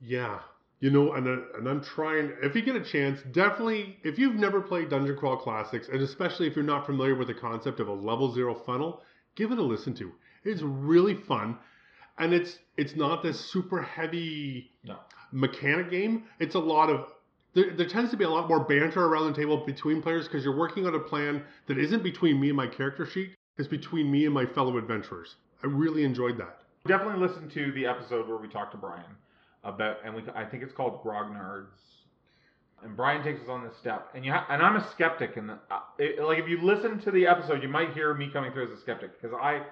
Yeah. 0.00 0.40
You 0.80 0.90
know, 0.90 1.14
and 1.14 1.26
uh, 1.26 1.38
and 1.56 1.66
I'm 1.68 1.82
trying. 1.82 2.32
If 2.42 2.54
you 2.54 2.60
get 2.62 2.76
a 2.76 2.84
chance, 2.84 3.20
definitely. 3.32 3.96
If 4.04 4.18
you've 4.18 4.34
never 4.34 4.60
played 4.60 4.90
Dungeon 4.90 5.16
Crawl 5.16 5.38
Classics, 5.38 5.88
and 5.90 6.02
especially 6.02 6.46
if 6.46 6.54
you're 6.54 6.64
not 6.64 6.84
familiar 6.84 7.14
with 7.14 7.28
the 7.28 7.34
concept 7.34 7.80
of 7.80 7.88
a 7.88 7.92
level 7.92 8.32
zero 8.34 8.54
funnel, 8.54 9.00
give 9.36 9.52
it 9.52 9.58
a 9.58 9.62
listen 9.62 9.94
to. 9.94 10.12
It's 10.44 10.60
really 10.60 11.14
fun, 11.14 11.56
and 12.18 12.34
it's 12.34 12.58
it's 12.76 12.94
not 12.94 13.22
this 13.22 13.40
super 13.40 13.80
heavy 13.80 14.70
No. 14.84 14.96
mechanic 15.32 15.90
game. 15.90 16.24
It's 16.40 16.54
a 16.56 16.60
lot 16.60 16.90
of 16.90 17.06
there, 17.54 17.72
there 17.74 17.88
tends 17.88 18.10
to 18.10 18.18
be 18.18 18.24
a 18.24 18.28
lot 18.30 18.46
more 18.46 18.60
banter 18.60 19.02
around 19.06 19.32
the 19.32 19.36
table 19.38 19.64
between 19.64 20.02
players 20.02 20.28
because 20.28 20.44
you're 20.44 20.56
working 20.58 20.86
on 20.86 20.94
a 20.94 21.00
plan 21.00 21.42
that 21.68 21.78
isn't 21.78 22.02
between 22.02 22.38
me 22.38 22.48
and 22.48 22.56
my 22.56 22.66
character 22.66 23.06
sheet. 23.06 23.34
It's 23.56 23.66
between 23.66 24.10
me 24.10 24.26
and 24.26 24.34
my 24.34 24.44
fellow 24.44 24.76
adventurers. 24.76 25.36
I 25.64 25.68
really 25.68 26.04
enjoyed 26.04 26.36
that. 26.36 26.60
Definitely 26.86 27.26
listen 27.26 27.48
to 27.48 27.72
the 27.72 27.86
episode 27.86 28.28
where 28.28 28.36
we 28.36 28.46
talked 28.46 28.72
to 28.72 28.76
Brian 28.78 29.04
about, 29.66 29.96
and 30.04 30.14
we 30.14 30.22
I 30.34 30.44
think 30.44 30.62
it's 30.62 30.72
called 30.72 31.02
Grognards. 31.04 31.76
And 32.84 32.94
Brian 32.94 33.24
takes 33.24 33.40
us 33.40 33.48
on 33.48 33.64
this 33.64 33.74
step, 33.78 34.10
and 34.14 34.24
you 34.24 34.32
ha- 34.32 34.46
and 34.50 34.62
I'm 34.62 34.76
a 34.76 34.86
skeptic, 34.90 35.36
and 35.36 35.50
uh, 35.50 35.56
like 35.98 36.38
if 36.38 36.48
you 36.48 36.60
listen 36.62 37.00
to 37.00 37.10
the 37.10 37.26
episode, 37.26 37.62
you 37.62 37.68
might 37.68 37.94
hear 37.94 38.12
me 38.14 38.28
coming 38.30 38.52
through 38.52 38.70
as 38.70 38.78
a 38.78 38.80
skeptic 38.82 39.20
because 39.20 39.34
I 39.40 39.62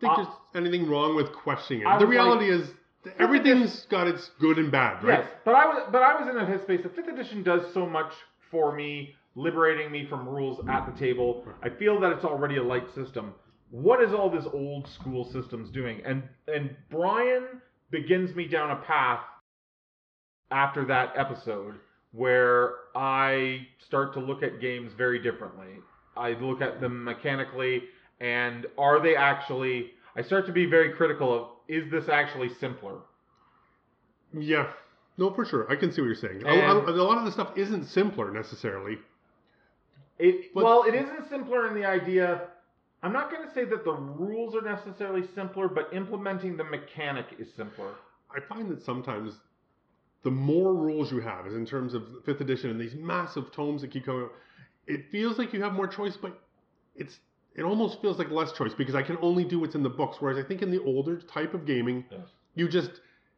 think 0.00 0.12
Uh, 0.12 0.16
there's 0.16 0.28
anything 0.54 0.88
wrong 0.88 1.16
with 1.16 1.32
questioning 1.32 1.84
I 1.86 1.96
it. 1.96 1.98
The 1.98 2.06
was 2.06 2.12
reality 2.12 2.48
is 2.50 2.70
that 3.02 3.20
everything's 3.20 3.86
got 3.86 4.06
its 4.06 4.30
good 4.40 4.58
and 4.58 4.70
bad, 4.70 5.02
right? 5.02 5.18
Yes, 5.20 5.28
but 5.44 5.54
I 5.56 5.66
was 5.66 5.88
but 5.90 6.02
I 6.02 6.14
was 6.18 6.28
in 6.28 6.36
a 6.38 6.46
headspace. 6.46 6.84
The 6.84 6.88
fifth 6.90 7.08
edition 7.08 7.42
does 7.42 7.62
so 7.74 7.86
much 7.86 8.12
for 8.52 8.72
me, 8.74 9.14
liberating 9.34 9.90
me 9.90 10.06
from 10.06 10.28
rules 10.28 10.64
at 10.68 10.86
the 10.86 10.98
table. 10.98 11.44
I 11.62 11.70
feel 11.70 11.98
that 12.00 12.12
it's 12.12 12.24
already 12.24 12.56
a 12.58 12.62
light 12.62 12.88
system. 12.94 13.34
What 13.70 14.00
is 14.00 14.14
all 14.14 14.30
this 14.30 14.46
old 14.52 14.86
school 14.88 15.24
systems 15.32 15.70
doing? 15.70 16.02
And 16.06 16.22
and 16.46 16.76
Brian 16.88 17.60
begins 17.90 18.34
me 18.36 18.46
down 18.46 18.70
a 18.70 18.76
path 18.76 19.20
after 20.50 20.84
that 20.86 21.12
episode 21.16 21.74
where 22.12 22.74
I 22.94 23.66
start 23.84 24.12
to 24.14 24.20
look 24.20 24.42
at 24.42 24.60
games 24.60 24.92
very 24.96 25.18
differently. 25.18 25.80
I 26.16 26.32
look 26.34 26.60
at 26.60 26.80
them 26.80 27.02
mechanically 27.04 27.84
and 28.20 28.66
are 28.78 29.00
they 29.00 29.16
actually 29.16 29.92
I 30.16 30.22
start 30.22 30.46
to 30.46 30.52
be 30.52 30.66
very 30.66 30.92
critical 30.92 31.34
of 31.34 31.48
is 31.66 31.90
this 31.90 32.08
actually 32.08 32.50
simpler? 32.60 32.98
Yeah. 34.32 34.70
No, 35.16 35.32
for 35.32 35.44
sure. 35.44 35.70
I 35.70 35.76
can 35.76 35.92
see 35.92 36.00
what 36.00 36.06
you're 36.06 36.14
saying. 36.16 36.42
A- 36.44 36.72
lot 37.02 37.18
of 37.18 37.24
the 37.24 37.32
stuff 37.32 37.52
isn't 37.56 37.86
simpler 37.86 38.32
necessarily. 38.32 38.98
It 40.18 40.52
But- 40.54 40.64
well, 40.64 40.84
it 40.84 40.94
isn't 40.94 41.28
simpler 41.28 41.66
in 41.66 41.74
the 41.74 41.84
idea. 41.84 42.48
I'm 43.02 43.12
not 43.12 43.30
going 43.30 43.46
to 43.46 43.52
say 43.52 43.64
that 43.64 43.84
the 43.84 43.92
rules 43.92 44.54
are 44.54 44.62
necessarily 44.62 45.26
simpler, 45.34 45.68
but 45.68 45.92
implementing 45.92 46.56
the 46.56 46.64
mechanic 46.64 47.26
is 47.38 47.52
simpler. 47.52 47.92
I 48.34 48.40
find 48.40 48.70
that 48.70 48.82
sometimes 48.82 49.40
the 50.24 50.30
more 50.30 50.74
rules 50.74 51.12
you 51.12 51.20
have, 51.20 51.46
is 51.46 51.54
in 51.54 51.64
terms 51.66 51.94
of 51.94 52.02
fifth 52.24 52.40
edition 52.40 52.70
and 52.70 52.80
these 52.80 52.94
massive 52.94 53.52
tomes 53.52 53.82
that 53.82 53.90
keep 53.90 54.04
coming 54.06 54.22
out, 54.22 54.32
it 54.86 55.02
feels 55.12 55.38
like 55.38 55.52
you 55.52 55.62
have 55.62 55.72
more 55.74 55.86
choice, 55.86 56.16
but 56.16 56.42
it's 56.96 57.18
it 57.54 57.62
almost 57.62 58.00
feels 58.02 58.18
like 58.18 58.30
less 58.30 58.50
choice 58.52 58.74
because 58.74 58.94
I 58.96 59.02
can 59.02 59.16
only 59.22 59.44
do 59.44 59.60
what's 59.60 59.76
in 59.76 59.82
the 59.84 59.88
books. 59.90 60.16
Whereas 60.20 60.36
I 60.38 60.42
think 60.46 60.60
in 60.62 60.70
the 60.72 60.82
older 60.82 61.20
type 61.20 61.54
of 61.54 61.64
gaming, 61.66 62.04
Yes. 62.10 62.26
you 62.56 62.68
just 62.68 62.90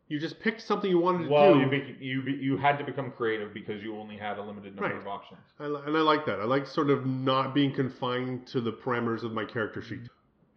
you 0.08 0.18
just 0.20 0.38
picked 0.40 0.62
something 0.62 0.88
you 0.88 0.98
wanted 1.00 1.24
to 1.24 1.30
Well, 1.32 1.54
do. 1.54 1.60
you 1.60 1.68
be, 1.68 1.96
you 2.00 2.22
be, 2.22 2.32
you 2.32 2.56
had 2.56 2.78
to 2.78 2.84
become 2.84 3.10
creative 3.10 3.52
because 3.52 3.82
you 3.82 3.96
only 3.98 4.16
had 4.16 4.38
a 4.38 4.42
limited 4.42 4.76
number 4.76 4.90
Right. 4.94 4.96
of 4.96 5.08
options. 5.08 5.40
I, 5.58 5.64
and 5.66 5.96
I 5.96 6.00
like 6.00 6.24
that. 6.26 6.38
I 6.40 6.44
like 6.44 6.64
sort 6.66 6.90
of 6.90 7.04
not 7.04 7.52
being 7.54 7.74
confined 7.74 8.46
to 8.48 8.60
the 8.60 8.72
parameters 8.72 9.24
of 9.24 9.32
my 9.32 9.44
character 9.44 9.82
sheet. 9.82 10.02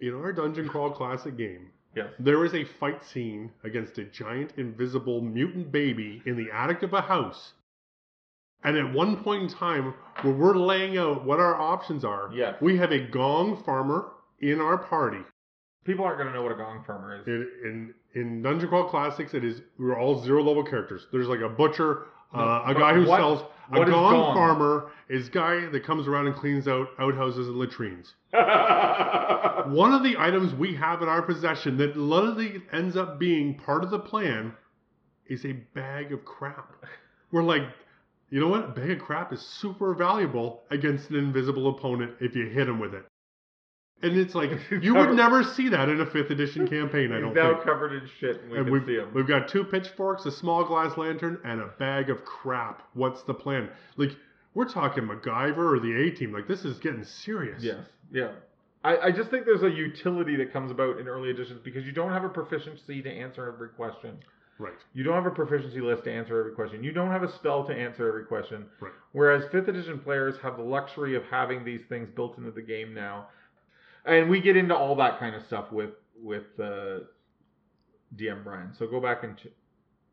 In 0.02 0.14
our 0.14 0.32
Dungeon 0.32 0.68
Crawl 0.70 0.92
Classic 0.92 1.36
game, 1.36 1.72
Yes. 1.96 2.08
there 2.20 2.46
is 2.46 2.54
a 2.54 2.64
fight 2.80 3.04
scene 3.04 3.52
against 3.64 3.98
a 3.98 4.04
giant 4.06 4.54
invisible 4.58 5.22
mutant 5.22 5.72
baby 5.72 6.22
in 6.26 6.36
the 6.38 6.48
attic 6.54 6.84
of 6.84 6.94
a 6.94 7.02
house. 7.02 7.54
And 8.64 8.78
at 8.78 8.94
one 8.94 9.24
point 9.24 9.44
in 9.44 9.50
time, 9.50 9.94
where 10.22 10.34
we're 10.34 10.56
laying 10.58 10.98
out 10.98 11.26
what 11.26 11.40
our 11.40 11.56
options 11.56 12.04
are, 12.04 12.30
Yes. 12.34 12.56
we 12.62 12.78
have 12.78 12.92
a 12.92 13.00
gong 13.00 13.64
farmer 13.64 14.12
in 14.40 14.60
our 14.60 14.78
party. 14.78 15.20
People 15.86 16.04
aren't 16.06 16.18
going 16.18 16.28
to 16.28 16.34
know 16.34 16.44
what 16.44 16.52
a 16.52 16.56
gong 16.56 16.84
farmer 16.86 17.22
is. 17.22 17.28
In, 17.28 17.48
in 17.64 17.94
in 18.16 18.42
Dungeon 18.42 18.68
Crawl 18.70 18.90
Classics, 18.90 19.34
it 19.34 19.44
is 19.46 19.62
we're 19.78 19.98
all 19.98 20.22
zero 20.24 20.44
level 20.44 20.64
characters. 20.64 21.08
There's 21.12 21.28
like 21.28 21.40
a 21.42 21.48
butcher, 21.50 22.08
uh, 22.34 22.64
a 22.66 22.74
guy 22.74 22.94
who 22.94 23.06
what- 23.08 23.18
sells 23.20 23.42
a 23.72 23.76
gong, 23.86 23.88
gong? 24.14 24.36
farmer 24.36 24.92
is 25.10 25.30
guy 25.30 25.68
that 25.68 25.84
comes 25.84 26.08
around 26.08 26.28
and 26.28 26.36
cleans 26.36 26.68
out 26.68 26.88
outhouses 27.00 27.48
and 27.48 27.58
latrines. 27.58 28.14
One 29.74 29.94
of 29.94 30.04
the 30.04 30.16
items 30.18 30.54
we 30.54 30.76
have 30.76 31.02
in 31.02 31.10
our 31.10 31.22
possession 31.22 31.78
that 31.78 31.98
literally 31.98 32.62
ends 32.72 32.96
up 32.96 33.20
being 33.20 33.56
part 33.58 33.84
of 33.84 33.90
the 33.90 34.00
plan 34.00 34.54
is 35.28 35.46
a 35.46 35.54
bag 35.54 36.12
of 36.12 36.26
crap. 36.26 36.86
We're 37.32 37.44
like, 37.44 37.64
you 38.30 38.40
know 38.40 38.48
what? 38.48 38.66
A 38.66 38.68
bag 38.68 38.92
of 38.92 39.00
crap 39.00 39.34
is 39.34 39.42
super 39.42 39.94
valuable 39.94 40.64
against 40.70 41.10
an 41.10 41.16
invisible 41.16 41.70
opponent 41.70 42.14
if 42.20 42.36
you 42.36 42.48
hit 42.48 42.68
him 42.68 42.80
with 42.80 42.94
it. 42.94 43.06
And 44.02 44.18
it's 44.18 44.36
like 44.36 44.52
you 44.82 44.96
would 44.96 45.14
never 45.14 45.44
see 45.44 45.70
that 45.70 45.90
in 45.90 46.00
a 46.00 46.06
fifth 46.06 46.30
edition 46.30 46.68
campaign. 46.68 47.12
I 47.12 47.20
don't 47.20 47.34
now 47.34 47.54
think. 47.54 47.66
covered 47.66 47.94
in 47.94 48.08
shit, 48.20 48.42
and 48.42 48.52
we 48.52 48.58
and 48.58 48.66
can 48.68 48.74
we've, 48.74 48.86
see 48.86 48.96
him. 48.96 49.12
we've 49.14 49.28
got 49.28 49.50
two 49.50 49.64
pitchforks, 49.64 50.26
a 50.26 50.32
small 50.32 50.64
glass 50.64 50.98
lantern, 50.98 51.40
and 51.44 51.60
a 51.60 51.68
bag 51.80 52.10
of 52.10 52.24
crap. 52.24 52.84
What's 52.94 53.24
the 53.24 53.34
plan? 53.34 53.70
Like 53.98 54.12
we're 54.54 54.70
talking 54.70 55.04
MacGyver 55.04 55.58
or 55.58 55.80
the 55.80 56.08
A 56.08 56.12
Team. 56.12 56.32
Like 56.32 56.48
this 56.48 56.64
is 56.64 56.80
getting 56.80 57.04
serious. 57.04 57.62
Yes. 57.62 57.86
Yeah. 58.12 58.32
I, 58.84 58.98
I 58.98 59.12
just 59.12 59.30
think 59.30 59.46
there's 59.46 59.64
a 59.64 59.70
utility 59.70 60.36
that 60.38 60.54
comes 60.54 60.72
about 60.72 61.00
in 61.00 61.08
early 61.08 61.30
editions 61.30 61.60
because 61.64 61.86
you 61.86 61.92
don't 61.92 62.12
have 62.14 62.24
a 62.24 62.30
proficiency 62.30 63.02
to 63.02 63.10
answer 63.10 63.48
every 63.48 63.70
question. 63.70 64.18
Right. 64.58 64.74
You 64.94 65.04
don't 65.04 65.16
have 65.16 65.26
a 65.26 65.36
proficiency 65.36 65.80
list 65.82 66.04
to 66.06 66.12
answer 66.12 66.40
every 66.40 66.54
question. 66.54 66.84
You 66.84 66.92
don't 66.92 67.12
have 67.12 67.24
a 67.24 67.34
spell 67.36 67.66
to 67.68 67.74
answer 67.74 68.08
every 68.08 68.26
question. 68.26 68.66
Right. 68.80 68.92
Whereas 69.14 69.44
fifth 69.52 69.68
edition 69.68 70.00
players 70.00 70.36
have 70.44 70.58
the 70.58 70.64
luxury 70.64 71.16
of 71.16 71.24
having 71.32 71.64
these 71.64 71.82
things 71.88 72.10
built 72.16 72.38
into 72.38 72.52
the 72.52 72.62
game 72.62 72.94
now, 72.94 73.28
and 74.06 74.30
we 74.30 74.42
get 74.42 74.58
into 74.58 74.76
all 74.76 74.96
that 74.98 75.20
kind 75.20 75.36
of 75.36 75.44
stuff 75.46 75.72
with 75.72 75.92
with 76.22 76.44
uh, 76.60 77.00
DM 78.18 78.44
Brian. 78.44 78.74
So 78.78 78.86
go 78.88 79.00
back 79.00 79.24
and 79.24 79.38
ch- 79.38 79.48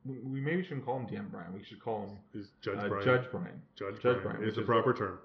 we, 0.05 0.41
maybe 0.41 0.63
shouldn't 0.63 0.85
call 0.85 0.99
him 0.99 1.07
DM 1.07 1.31
Brian. 1.31 1.53
We 1.53 1.65
should 1.65 1.81
call 1.81 2.03
him 2.07 2.41
Is 2.41 2.47
Judge 2.63 2.79
uh, 2.79 2.89
Brian. 2.89 3.05
Judge 3.05 3.31
Brian. 3.33 3.63
Judge, 3.77 3.95
Judge 3.95 4.03
Brian. 4.03 4.23
Brian, 4.23 4.45
It's 4.45 4.57
which 4.57 4.63
a 4.65 4.67
proper 4.67 4.93
term. 4.95 5.19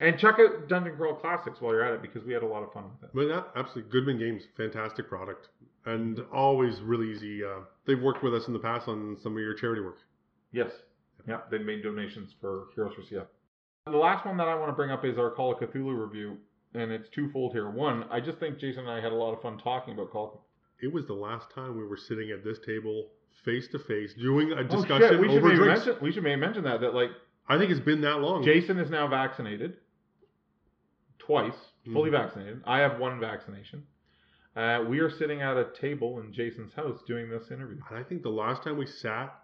And 0.00 0.18
check 0.18 0.36
out 0.38 0.68
Dungeon 0.68 0.96
Crawl 0.96 1.14
Classics 1.14 1.60
while 1.60 1.72
you're 1.72 1.84
at 1.84 1.94
it 1.94 2.02
because 2.02 2.24
we 2.24 2.32
had 2.32 2.42
a 2.42 2.46
lot 2.46 2.62
of 2.62 2.72
fun 2.72 2.84
with 2.84 3.04
it. 3.08 3.10
But 3.14 3.28
yeah, 3.28 3.42
absolutely. 3.56 3.90
Goodman 3.92 4.18
Games, 4.18 4.42
fantastic 4.56 5.08
product. 5.08 5.48
And 5.86 6.20
always 6.32 6.80
really 6.80 7.10
easy. 7.12 7.44
Uh, 7.44 7.60
they've 7.86 8.00
worked 8.00 8.22
with 8.22 8.34
us 8.34 8.46
in 8.48 8.52
the 8.52 8.58
past 8.58 8.88
on 8.88 9.16
some 9.22 9.32
of 9.32 9.38
your 9.38 9.54
charity 9.54 9.82
work. 9.82 9.98
Yes. 10.52 10.70
Yeah, 11.28 11.40
they've 11.50 11.60
made 11.64 11.82
donations 11.82 12.34
for 12.40 12.64
Heroes 12.74 12.94
for 12.94 13.02
CF. 13.02 13.26
The 13.86 13.96
last 13.96 14.26
one 14.26 14.36
that 14.38 14.48
I 14.48 14.54
want 14.54 14.68
to 14.70 14.72
bring 14.74 14.90
up 14.90 15.04
is 15.04 15.16
our 15.18 15.30
Call 15.30 15.52
of 15.52 15.58
Cthulhu 15.58 15.98
review, 16.06 16.38
and 16.74 16.90
it's 16.90 17.08
twofold 17.10 17.52
here. 17.52 17.70
One, 17.70 18.04
I 18.10 18.20
just 18.20 18.38
think 18.38 18.58
Jason 18.58 18.80
and 18.80 18.90
I 18.90 19.00
had 19.00 19.12
a 19.12 19.14
lot 19.14 19.32
of 19.32 19.42
fun 19.42 19.58
talking 19.58 19.94
about 19.94 20.10
Call 20.10 20.44
It 20.80 20.92
was 20.92 21.06
the 21.06 21.14
last 21.14 21.46
time 21.54 21.76
we 21.76 21.84
were 21.84 21.96
sitting 21.96 22.30
at 22.30 22.42
this 22.44 22.58
table 22.66 23.08
face 23.44 23.68
to 23.72 23.78
face 23.78 24.14
doing 24.14 24.52
a 24.52 24.56
Oh, 24.56 24.62
discussion 24.64 25.08
shit, 25.10 25.20
we 25.20 25.28
should 25.28 25.38
over 25.38 25.54
drinks. 25.54 25.86
mention 25.86 26.02
we 26.02 26.12
should 26.12 26.22
maybe 26.22 26.40
mention 26.40 26.64
that 26.64 26.80
that 26.80 26.94
like 26.94 27.10
I 27.48 27.58
think 27.58 27.70
it's 27.70 27.80
been 27.80 28.00
that 28.02 28.20
long. 28.20 28.42
Jason 28.42 28.78
is 28.78 28.90
now 28.90 29.06
vaccinated 29.06 29.76
twice, 31.26 31.72
fully 31.92 32.10
Mhm. 32.10 32.12
vaccinated. 32.12 32.62
I 32.66 32.78
have 32.80 32.98
one 32.98 33.18
vaccination. 33.20 33.86
Uh, 34.56 34.84
we 34.88 35.00
are 35.00 35.10
sitting 35.10 35.42
at 35.42 35.56
a 35.56 35.64
table 35.72 36.20
in 36.20 36.32
Jason's 36.32 36.72
house 36.74 37.02
doing 37.04 37.28
this 37.28 37.50
interview, 37.50 37.80
And 37.90 37.98
I 37.98 38.02
think 38.04 38.22
the 38.22 38.30
last 38.30 38.62
time 38.62 38.76
we 38.76 38.86
sat 38.86 39.34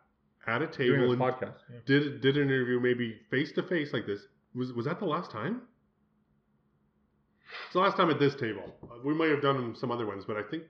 at 0.47 0.63
a 0.63 0.67
table 0.67 1.11
and 1.13 1.21
podcast. 1.21 1.59
Yeah. 1.71 1.81
did 1.85 2.21
did 2.21 2.37
an 2.37 2.45
interview 2.49 2.79
maybe 2.81 3.15
face 3.31 3.53
to 3.53 3.63
face 3.63 3.93
like 3.93 4.07
this 4.07 4.27
was 4.55 4.73
was 4.73 4.85
that 4.87 4.99
the 5.01 5.07
last 5.07 5.31
time? 5.31 5.63
It's 7.65 7.73
the 7.73 7.81
last 7.81 7.97
time 7.97 8.11
at 8.11 8.19
this 8.19 8.35
table. 8.37 8.77
Uh, 8.83 8.99
We 9.05 9.15
might 9.15 9.31
have 9.31 9.43
done 9.43 9.75
some 9.75 9.91
other 9.91 10.07
ones, 10.07 10.25
but 10.25 10.37
I 10.37 10.43
think 10.45 10.65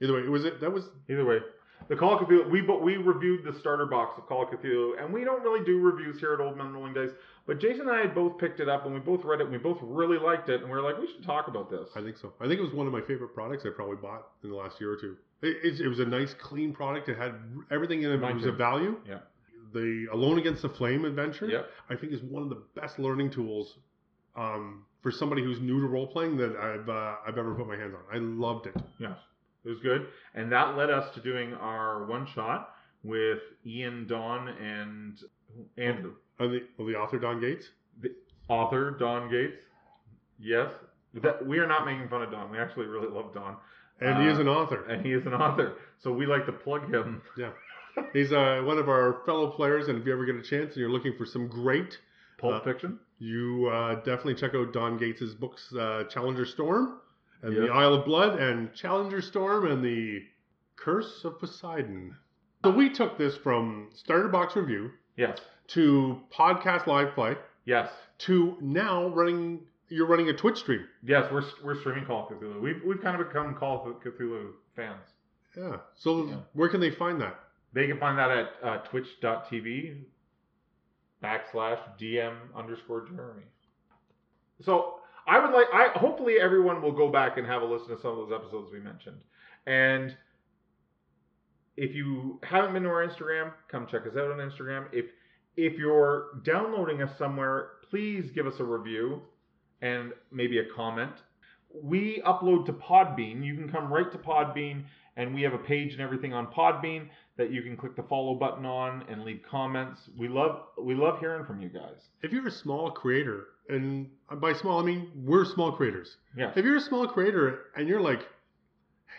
either 0.00 0.14
way, 0.14 0.20
it 0.20 0.28
was 0.30 0.44
it 0.44 0.60
that 0.60 0.72
was 0.72 0.90
Either 1.08 1.24
way, 1.24 1.40
the 1.88 1.96
Call 1.96 2.18
of 2.18 2.26
Cthulhu. 2.26 2.50
We 2.50 2.60
but 2.60 2.82
we 2.82 2.96
reviewed 2.96 3.44
the 3.44 3.58
starter 3.60 3.86
box 3.86 4.18
of 4.18 4.26
Call 4.26 4.42
of 4.44 4.48
Cthulhu, 4.50 5.02
and 5.02 5.12
we 5.12 5.24
don't 5.24 5.42
really 5.42 5.64
do 5.64 5.78
reviews 5.80 6.18
here 6.20 6.34
at 6.34 6.40
Old 6.40 6.56
Men 6.56 6.72
Rolling 6.72 6.94
Dice. 6.94 7.10
But 7.46 7.60
Jason 7.60 7.82
and 7.82 7.90
I 7.92 8.00
had 8.00 8.14
both 8.14 8.38
picked 8.38 8.58
it 8.60 8.68
up, 8.68 8.86
and 8.86 8.94
we 8.94 8.98
both 9.00 9.24
read 9.24 9.40
it, 9.40 9.44
and 9.44 9.52
we 9.52 9.58
both 9.58 9.78
really 9.80 10.18
liked 10.18 10.48
it, 10.48 10.62
and 10.62 10.64
we 10.64 10.76
were 10.76 10.82
like, 10.82 10.98
we 10.98 11.06
should 11.06 11.24
talk 11.24 11.46
about 11.48 11.70
this. 11.70 11.88
I 11.94 12.02
think 12.02 12.16
so. 12.16 12.32
I 12.40 12.48
think 12.48 12.58
it 12.58 12.62
was 12.64 12.72
one 12.72 12.86
of 12.88 12.92
my 12.92 13.02
favorite 13.02 13.34
products 13.34 13.64
I 13.64 13.70
probably 13.70 13.96
bought 13.96 14.26
in 14.42 14.50
the 14.50 14.56
last 14.56 14.80
year 14.80 14.90
or 14.92 14.96
two. 14.96 15.16
It, 15.42 15.56
it, 15.62 15.80
it 15.82 15.88
was 15.88 16.00
a 16.00 16.04
nice, 16.06 16.34
clean 16.34 16.72
product. 16.72 17.08
It 17.08 17.16
had 17.16 17.34
everything 17.70 18.02
in 18.02 18.10
it. 18.10 18.16
Mine 18.20 18.32
It 18.32 18.34
was 18.36 18.44
too. 18.44 18.50
of 18.50 18.56
value. 18.58 18.96
Yeah. 19.08 19.18
The 19.72 20.06
Alone 20.12 20.38
Against 20.38 20.62
the 20.62 20.70
Flame 20.70 21.04
adventure, 21.04 21.46
Yep. 21.46 21.66
I 21.90 21.94
think, 21.96 22.12
is 22.12 22.22
one 22.22 22.42
of 22.42 22.48
the 22.48 22.62
best 22.74 22.98
learning 22.98 23.30
tools 23.30 23.76
um, 24.34 24.84
for 25.02 25.12
somebody 25.12 25.42
who's 25.44 25.60
new 25.60 25.80
to 25.80 25.86
role 25.86 26.06
playing 26.08 26.36
that 26.38 26.56
I've 26.56 26.88
uh, 26.88 27.14
I've 27.26 27.38
ever 27.38 27.54
put 27.54 27.68
my 27.68 27.76
hands 27.76 27.94
on. 27.94 28.00
I 28.12 28.18
loved 28.18 28.66
it. 28.66 28.74
Yes, 28.98 29.16
it 29.66 29.68
was 29.68 29.80
good, 29.80 30.06
and 30.34 30.50
that 30.52 30.76
led 30.76 30.88
us 30.90 31.12
to 31.14 31.20
doing 31.20 31.52
our 31.54 32.06
one 32.06 32.26
shot 32.34 32.70
with 33.02 33.38
Ian, 33.66 34.06
Don, 34.06 34.48
and 34.48 35.18
Andrew, 35.76 36.14
And 36.38 36.52
the, 36.52 36.60
well, 36.78 36.86
the 36.88 36.94
author 36.96 37.18
Don 37.18 37.40
Gates. 37.40 37.66
the 38.00 38.10
author 38.48 38.92
Don 38.92 39.30
Gates. 39.30 39.56
Yes, 40.38 40.70
that 41.22 41.46
we 41.46 41.58
are 41.58 41.66
not 41.66 41.84
making 41.86 42.08
fun 42.08 42.22
of 42.22 42.30
Don. 42.30 42.50
We 42.50 42.58
actually 42.58 42.86
really 42.86 43.08
love 43.08 43.32
Don, 43.34 43.56
And 44.00 44.22
he 44.22 44.28
is 44.28 44.38
Uh, 44.38 44.42
an 44.42 44.48
author. 44.48 44.84
and 44.84 45.04
he 45.04 45.12
is 45.12 45.24
an 45.26 45.34
author. 45.34 45.74
So 45.98 46.12
we 46.12 46.26
like 46.26 46.46
to 46.46 46.52
plug 46.52 46.92
him. 46.92 47.22
Yeah. 47.38 47.50
He's 48.12 48.30
uh, 48.32 48.62
one 48.64 48.76
of 48.76 48.88
our 48.90 49.22
fellow 49.24 49.50
players, 49.50 49.88
and 49.88 49.98
if 49.98 50.04
you 50.06 50.12
ever 50.12 50.26
get 50.26 50.34
a 50.36 50.42
chance 50.42 50.74
and 50.74 50.76
you're 50.76 50.90
looking 50.90 51.14
for 51.16 51.24
some 51.24 51.48
great, 51.48 51.98
Pulp 52.38 52.54
Uh, 52.54 52.60
Fiction. 52.60 52.98
you 53.18 53.68
uh, 53.72 53.94
definitely 53.96 54.34
check 54.34 54.54
out 54.54 54.74
Don 54.74 54.98
Gates' 54.98 55.32
books, 55.32 55.72
uh, 55.74 56.04
Challenger 56.10 56.44
Storm, 56.44 56.98
and 57.46 57.54
Yes. 57.54 57.66
The 57.66 57.72
Isle 57.72 57.94
of 57.94 58.04
Blood, 58.04 58.38
and 58.40 58.74
Challenger 58.74 59.20
Storm, 59.22 59.66
and 59.70 59.82
The 59.84 60.22
Curse 60.76 61.24
of 61.24 61.38
Poseidon. 61.38 62.16
So 62.64 62.70
we 62.70 62.90
took 62.90 63.16
this 63.16 63.36
from 63.36 63.90
Starter 63.94 64.28
Box 64.28 64.56
Review 64.56 64.90
Yes, 65.16 65.38
to 65.68 66.20
podcast 66.36 66.86
live 66.86 67.14
play 67.14 67.36
yes, 67.64 67.88
to 68.18 68.56
now 68.60 69.08
running. 69.08 69.60
You're 69.88 70.06
running 70.08 70.28
a 70.28 70.32
Twitch 70.32 70.58
stream. 70.58 70.84
yes. 71.04 71.30
We're 71.30 71.44
we're 71.64 71.78
streaming 71.80 72.04
Call 72.06 72.26
of 72.26 72.32
Cthulhu. 72.32 72.60
We've 72.60 72.82
we've 72.84 73.00
kind 73.00 73.20
of 73.20 73.28
become 73.28 73.54
Call 73.54 73.88
of 73.88 74.02
Cthulhu 74.02 74.50
fans. 74.74 75.06
Yeah. 75.56 75.76
So 75.94 76.26
Yeah. 76.26 76.36
where 76.54 76.68
can 76.68 76.80
they 76.80 76.90
find 76.90 77.20
that? 77.20 77.38
They 77.72 77.86
can 77.86 77.98
find 77.98 78.18
that 78.18 78.30
at 78.30 78.48
uh, 78.64 78.78
twitch.tv 78.78 80.02
backslash 81.22 81.78
DM 82.00 82.34
underscore 82.56 83.06
Jeremy. 83.06 83.42
So 84.62 85.00
I 85.26 85.40
would 85.40 85.52
like, 85.52 85.66
I 85.72 85.88
hopefully 85.94 86.36
everyone 86.40 86.82
will 86.82 86.92
go 86.92 87.10
back 87.10 87.36
and 87.36 87.46
have 87.46 87.62
a 87.62 87.64
listen 87.64 87.88
to 87.88 88.00
some 88.00 88.12
of 88.12 88.28
those 88.28 88.32
episodes 88.32 88.70
we 88.72 88.80
mentioned. 88.80 89.22
And 89.66 90.16
if 91.76 91.94
you 91.94 92.40
haven't 92.42 92.72
been 92.72 92.84
to 92.84 92.88
our 92.88 93.06
Instagram, 93.06 93.52
come 93.68 93.86
check 93.86 94.02
us 94.02 94.16
out 94.16 94.30
on 94.30 94.38
Instagram. 94.38 94.86
If 94.92 95.06
if 95.56 95.78
you're 95.78 96.40
downloading 96.44 97.02
us 97.02 97.16
somewhere, 97.18 97.70
please 97.88 98.30
give 98.30 98.46
us 98.46 98.60
a 98.60 98.64
review 98.64 99.22
and 99.80 100.12
maybe 100.30 100.58
a 100.58 100.64
comment. 100.74 101.12
We 101.82 102.22
upload 102.26 102.66
to 102.66 102.72
Podbean. 102.72 103.44
You 103.44 103.54
can 103.54 103.70
come 103.70 103.92
right 103.92 104.10
to 104.12 104.18
Podbean, 104.18 104.84
and 105.16 105.34
we 105.34 105.42
have 105.42 105.54
a 105.54 105.58
page 105.58 105.92
and 105.92 106.00
everything 106.00 106.32
on 106.34 106.46
Podbean 106.46 107.08
that 107.36 107.50
you 107.50 107.62
can 107.62 107.76
click 107.76 107.96
the 107.96 108.02
follow 108.02 108.34
button 108.34 108.64
on 108.64 109.04
and 109.08 109.24
leave 109.24 109.40
comments. 109.48 110.08
We 110.16 110.28
love 110.28 110.62
we 110.78 110.94
love 110.94 111.18
hearing 111.18 111.44
from 111.44 111.60
you 111.60 111.68
guys. 111.68 112.08
If 112.22 112.32
you're 112.32 112.46
a 112.46 112.50
small 112.50 112.90
creator, 112.90 113.46
and 113.68 114.08
by 114.40 114.52
small 114.52 114.80
I 114.80 114.84
mean 114.84 115.10
we're 115.14 115.44
small 115.44 115.72
creators. 115.72 116.16
Yeah. 116.36 116.52
If 116.54 116.64
you're 116.64 116.76
a 116.76 116.80
small 116.80 117.06
creator 117.06 117.66
and 117.76 117.88
you're 117.88 118.00
like, 118.00 118.20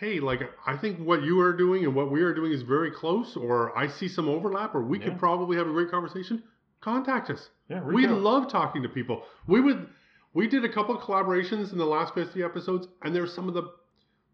hey, 0.00 0.20
like 0.20 0.40
I 0.66 0.76
think 0.76 0.98
what 1.00 1.22
you 1.22 1.40
are 1.40 1.52
doing 1.52 1.84
and 1.84 1.94
what 1.94 2.10
we 2.10 2.22
are 2.22 2.34
doing 2.34 2.52
is 2.52 2.62
very 2.62 2.90
close, 2.90 3.36
or 3.36 3.76
I 3.76 3.88
see 3.88 4.08
some 4.08 4.28
overlap, 4.28 4.74
or 4.74 4.82
we 4.82 4.98
Yeah. 4.98 5.06
could 5.06 5.18
probably 5.18 5.56
have 5.56 5.66
a 5.66 5.72
great 5.72 5.90
conversation, 5.90 6.42
contact 6.80 7.30
us. 7.30 7.50
Yeah, 7.68 7.82
We 7.82 8.06
out. 8.06 8.20
love 8.20 8.48
talking 8.50 8.82
to 8.82 8.88
people. 8.88 9.24
We 9.46 9.60
would 9.60 9.88
we 10.34 10.46
did 10.46 10.64
a 10.64 10.68
couple 10.68 10.94
of 10.96 11.02
collaborations 11.02 11.72
in 11.72 11.78
the 11.78 11.86
last 11.86 12.14
50 12.14 12.42
episodes, 12.42 12.86
and 13.02 13.14
they're 13.14 13.26
some 13.26 13.48
of 13.48 13.54
the 13.54 13.64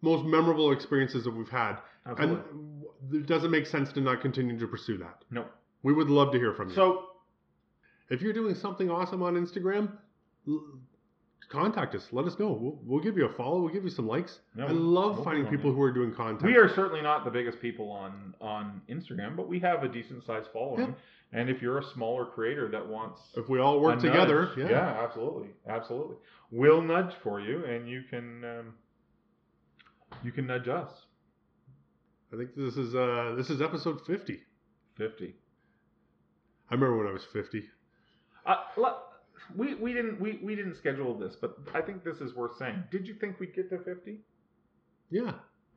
most 0.03 0.25
memorable 0.25 0.73
experiences 0.73 1.25
that 1.25 1.31
we've 1.35 1.49
had. 1.49 1.77
Absolutely. 2.05 2.37
And 2.51 2.85
it 3.23 3.27
doesn't 3.27 3.51
make 3.51 3.67
sense 3.67 3.93
to 3.93 4.01
not 4.01 4.21
continue 4.21 4.59
to 4.59 4.67
pursue 4.67 4.99
that. 4.99 5.25
no. 5.31 5.47
We 5.83 5.93
would 5.93 6.09
love 6.11 6.33
to 6.33 6.39
hear 6.39 6.53
from 6.55 6.71
you. 6.71 6.75
So 6.75 7.05
If 8.11 8.21
you're 8.21 8.33
doing 8.33 8.55
something 8.55 8.91
awesome 8.91 9.23
on 9.23 9.35
Instagram, 9.35 9.93
l- 10.47 10.65
contact 11.49 11.95
us. 11.95 12.07
Let 12.13 12.27
us 12.27 12.39
know. 12.39 12.53
We'll, 12.53 12.79
we'll 12.85 13.03
give 13.03 13.17
you 13.17 13.27
a 13.27 13.33
follow. 13.33 13.61
We'll 13.61 13.73
give 13.73 13.85
you 13.85 13.91
some 13.91 14.07
likes. 14.07 14.41
Yeah, 14.57 14.67
I 14.67 14.71
love 14.71 15.17
we'll 15.17 15.25
finding 15.25 15.47
people 15.47 15.71
yeah. 15.71 15.77
who 15.77 15.83
are 15.83 15.93
doing 15.93 16.15
content. 16.15 16.45
we 16.45 16.57
are 16.57 16.69
certainly 16.75 17.03
not 17.03 17.25
the 17.25 17.31
biggest 17.31 17.61
people 17.61 17.91
on 17.91 18.35
on 18.41 18.83
Instagram, 18.89 19.37
but 19.37 19.49
we 19.49 19.61
have 19.61 19.83
a 19.85 19.89
decent 19.89 20.25
sized 20.25 20.49
following. 20.53 20.89
Yeah. 20.89 21.41
And 21.41 21.51
if 21.51 21.61
you're 21.61 21.79
a 21.79 21.85
smaller 21.95 22.27
creator 22.27 22.69
that 22.69 22.87
wants 22.87 23.21
If 23.37 23.49
we 23.49 23.59
all 23.59 23.81
work 23.81 24.01
together, 24.01 24.53
nudge, 24.57 24.71
yeah. 24.71 25.03
absolutely, 25.03 25.49
absolutely. 25.69 26.17
We'll 26.53 26.81
nudge 26.83 27.13
for 27.25 27.41
you, 27.41 27.65
and 27.65 27.89
you 27.89 28.03
can 28.09 28.45
um, 28.45 28.75
you 30.23 30.31
can 30.31 30.47
nudge 30.47 30.69
us. 30.69 30.91
I 32.33 32.37
think 32.37 32.51
this 32.57 32.77
is 32.77 32.95
uh 32.95 33.35
this 33.37 33.51
is 33.51 33.61
episode 33.61 34.01
50. 34.07 34.41
Fifty. 34.97 35.35
I 36.71 36.75
remember 36.75 36.99
when 36.99 37.07
I 37.09 37.13
was 37.13 37.25
50. 37.33 37.65
Uh, 38.47 38.57
we 39.57 39.75
we 39.75 39.93
didn't 39.93 40.21
we, 40.21 40.41
we 40.43 40.55
didn't 40.57 40.77
schedule 40.77 41.17
this, 41.19 41.37
but 41.37 41.57
I 41.75 41.81
think 41.81 42.05
this 42.05 42.19
is 42.19 42.35
worth 42.35 42.57
saying. 42.59 42.83
Did 42.91 43.07
you 43.07 43.15
think 43.15 43.39
we'd 43.41 43.55
get 43.55 43.69
to 43.71 43.79
fifty? 43.79 44.19
Yeah. 45.11 45.33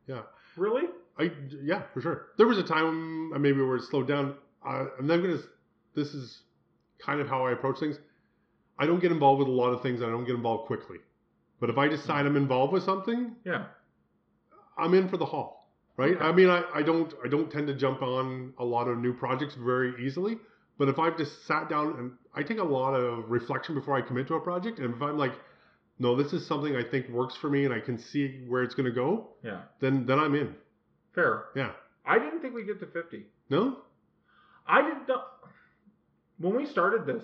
Yeah. 0.07 0.21
Really? 0.55 0.83
I 1.19 1.31
yeah, 1.63 1.83
for 1.93 2.01
sure. 2.01 2.27
There 2.37 2.47
was 2.47 2.57
a 2.57 2.63
time 2.63 3.33
uh, 3.33 3.39
maybe 3.39 3.61
where 3.61 3.75
it 3.77 3.83
slowed 3.83 4.07
down. 4.07 4.35
Uh, 4.65 4.85
I'm 4.99 5.07
not 5.07 5.17
gonna. 5.17 5.39
This 5.95 6.13
is 6.13 6.41
kind 6.99 7.19
of 7.19 7.27
how 7.27 7.45
I 7.45 7.51
approach 7.51 7.79
things. 7.79 7.97
I 8.79 8.85
don't 8.85 8.99
get 9.01 9.11
involved 9.11 9.39
with 9.39 9.47
a 9.47 9.51
lot 9.51 9.71
of 9.73 9.81
things. 9.81 10.01
I 10.01 10.05
don't 10.05 10.25
get 10.25 10.35
involved 10.35 10.67
quickly. 10.67 10.97
But 11.59 11.69
if 11.69 11.77
I 11.77 11.87
decide 11.87 12.25
I'm 12.25 12.35
involved 12.35 12.71
with 12.73 12.83
something, 12.83 13.35
Yeah. 13.43 13.65
I'm 14.77 14.93
in 14.93 15.09
for 15.09 15.17
the 15.17 15.25
haul, 15.25 15.67
right? 15.97 16.15
Okay. 16.15 16.23
I 16.23 16.31
mean, 16.31 16.49
I, 16.49 16.63
I 16.73 16.83
don't 16.83 17.11
I 17.25 17.27
don't 17.27 17.51
tend 17.51 17.67
to 17.67 17.73
jump 17.73 18.01
on 18.03 18.53
a 18.59 18.63
lot 18.63 18.87
of 18.87 18.99
new 18.99 19.13
projects 19.13 19.55
very 19.55 20.05
easily. 20.05 20.37
But 20.77 20.89
if 20.89 20.99
I've 20.99 21.17
just 21.17 21.45
sat 21.47 21.69
down 21.69 21.95
and 21.97 22.11
I 22.35 22.43
take 22.43 22.59
a 22.59 22.63
lot 22.63 22.93
of 22.93 23.29
reflection 23.29 23.73
before 23.75 23.95
I 23.95 24.01
commit 24.01 24.27
to 24.27 24.35
a 24.35 24.39
project, 24.39 24.79
and 24.79 24.93
if 24.93 25.01
I'm 25.01 25.17
like, 25.17 25.33
no, 25.99 26.15
this 26.15 26.33
is 26.33 26.45
something 26.47 26.75
I 26.75 26.83
think 26.83 27.09
works 27.09 27.35
for 27.35 27.49
me, 27.49 27.65
and 27.65 27.73
I 27.73 27.79
can 27.79 27.97
see 27.97 28.43
where 28.47 28.61
it's 28.61 28.75
going 28.75 28.85
to 28.85 28.91
go, 28.91 29.29
Yeah. 29.43 29.61
then 29.79 30.05
then 30.05 30.19
I'm 30.19 30.35
in. 30.35 30.53
Fair. 31.15 31.45
Yeah. 31.55 31.71
I 32.05 32.19
didn't 32.19 32.41
think 32.41 32.53
we'd 32.53 32.67
get 32.67 32.79
to 32.81 32.85
fifty. 32.85 33.25
No. 33.49 33.77
I 34.67 34.81
did 34.81 35.07
not. 35.07 35.25
When 36.37 36.55
we 36.55 36.65
started 36.67 37.05
this, 37.07 37.23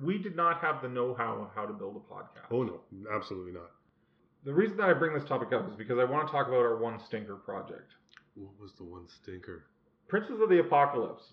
we 0.00 0.18
did 0.18 0.36
not 0.36 0.60
have 0.60 0.82
the 0.82 0.88
know-how 0.88 1.34
of 1.42 1.48
how 1.54 1.66
to 1.66 1.72
build 1.72 1.96
a 1.96 2.12
podcast. 2.14 2.46
Oh 2.52 2.62
no, 2.62 2.80
absolutely 3.12 3.52
not. 3.52 3.70
The 4.44 4.54
reason 4.54 4.76
that 4.76 4.88
I 4.88 4.92
bring 4.92 5.12
this 5.18 5.26
topic 5.28 5.52
up 5.52 5.68
is 5.68 5.74
because 5.74 5.98
I 5.98 6.04
want 6.04 6.28
to 6.28 6.32
talk 6.32 6.46
about 6.46 6.60
our 6.60 6.76
one 6.76 7.00
stinker 7.08 7.34
project. 7.34 7.94
What 8.36 8.52
was 8.60 8.70
the 8.78 8.84
one 8.84 9.06
stinker? 9.22 9.64
Princes 10.06 10.40
of 10.40 10.48
the 10.48 10.60
Apocalypse 10.60 11.24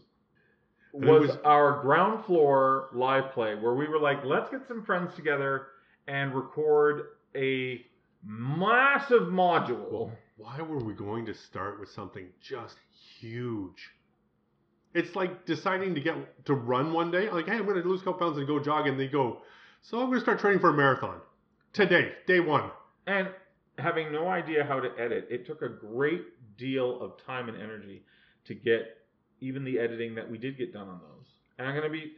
was, 0.93 1.27
was- 1.29 1.37
our 1.43 1.81
ground 1.81 2.25
floor 2.25 2.89
live 2.93 3.31
play 3.33 3.55
where 3.55 3.73
we 3.73 3.87
were 3.87 3.99
like, 3.99 4.23
let's 4.23 4.49
get 4.49 4.61
some 4.67 4.85
friends 4.85 5.13
together 5.15 5.67
and 6.07 6.33
record 6.33 7.07
a 7.35 7.83
massive 8.23 9.23
module. 9.23 10.11
why 10.37 10.61
were 10.61 10.79
we 10.79 10.93
going 10.93 11.25
to 11.25 11.33
start 11.33 11.79
with 11.79 11.89
something 11.89 12.27
just 12.41 12.75
huge? 13.19 13.91
It's 14.93 15.15
like 15.15 15.45
deciding 15.45 15.95
to 15.95 16.01
get 16.01 16.45
to 16.45 16.53
run 16.53 16.93
one 16.93 17.09
day. 17.09 17.29
Like, 17.29 17.47
hey, 17.47 17.55
I'm 17.55 17.65
going 17.65 17.81
to 17.81 17.87
lose 17.87 18.01
a 18.01 18.03
couple 18.03 18.19
pounds 18.19 18.37
and 18.37 18.45
go 18.45 18.59
jog, 18.59 18.85
and 18.85 18.99
they 18.99 19.07
go, 19.07 19.39
so 19.81 19.99
I'm 19.99 20.05
going 20.05 20.19
to 20.19 20.21
start 20.21 20.39
training 20.39 20.59
for 20.59 20.69
a 20.69 20.73
marathon 20.73 21.19
today, 21.73 22.11
day 22.27 22.39
one. 22.39 22.69
And 23.07 23.29
having 23.79 24.11
no 24.11 24.27
idea 24.27 24.63
how 24.63 24.79
to 24.79 24.89
edit, 24.99 25.27
it 25.31 25.47
took 25.47 25.63
a 25.63 25.69
great 25.69 26.21
deal 26.57 27.01
of 27.01 27.13
time 27.25 27.49
and 27.49 27.59
energy 27.59 28.03
to 28.45 28.53
get 28.53 29.02
even 29.43 29.63
the 29.63 29.79
editing 29.79 30.15
that 30.15 30.29
we 30.29 30.37
did 30.37 30.57
get 30.57 30.73
done 30.73 30.87
on 30.87 30.99
those. 30.99 31.27
And 31.57 31.67
I'm 31.67 31.75
gonna 31.75 31.89
be 31.89 32.13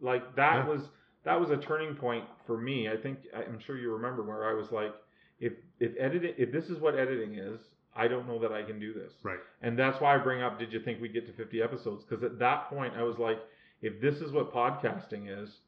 like 0.00 0.34
that 0.36 0.64
Yeah. 0.64 0.68
was 0.68 0.88
that 1.24 1.40
was 1.40 1.50
a 1.50 1.56
turning 1.56 1.94
point 1.94 2.24
for 2.46 2.56
me. 2.58 2.88
I 2.88 2.96
think 2.96 3.18
I'm 3.34 3.58
sure 3.58 3.76
you 3.78 3.92
remember 3.92 4.22
where 4.22 4.44
I 4.48 4.52
was 4.54 4.70
like, 4.72 4.94
if 5.40 5.54
if 5.80 5.92
editing 5.98 6.34
if 6.38 6.52
this 6.52 6.70
is 6.70 6.78
what 6.78 6.94
editing 6.94 7.34
is, 7.34 7.60
I 7.96 8.08
don't 8.08 8.26
know 8.28 8.38
that 8.38 8.52
I 8.52 8.62
can 8.62 8.78
do 8.78 8.92
this. 8.92 9.12
Right. 9.22 9.38
And 9.62 9.78
that's 9.78 10.00
why 10.00 10.14
I 10.14 10.18
bring 10.18 10.42
up 10.42 10.58
did 10.58 10.72
you 10.72 10.80
think 10.80 11.00
we'd 11.00 11.12
get 11.12 11.26
to 11.26 11.32
50 11.32 11.62
episodes? 11.62 12.04
Because 12.04 12.22
at 12.24 12.38
that 12.38 12.68
point 12.68 12.94
I 12.96 13.02
was 13.02 13.18
like, 13.18 13.38
if 13.82 14.00
this 14.00 14.20
is 14.20 14.32
what 14.32 14.52
podcasting 14.52 15.28
is, 15.42 15.60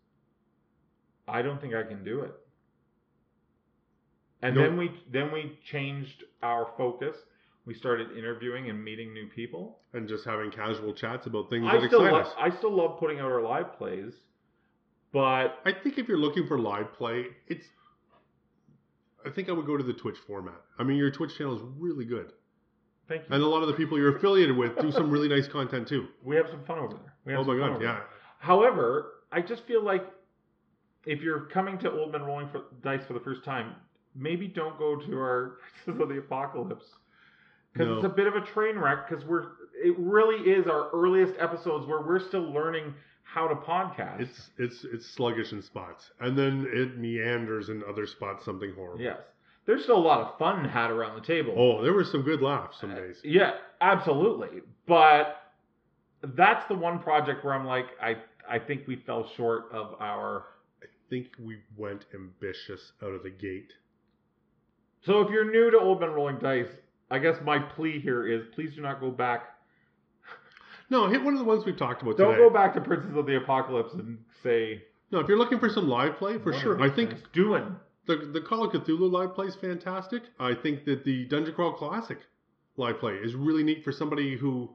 I 1.28 1.42
don't 1.42 1.60
think 1.60 1.74
I 1.74 1.82
can 1.82 2.04
do 2.04 2.20
it. 2.22 2.32
And 4.42 4.54
Nope. 4.54 4.64
then 4.64 4.76
we 4.76 4.90
then 5.10 5.32
we 5.32 5.58
changed 5.64 6.24
our 6.42 6.66
focus. 6.76 7.16
We 7.66 7.74
started 7.74 8.16
interviewing 8.16 8.70
and 8.70 8.82
meeting 8.82 9.12
new 9.12 9.26
people. 9.26 9.80
And 9.92 10.08
just 10.08 10.24
having 10.24 10.52
casual 10.52 10.94
chats 10.94 11.26
about 11.26 11.50
things 11.50 11.66
I 11.68 11.80
that 11.80 11.88
still 11.88 12.04
excite 12.04 12.12
love 12.12 12.26
us. 12.26 12.32
I 12.38 12.56
still 12.56 12.72
love 12.72 12.98
putting 12.98 13.18
out 13.18 13.26
our 13.26 13.42
live 13.42 13.76
plays, 13.76 14.12
but 15.12 15.58
I 15.64 15.72
think 15.82 15.98
if 15.98 16.08
you're 16.08 16.18
looking 16.18 16.46
for 16.46 16.58
live 16.58 16.92
play, 16.94 17.26
it's. 17.48 17.66
I 19.24 19.30
think 19.30 19.48
I 19.48 19.52
would 19.52 19.66
go 19.66 19.76
to 19.76 19.82
the 19.82 19.92
Twitch 19.92 20.18
format. 20.26 20.60
I 20.78 20.84
mean, 20.84 20.96
your 20.96 21.10
Twitch 21.10 21.36
channel 21.36 21.56
is 21.56 21.62
really 21.76 22.04
good, 22.04 22.32
thank 23.08 23.22
you. 23.22 23.34
and 23.34 23.42
a 23.42 23.46
lot 23.46 23.62
of 23.62 23.68
the 23.68 23.74
people 23.74 23.98
you're 23.98 24.16
affiliated 24.16 24.56
with 24.56 24.78
do 24.80 24.92
some 24.92 25.10
really 25.10 25.28
nice 25.28 25.48
content 25.48 25.88
too. 25.88 26.06
we 26.22 26.36
have 26.36 26.46
some 26.48 26.62
fun 26.64 26.78
over 26.78 26.94
there. 27.24 27.36
Oh 27.36 27.42
my 27.42 27.56
god, 27.56 27.82
yeah. 27.82 27.94
there. 27.94 28.04
However, 28.38 29.14
I 29.32 29.40
just 29.40 29.66
feel 29.66 29.82
like 29.82 30.04
if 31.06 31.22
you're 31.22 31.46
coming 31.46 31.78
to 31.78 31.90
Old 31.90 32.12
Men 32.12 32.22
Rolling 32.22 32.48
for, 32.50 32.64
Dice 32.84 33.04
for 33.06 33.14
the 33.14 33.20
first 33.20 33.42
time, 33.44 33.74
maybe 34.14 34.46
don't 34.46 34.78
go 34.78 34.94
to 34.94 35.18
our 35.18 35.56
Princes 35.84 36.00
of 36.00 36.08
the 36.08 36.18
Apocalypse 36.18 36.86
because 37.76 37.88
No. 37.88 37.96
it's 37.96 38.04
a 38.06 38.08
bit 38.16 38.26
of 38.26 38.34
a 38.34 38.40
train 38.40 38.78
wreck. 38.78 39.08
Because 39.08 39.24
we're 39.24 39.42
it 39.74 39.94
really 39.98 40.50
is 40.50 40.66
our 40.66 40.88
earliest 40.90 41.34
episodes 41.38 41.86
where 41.86 42.00
we're 42.00 42.18
still 42.20 42.50
learning 42.52 42.94
how 43.24 43.46
to 43.48 43.54
podcast. 43.54 44.20
It's 44.20 44.50
it's 44.58 44.84
it's 44.84 45.06
sluggish 45.06 45.52
in 45.52 45.60
spots, 45.62 46.10
and 46.20 46.36
then 46.38 46.66
it 46.72 46.96
meanders 46.98 47.68
in 47.68 47.82
other 47.88 48.06
spots. 48.06 48.44
Something 48.44 48.72
horrible. 48.74 49.00
yes, 49.02 49.18
there's 49.66 49.82
still 49.82 49.98
a 49.98 50.06
lot 50.06 50.20
of 50.20 50.38
fun 50.38 50.64
had 50.64 50.90
around 50.90 51.20
the 51.20 51.26
table. 51.26 51.54
Oh, 51.56 51.82
there 51.82 51.92
were 51.92 52.04
some 52.04 52.22
good 52.22 52.40
laughs 52.40 52.80
some 52.80 52.92
uh, 52.92 52.94
days. 52.94 53.20
Yeah, 53.24 53.52
absolutely. 53.80 54.62
But 54.86 55.36
that's 56.22 56.66
the 56.68 56.74
one 56.74 56.98
project 57.00 57.44
where 57.44 57.52
I'm 57.54 57.66
like, 57.66 57.86
I 58.00 58.16
I 58.48 58.58
think 58.60 58.86
we 58.86 58.96
fell 58.96 59.28
short 59.36 59.64
of 59.72 59.94
our. 60.00 60.44
I 60.82 60.86
think 61.10 61.26
we 61.38 61.58
went 61.76 62.04
ambitious 62.14 62.92
out 63.02 63.10
of 63.12 63.22
the 63.22 63.30
gate. 63.30 63.72
So 65.04 65.20
if 65.20 65.30
you're 65.30 65.50
new 65.50 65.70
to 65.70 65.78
Old 65.78 66.00
Men 66.00 66.10
Rolling 66.10 66.38
Dice, 66.38 66.66
I 67.10 67.18
guess 67.18 67.36
my 67.44 67.58
plea 67.58 68.00
here 68.00 68.26
is 68.26 68.42
please 68.54 68.74
do 68.74 68.80
not 68.82 69.00
go 69.00 69.10
back. 69.10 69.42
No, 70.88 71.08
hit 71.08 71.22
one 71.22 71.34
of 71.34 71.40
the 71.40 71.44
ones 71.44 71.64
we've 71.64 71.76
talked 71.76 72.02
about 72.02 72.16
Don't 72.16 72.30
today. 72.34 72.42
go 72.44 72.50
back 72.50 72.72
to 72.74 72.80
Princes 72.80 73.16
of 73.16 73.26
the 73.26 73.36
Apocalypse 73.36 73.92
and 73.94 74.18
say 74.44 74.82
No, 75.10 75.18
if 75.18 75.26
you're 75.28 75.36
looking 75.38 75.58
for 75.58 75.68
some 75.68 75.88
live 75.88 76.16
play, 76.16 76.38
for 76.38 76.52
sure. 76.52 76.80
I 76.80 76.88
think 76.88 77.12
doing. 77.32 77.74
the 78.06 78.16
the 78.32 78.40
Call 78.40 78.64
of 78.64 78.70
Cthulhu 78.72 79.10
live 79.10 79.34
play 79.34 79.46
is 79.46 79.56
fantastic. 79.56 80.22
I 80.38 80.54
think 80.54 80.84
that 80.84 81.04
the 81.04 81.24
Dungeon 81.24 81.54
Crawl 81.54 81.72
Classic 81.72 82.18
live 82.76 83.00
play 83.00 83.14
is 83.14 83.34
really 83.34 83.64
neat 83.64 83.82
for 83.82 83.90
somebody 83.90 84.36
who, 84.36 84.70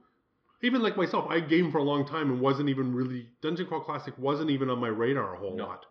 even 0.61 0.81
like 0.81 0.97
myself, 0.97 1.27
I 1.29 1.39
game 1.39 1.71
for 1.71 1.77
a 1.77 1.83
long 1.83 2.05
time 2.05 2.29
and 2.29 2.41
wasn't 2.41 2.67
even 2.67 2.93
really 2.93 3.29
Dungeon 3.41 3.67
Crawl 3.67 3.79
Classic 3.81 4.13
wasn't 4.17 4.49
even 4.49 4.69
on 4.69 4.79
my 4.79 4.89
radar 4.89 5.35
a 5.35 5.37
whole 5.37 5.55
No. 5.55 5.65
lot. 5.65 5.85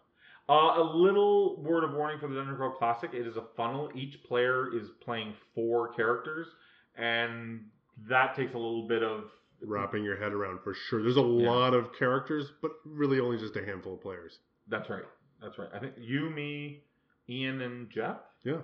Uh, 0.50 0.82
a 0.82 0.82
little 0.94 1.62
word 1.62 1.84
of 1.84 1.92
warning 1.92 2.18
for 2.18 2.26
the 2.26 2.34
Dungeon 2.34 2.56
Crawl 2.56 2.72
Classic: 2.72 3.10
it 3.14 3.24
is 3.26 3.36
a 3.36 3.44
funnel. 3.56 3.88
Each 3.94 4.20
player 4.24 4.74
is 4.76 4.88
playing 5.00 5.34
four 5.54 5.92
characters, 5.94 6.48
and 6.96 7.60
that 8.08 8.34
takes 8.34 8.54
a 8.54 8.58
little 8.58 8.88
bit 8.88 9.02
of 9.04 9.24
Wrapping 9.62 10.02
your 10.02 10.16
head 10.16 10.32
around 10.32 10.58
for 10.64 10.72
sure. 10.88 11.02
There's 11.02 11.18
a 11.18 11.20
Yeah. 11.20 11.50
lot 11.50 11.74
of 11.74 11.92
characters, 11.92 12.50
but 12.62 12.72
really 12.84 13.20
only 13.20 13.36
just 13.36 13.54
a 13.56 13.64
handful 13.64 13.94
of 13.94 14.00
players. 14.00 14.38
That's 14.68 14.88
right. 14.88 15.04
That's 15.42 15.58
right. 15.58 15.68
I 15.74 15.78
think 15.78 15.94
you, 15.98 16.30
me, 16.30 16.82
Ian, 17.28 17.60
and 17.60 17.90
Jeff. 17.90 18.16
Yeah. 18.42 18.62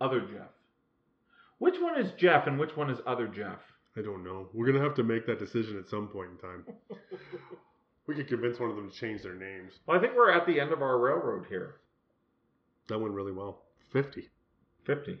Other 0.00 0.20
Jeff. 0.20 0.50
Which 1.58 1.80
one 1.80 1.98
is 1.98 2.12
Jeff 2.12 2.46
and 2.46 2.58
which 2.58 2.76
one 2.76 2.88
is 2.88 3.00
other 3.04 3.26
Jeff? 3.26 3.58
I 3.96 4.00
don't 4.02 4.22
know. 4.24 4.48
We're 4.54 4.66
gonna 4.66 4.80
have 4.84 4.94
to 4.94 5.02
make 5.02 5.26
that 5.26 5.38
decision 5.40 5.76
at 5.76 5.88
some 5.88 6.06
point 6.08 6.30
in 6.30 6.38
time. 6.38 6.66
we 8.06 8.14
could 8.14 8.28
convince 8.28 8.58
one 8.58 8.70
of 8.70 8.76
them 8.76 8.90
to 8.90 8.96
change 8.96 9.22
their 9.22 9.34
names. 9.34 9.72
Well, 9.86 9.96
I 9.96 10.00
think 10.00 10.14
we're 10.16 10.32
at 10.32 10.46
the 10.46 10.60
end 10.60 10.72
of 10.72 10.82
our 10.82 10.98
railroad 10.98 11.46
here. 11.48 11.76
That 12.88 12.98
went 12.98 13.14
really 13.14 13.32
well. 13.32 13.62
Fifty. 13.92 14.28
50. 14.84 15.20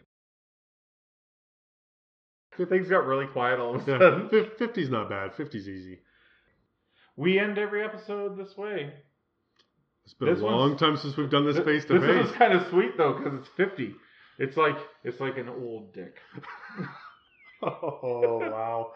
Things 2.68 2.88
got 2.88 3.06
really 3.06 3.26
quiet 3.26 3.58
all 3.60 3.74
of 3.76 3.82
a 3.82 3.84
sudden. 3.84 4.28
fif- 4.30 4.58
50's 4.58 4.90
not 4.90 5.08
bad. 5.08 5.32
50's 5.32 5.68
easy. 5.68 6.00
We 7.16 7.38
end 7.38 7.58
every 7.58 7.84
episode 7.84 8.36
this 8.36 8.56
way. 8.56 8.92
It's 10.04 10.14
been 10.14 10.28
This 10.28 10.40
a 10.40 10.44
long 10.44 10.76
time 10.76 10.96
since 10.96 11.16
we've 11.16 11.30
done 11.30 11.46
this 11.46 11.58
face 11.64 11.84
to 11.86 12.00
face. 12.00 12.24
This 12.24 12.30
is 12.30 12.36
kind 12.36 12.52
of 12.52 12.68
sweet 12.70 12.96
though 12.96 13.14
because 13.14 13.38
it's 13.38 13.48
50. 13.56 13.94
It's 14.38 14.56
like 14.56 14.76
it's 15.04 15.20
like 15.20 15.38
an 15.38 15.48
old 15.48 15.92
dick. 15.92 16.16
Oh 17.64 18.38
wow. 18.40 18.90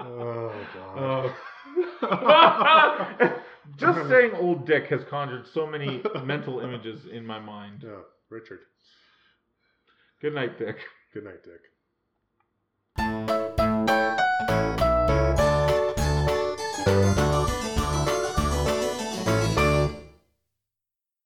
Oh 0.00 0.52
god. 0.74 1.34
Oh. 2.02 3.38
Just 3.76 4.08
saying 4.08 4.32
old 4.34 4.66
dick 4.66 4.86
has 4.88 5.00
conjured 5.08 5.46
so 5.52 5.66
many 5.66 6.02
mental 6.24 6.60
images 6.60 7.00
in 7.10 7.24
my 7.24 7.38
mind. 7.38 7.82
Yeah, 7.84 8.00
Richard. 8.28 8.60
Good 10.20 10.34
night, 10.34 10.58
Dick. 10.58 10.76
Good 11.14 11.24
night, 11.24 11.42
Dick. 11.44 11.60